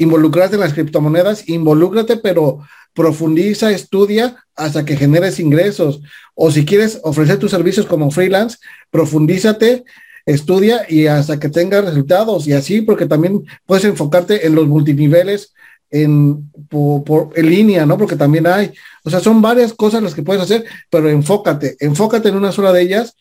involucrarte 0.00 0.56
en 0.56 0.60
las 0.60 0.72
criptomonedas, 0.72 1.46
involúcrate, 1.48 2.16
pero 2.16 2.60
profundiza, 2.94 3.70
estudia 3.70 4.36
hasta 4.56 4.84
que 4.84 4.96
generes 4.96 5.38
ingresos. 5.38 6.00
O 6.34 6.50
si 6.50 6.64
quieres 6.64 7.00
ofrecer 7.02 7.38
tus 7.38 7.50
servicios 7.50 7.86
como 7.86 8.10
freelance, 8.10 8.56
profundízate, 8.90 9.84
estudia 10.24 10.86
y 10.88 11.06
hasta 11.06 11.38
que 11.38 11.50
tengas 11.50 11.84
resultados. 11.84 12.46
Y 12.46 12.54
así, 12.54 12.80
porque 12.80 13.06
también 13.06 13.44
puedes 13.66 13.84
enfocarte 13.84 14.46
en 14.46 14.54
los 14.54 14.66
multiniveles 14.66 15.52
en, 15.90 16.50
por, 16.70 17.30
en 17.34 17.50
línea, 17.50 17.84
¿no? 17.84 17.98
Porque 17.98 18.16
también 18.16 18.46
hay, 18.46 18.72
o 19.04 19.10
sea, 19.10 19.20
son 19.20 19.42
varias 19.42 19.74
cosas 19.74 20.02
las 20.02 20.14
que 20.14 20.22
puedes 20.22 20.42
hacer, 20.42 20.64
pero 20.88 21.10
enfócate, 21.10 21.76
enfócate 21.78 22.30
en 22.30 22.36
una 22.36 22.52
sola 22.52 22.72
de 22.72 22.82
ellas 22.82 23.16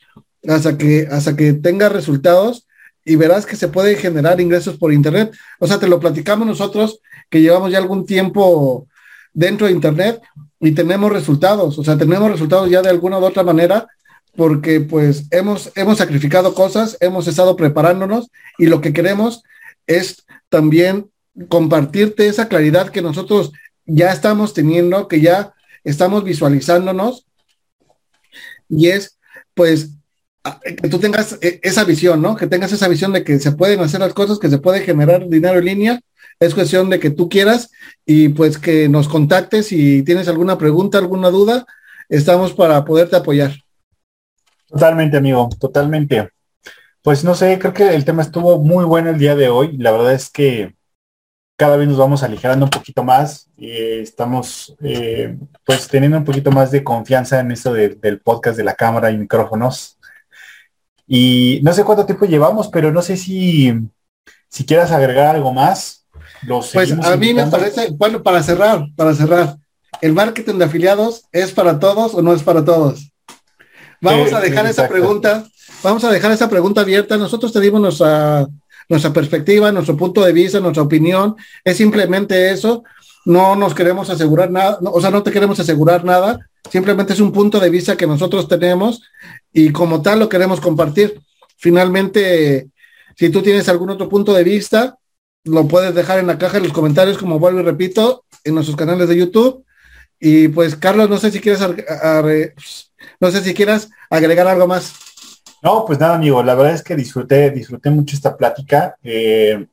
hasta 0.48 0.78
que, 0.78 1.10
hasta 1.12 1.36
que 1.36 1.52
tengas 1.52 1.92
resultados 1.92 2.69
y 3.06 3.16
verás 3.16 3.46
que 3.46 3.56
se 3.56 3.68
puede 3.68 3.96
generar 3.96 4.40
ingresos 4.40 4.78
por 4.78 4.94
internet. 4.94 5.32
O 5.60 5.68
sea, 5.68 5.80
te 5.80 5.88
lo 5.88 6.00
platicamos 6.00 6.48
nosotros 6.48 7.00
que 7.30 7.42
llevamos 7.42 7.72
ya 7.72 7.78
algún 7.78 8.06
tiempo 8.06 8.88
dentro 9.34 9.68
de 9.68 9.74
Internet 9.74 10.22
y 10.60 10.72
tenemos 10.72 11.12
resultados, 11.12 11.78
o 11.78 11.84
sea, 11.84 11.98
tenemos 11.98 12.30
resultados 12.30 12.70
ya 12.70 12.82
de 12.82 12.90
alguna 12.90 13.20
u 13.20 13.24
otra 13.24 13.44
manera 13.44 13.88
porque 14.36 14.80
pues 14.80 15.26
hemos, 15.32 15.72
hemos 15.76 15.98
sacrificado 15.98 16.54
cosas, 16.54 16.98
hemos 17.00 17.28
estado 17.28 17.56
preparándonos 17.56 18.30
y 18.58 18.68
lo 18.68 18.82
que 18.82 18.94
queremos 18.94 19.44
es 19.88 20.26
también 20.50 21.10
compartirte 21.48 22.28
esa 22.28 22.48
claridad 22.48 22.90
que 22.90 23.02
nosotros 23.02 23.52
ya 23.86 24.12
estamos 24.12 24.54
teniendo, 24.54 25.08
que 25.08 25.22
ya 25.22 25.54
estamos 25.84 26.24
visualizándonos, 26.24 27.26
y 28.70 28.90
es 28.90 29.18
pues 29.54 29.92
que 30.64 30.90
tú 30.90 31.00
tengas 31.00 31.38
e, 31.42 31.60
esa 31.64 31.84
visión, 31.84 32.22
¿no? 32.22 32.36
Que 32.36 32.48
tengas 32.48 32.72
esa 32.72 32.88
visión 32.88 33.14
de 33.14 33.24
que 33.24 33.40
se 33.40 33.52
pueden 33.52 33.80
hacer 33.82 34.00
las 34.00 34.14
cosas, 34.14 34.40
que 34.40 34.50
se 34.50 34.58
puede 34.58 34.82
generar 34.82 35.28
dinero 35.28 35.60
en 35.60 35.66
línea. 35.66 36.02
Es 36.40 36.54
cuestión 36.54 36.90
de 36.90 37.00
que 37.00 37.10
tú 37.10 37.28
quieras 37.28 37.70
y 38.06 38.30
pues 38.30 38.58
que 38.58 38.88
nos 38.88 39.10
contactes 39.10 39.68
si 39.68 40.04
tienes 40.04 40.28
alguna 40.28 40.58
pregunta, 40.58 40.98
alguna 40.98 41.30
duda, 41.30 41.66
estamos 42.08 42.54
para 42.54 42.86
poderte 42.86 43.18
apoyar. 43.18 43.54
Totalmente, 44.68 45.18
amigo, 45.18 45.50
totalmente. 45.60 46.30
Pues 47.02 47.24
no 47.24 47.36
sé, 47.36 47.58
creo 47.60 47.74
que 47.74 47.94
el 47.94 48.06
tema 48.06 48.22
estuvo 48.22 48.60
muy 48.60 48.86
bueno 48.86 49.10
el 49.10 49.20
día 49.20 49.36
de 49.36 49.50
hoy. 49.50 49.78
La 49.78 49.92
verdad 49.92 50.14
es 50.14 50.30
que 50.30 50.76
cada 51.60 51.76
vez 51.76 51.90
nos 51.90 51.98
vamos 51.98 52.24
aligerando 52.24 52.66
un 52.66 52.70
poquito 52.70 53.04
más. 53.04 53.50
y 53.58 53.70
estamos 53.72 54.76
eh, 54.82 55.38
pues 55.66 55.90
teniendo 55.90 56.18
un 56.18 56.24
poquito 56.24 56.52
más 56.52 56.72
de 56.72 56.84
confianza 56.86 57.42
en 57.42 57.52
esto 57.52 57.74
del 57.74 58.22
podcast 58.22 58.58
de 58.58 58.64
la 58.64 58.76
cámara 58.76 59.12
y 59.12 59.18
micrófonos. 59.18 59.99
Y 61.10 61.60
no 61.64 61.74
sé 61.74 61.84
cuánto 61.84 62.06
tiempo 62.06 62.26
llevamos, 62.26 62.70
pero 62.70 62.94
no 62.94 63.02
sé 63.02 63.18
si, 63.18 63.74
si 64.48 64.66
quieras 64.66 64.92
agregar 64.92 65.36
algo 65.36 65.52
más. 65.52 66.06
pues 66.74 66.94
a 66.94 67.18
mí 67.18 67.34
me 67.34 67.48
parece, 67.48 67.90
bueno, 67.92 68.24
para 68.24 68.42
cerrar, 68.44 68.86
para 68.96 69.14
cerrar, 69.14 69.58
¿el 70.02 70.14
marketing 70.14 70.60
de 70.60 70.66
afiliados 70.66 71.24
es 71.34 71.52
para 71.52 71.80
todos 71.80 72.14
o 72.14 72.22
no 72.22 72.34
es 72.34 72.44
para 72.44 72.64
todos? 72.64 73.12
Vamos 74.00 74.32
a 74.32 74.40
dejar 74.40 74.66
esa 74.68 74.88
pregunta 74.88 75.44
vamos 75.84 76.04
a 76.04 76.12
dejar 76.12 76.32
esa 76.32 76.50
pregunta 76.50 76.82
abierta. 76.82 77.18
Nosotros 77.18 77.52
te 77.52 77.60
dimos 77.60 77.82
nuestra, 77.82 78.48
nuestra 78.88 79.14
perspectiva, 79.14 79.72
nuestro 79.72 79.98
punto 79.98 80.24
de 80.24 80.34
vista, 80.34 80.60
nuestra 80.60 80.84
opinión. 80.84 81.36
Es 81.64 81.78
simplemente 81.78 82.52
eso. 82.52 82.84
No 83.26 83.56
nos 83.56 83.74
queremos 83.74 84.10
asegurar 84.10 84.50
nada, 84.50 84.80
o 84.82 85.02
sea, 85.02 85.12
no 85.12 85.24
te 85.24 85.32
queremos 85.32 85.60
asegurar 85.60 86.04
nada. 86.04 86.49
Simplemente 86.70 87.14
es 87.14 87.20
un 87.20 87.32
punto 87.32 87.60
de 87.60 87.70
vista 87.70 87.98
que 87.98 88.08
nosotros 88.08 88.48
tenemos 88.48 89.02
y 89.54 89.72
como 89.72 90.02
tal 90.02 90.20
lo 90.20 90.30
queremos 90.30 90.60
compartir. 90.60 91.20
Finalmente, 91.58 92.70
si 93.16 93.30
tú 93.30 93.42
tienes 93.42 93.68
algún 93.70 93.90
otro 93.90 94.08
punto 94.10 94.34
de 94.34 94.44
vista, 94.44 94.98
lo 95.44 95.68
puedes 95.68 95.96
dejar 95.96 96.20
en 96.20 96.28
la 96.28 96.38
caja 96.38 96.60
de 96.60 96.66
los 96.66 96.74
comentarios, 96.74 97.18
como 97.18 97.40
vuelvo 97.40 97.60
y 97.60 97.64
repito, 97.64 98.26
en 98.44 98.56
nuestros 98.56 98.78
canales 98.78 99.10
de 99.10 99.18
YouTube. 99.18 99.66
Y 100.20 100.50
pues, 100.50 100.76
Carlos, 100.76 101.10
no 101.10 101.18
sé 101.18 101.32
si 101.32 101.40
quieres, 101.40 101.62
no 103.20 103.32
sé 103.32 103.42
si 103.42 103.54
quieras 103.54 103.90
agregar 104.10 104.48
algo 104.48 104.68
más. 104.68 104.94
No, 105.62 105.86
pues 105.86 106.00
nada, 106.00 106.16
amigo, 106.16 106.42
la 106.44 106.56
verdad 106.56 106.74
es 106.74 106.84
que 106.84 106.96
disfruté, 106.96 107.52
disfruté 107.52 107.90
mucho 107.90 108.16
esta 108.16 108.38
plática. 108.38 108.96
Eh, 109.04 109.66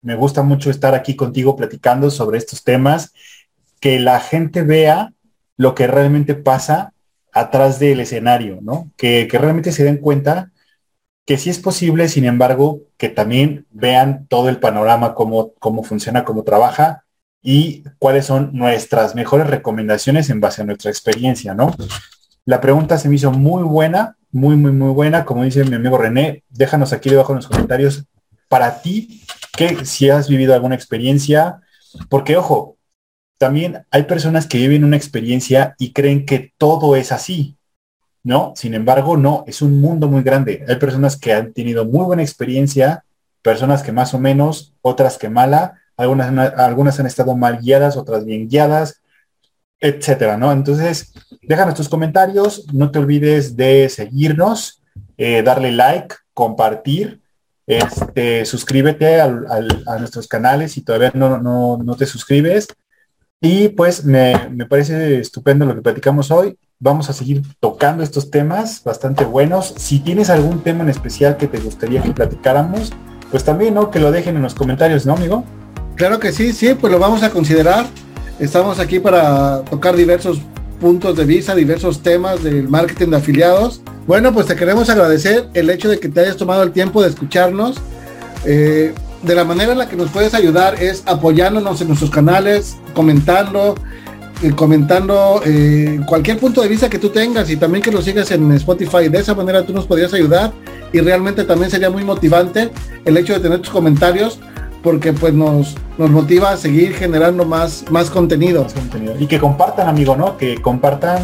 me 0.00 0.16
gusta 0.16 0.42
mucho 0.42 0.70
estar 0.70 0.94
aquí 0.94 1.14
contigo 1.14 1.54
platicando 1.54 2.10
sobre 2.10 2.38
estos 2.38 2.64
temas, 2.64 3.12
que 3.80 4.00
la 4.00 4.18
gente 4.18 4.62
vea 4.62 5.12
lo 5.56 5.74
que 5.74 5.86
realmente 5.86 6.34
pasa 6.34 6.92
atrás 7.32 7.78
del 7.78 8.00
escenario, 8.00 8.58
¿no? 8.62 8.90
Que, 8.96 9.28
realmente 9.30 9.72
se 9.72 9.84
den 9.84 9.98
cuenta 9.98 10.52
que 11.24 11.38
sí 11.38 11.50
es 11.50 11.58
posible, 11.58 12.08
sin 12.08 12.24
embargo, 12.24 12.82
que 12.96 13.08
también 13.08 13.66
vean 13.70 14.26
todo 14.28 14.48
el 14.48 14.58
panorama, 14.58 15.14
cómo, 15.14 15.52
cómo 15.58 15.82
funciona, 15.82 16.24
cómo 16.24 16.42
trabaja 16.42 17.04
y 17.42 17.84
cuáles 17.98 18.26
son 18.26 18.50
nuestras 18.52 19.14
mejores 19.14 19.46
recomendaciones 19.48 20.30
en 20.30 20.40
base 20.40 20.62
a 20.62 20.64
nuestra 20.64 20.90
experiencia, 20.90 21.54
¿no? 21.54 21.74
La 22.44 22.60
pregunta 22.60 22.98
se 22.98 23.08
me 23.08 23.14
hizo 23.14 23.30
muy 23.30 23.62
buena, 23.62 24.16
muy, 24.32 24.56
muy, 24.56 24.72
muy 24.72 24.92
buena. 24.92 25.24
Como 25.24 25.44
dice 25.44 25.64
mi 25.64 25.76
amigo 25.76 25.96
René, 25.96 26.42
déjanos 26.50 26.92
aquí 26.92 27.08
debajo 27.08 27.32
en 27.32 27.36
los 27.36 27.46
comentarios 27.46 28.04
para 28.48 28.82
ti 28.82 29.22
que 29.56 29.84
si 29.84 30.10
has 30.10 30.28
vivido 30.28 30.54
alguna 30.54 30.74
experiencia, 30.74 31.60
porque 32.08 32.36
ojo, 32.36 32.76
también 33.42 33.84
hay 33.90 34.04
personas 34.04 34.46
que 34.46 34.58
viven 34.58 34.84
una 34.84 34.96
experiencia 34.96 35.74
y 35.76 35.92
creen 35.92 36.26
que 36.26 36.52
todo 36.58 36.94
es 36.94 37.10
así, 37.10 37.56
¿no? 38.22 38.52
Sin 38.54 38.72
embargo, 38.72 39.16
no, 39.16 39.42
es 39.48 39.62
un 39.62 39.80
mundo 39.80 40.06
muy 40.06 40.22
grande. 40.22 40.64
Hay 40.68 40.76
personas 40.76 41.16
que 41.16 41.32
han 41.32 41.52
tenido 41.52 41.84
muy 41.84 42.04
buena 42.04 42.22
experiencia, 42.22 43.04
personas 43.42 43.82
que 43.82 43.90
más 43.90 44.14
o 44.14 44.20
menos, 44.20 44.74
otras 44.80 45.18
que 45.18 45.28
mala, 45.28 45.80
algunas, 45.96 46.56
algunas 46.56 47.00
han 47.00 47.06
estado 47.06 47.36
mal 47.36 47.58
guiadas, 47.58 47.96
otras 47.96 48.24
bien 48.24 48.48
guiadas, 48.48 49.02
etcétera, 49.80 50.36
¿no? 50.36 50.52
Entonces, 50.52 51.12
déjanos 51.42 51.74
tus 51.74 51.88
comentarios, 51.88 52.72
no 52.72 52.92
te 52.92 53.00
olvides 53.00 53.56
de 53.56 53.88
seguirnos, 53.88 54.84
eh, 55.16 55.42
darle 55.42 55.72
like, 55.72 56.14
compartir, 56.32 57.20
este, 57.66 58.44
suscríbete 58.44 59.20
a 59.20 59.98
nuestros 59.98 60.28
canales 60.28 60.70
si 60.70 60.82
todavía 60.82 61.10
no, 61.12 61.38
no, 61.38 61.96
te 61.96 62.06
suscribes. 62.06 62.68
Y 63.44 63.70
pues 63.70 64.04
me, 64.04 64.48
me, 64.50 64.66
parece 64.66 65.18
estupendo 65.18 65.66
lo 65.66 65.74
que 65.74 65.82
platicamos 65.82 66.30
hoy. 66.30 66.56
Vamos 66.78 67.10
a 67.10 67.12
seguir 67.12 67.42
tocando 67.58 68.04
estos 68.04 68.30
temas 68.30 68.84
bastante 68.84 69.24
buenos. 69.24 69.74
Si 69.76 69.98
tienes 69.98 70.30
algún 70.30 70.60
tema 70.60 70.84
en 70.84 70.90
especial 70.90 71.36
que 71.36 71.48
te 71.48 71.58
gustaría 71.58 72.00
que 72.02 72.12
platicáramos, 72.12 72.92
pues 73.32 73.42
también, 73.42 73.74
¿no? 73.74 73.90
Que 73.90 73.98
lo 73.98 74.12
dejen 74.12 74.36
en 74.36 74.42
los 74.42 74.54
comentarios, 74.54 75.06
¿no, 75.06 75.14
amigo? 75.14 75.44
Claro 75.96 76.20
que 76.20 76.30
sí, 76.30 76.52
sí, 76.52 76.74
pues 76.74 76.92
lo 76.92 77.00
vamos 77.00 77.24
a 77.24 77.30
considerar. 77.30 77.86
Estamos 78.38 78.78
aquí 78.78 79.00
para 79.00 79.62
tocar 79.62 79.96
diversos 79.96 80.40
puntos 80.80 81.16
de 81.16 81.24
vista, 81.24 81.56
diversos 81.56 82.00
temas 82.00 82.44
del 82.44 82.68
marketing 82.68 83.08
de 83.08 83.16
afiliados. 83.16 83.82
Bueno, 84.06 84.32
pues 84.32 84.46
te 84.46 84.54
queremos 84.54 84.88
agradecer 84.88 85.48
el 85.54 85.68
hecho 85.68 85.88
de 85.88 85.98
que 85.98 86.08
te 86.08 86.20
hayas 86.20 86.36
tomado 86.36 86.62
el 86.62 86.70
tiempo 86.70 87.02
de 87.02 87.08
escucharnos. 87.08 87.80
Eh, 88.44 88.94
de 89.22 89.34
la 89.34 89.44
manera 89.44 89.72
en 89.72 89.78
la 89.78 89.88
que 89.88 89.96
nos 89.96 90.10
puedes 90.10 90.34
ayudar 90.34 90.74
es 90.82 91.02
apoyándonos 91.06 91.80
en 91.80 91.88
nuestros 91.88 92.10
canales, 92.10 92.76
comentando, 92.94 93.76
eh, 94.42 94.50
comentando 94.50 95.40
eh, 95.44 96.00
cualquier 96.06 96.38
punto 96.38 96.60
de 96.62 96.68
vista 96.68 96.90
que 96.90 96.98
tú 96.98 97.10
tengas 97.10 97.48
y 97.50 97.56
también 97.56 97.82
que 97.82 97.92
lo 97.92 98.02
sigas 98.02 98.30
en 98.32 98.50
Spotify. 98.52 99.08
De 99.08 99.18
esa 99.18 99.34
manera 99.34 99.64
tú 99.64 99.72
nos 99.72 99.86
podrías 99.86 100.12
ayudar 100.12 100.52
y 100.92 101.00
realmente 101.00 101.44
también 101.44 101.70
sería 101.70 101.90
muy 101.90 102.04
motivante 102.04 102.70
el 103.04 103.16
hecho 103.16 103.34
de 103.34 103.40
tener 103.40 103.60
tus 103.60 103.70
comentarios 103.70 104.40
porque 104.82 105.12
pues 105.12 105.32
nos, 105.32 105.76
nos 105.96 106.10
motiva 106.10 106.50
a 106.50 106.56
seguir 106.56 106.94
generando 106.94 107.44
más, 107.44 107.84
más 107.90 108.10
contenido. 108.10 108.66
Y 109.18 109.26
que 109.26 109.38
compartan, 109.38 109.88
amigo, 109.88 110.16
¿no? 110.16 110.36
Que 110.36 110.60
compartan, 110.60 111.22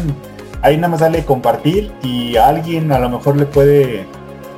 ahí 0.61 0.77
nada 0.77 0.89
más 0.89 1.01
dale 1.01 1.25
compartir 1.25 1.91
y 2.01 2.37
a 2.37 2.47
alguien 2.47 2.91
a 2.91 2.99
lo 2.99 3.09
mejor 3.09 3.35
le 3.35 3.45
puede, 3.45 4.05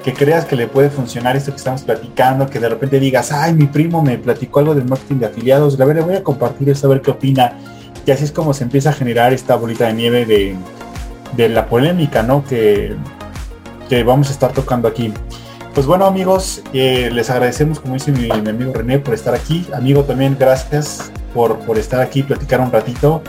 que 0.04 0.14
creas 0.14 0.46
que 0.46 0.56
le 0.56 0.68
puede 0.68 0.90
funcionar 0.90 1.36
esto 1.36 1.52
que 1.52 1.58
estamos 1.58 1.84
platicando, 1.84 2.48
que 2.48 2.60
de 2.60 2.70
repente 2.70 3.00
digas, 3.00 3.32
ay, 3.32 3.54
mi 3.54 3.68
primo 3.68 4.02
me 4.02 4.18
platicó 4.18 4.60
algo 4.60 4.76
del 4.76 4.86
marketing 4.86 5.18
de 5.18 5.26
afiliados, 5.28 5.80
a 5.80 5.86
ver, 5.86 6.02
voy 6.02 6.16
a 6.16 6.24
compartir 6.24 6.70
esto, 6.70 6.88
a 6.88 6.90
ver 6.90 7.02
qué 7.02 7.12
opina. 7.12 7.58
Y 8.06 8.12
así 8.12 8.24
es 8.24 8.32
como 8.32 8.54
se 8.54 8.64
empieza 8.64 8.90
a 8.90 8.94
generar 8.94 9.32
esta 9.32 9.56
bolita 9.56 9.86
de 9.88 9.94
nieve 9.94 10.26
de, 10.26 10.56
de 11.38 11.50
la 11.50 11.68
polémica, 11.68 12.24
¿no? 12.24 12.44
Que, 12.44 12.96
que 13.90 14.04
vamos 14.04 14.30
a 14.30 14.32
estar 14.32 14.52
tocando 14.54 14.88
aquí. 14.88 15.14
Pues 15.74 15.86
bueno 15.86 16.06
amigos, 16.06 16.62
eh, 16.74 17.10
les 17.14 17.30
agradecemos 17.30 17.80
como 17.80 17.94
dice 17.94 18.12
mi, 18.12 18.30
amigo 18.30 18.74
René 18.74 19.00
por 19.00 19.14
estar 19.14 19.34
aquí. 19.34 19.66
Amigo 19.74 20.04
también 20.04 20.36
gracias 20.38 21.12
por, 21.34 21.60
por 21.60 21.78
estar 21.78 22.02
aquí, 22.02 22.24
platicar 22.24 22.60
un 22.60 22.72
ratito. 22.72 23.22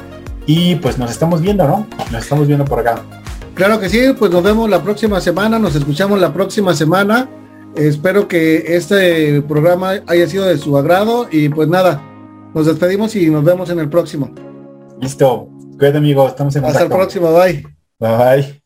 Y 0.47 0.77
pues 0.77 0.99
nos 0.99 1.11
estamos 1.11 1.41
viendo, 1.41 1.69
¿no? 1.69 1.87
Nos 2.11 2.25
estamos 2.25 2.49
viendo 2.49 2.65
por 2.65 2.81
acá. 2.81 3.22
Claro 3.55 3.79
que 3.79 3.89
sí, 3.89 4.01
pues 4.19 4.31
nos 4.31 4.43
vemos 4.43 4.69
la 4.71 4.83
próxima 4.83 5.21
semana, 5.21 5.59
nos 5.59 5.75
escuchamos 5.75 6.19
la 6.21 6.33
próxima 6.33 6.75
semana. 6.75 7.29
Espero 7.75 8.29
que 8.29 8.77
este 8.77 9.41
programa 9.43 10.03
haya 10.07 10.27
sido 10.27 10.45
de 10.45 10.59
su 10.59 10.77
agrado 10.77 11.29
y 11.31 11.49
pues 11.49 11.69
nada, 11.69 12.03
nos 12.55 12.67
despedimos 12.67 13.15
y 13.17 13.31
nos 13.31 13.45
vemos 13.45 13.71
en 13.71 13.79
el 13.79 13.89
próximo. 13.89 14.31
Listo, 15.01 15.49
cuídate 15.79 15.99
amigo, 15.99 16.29
estamos 16.29 16.57
en 16.57 16.65
Hasta 16.65 16.83
el 16.83 16.89
próximo, 16.89 17.33
bye. 17.33 17.67
Bye. 17.99 18.62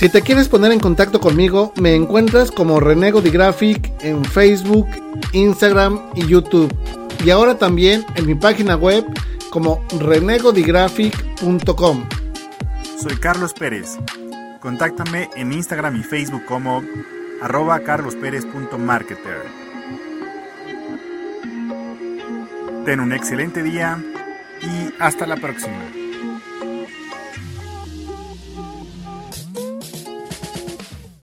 Si 0.00 0.08
te 0.08 0.22
quieres 0.22 0.48
poner 0.48 0.72
en 0.72 0.80
contacto 0.80 1.20
conmigo, 1.20 1.74
me 1.78 1.94
encuentras 1.94 2.50
como 2.50 2.80
Renego 2.80 3.20
Graphic 3.20 3.92
en 4.00 4.24
Facebook, 4.24 4.86
Instagram 5.34 6.00
y 6.14 6.26
YouTube. 6.26 6.74
Y 7.22 7.28
ahora 7.28 7.58
también 7.58 8.06
en 8.14 8.26
mi 8.26 8.34
página 8.34 8.76
web 8.76 9.04
como 9.50 9.84
renegodigraphic.com. 9.98 12.08
Soy 12.98 13.16
Carlos 13.16 13.52
Pérez. 13.52 13.98
Contáctame 14.60 15.28
en 15.36 15.52
Instagram 15.52 15.96
y 15.96 16.02
Facebook 16.02 16.46
como 16.46 16.82
arroba 17.42 17.80
carlospérez.marketer. 17.80 19.42
Ten 22.86 23.00
un 23.00 23.12
excelente 23.12 23.62
día 23.62 24.02
y 24.62 24.94
hasta 24.98 25.26
la 25.26 25.36
próxima. 25.36 25.99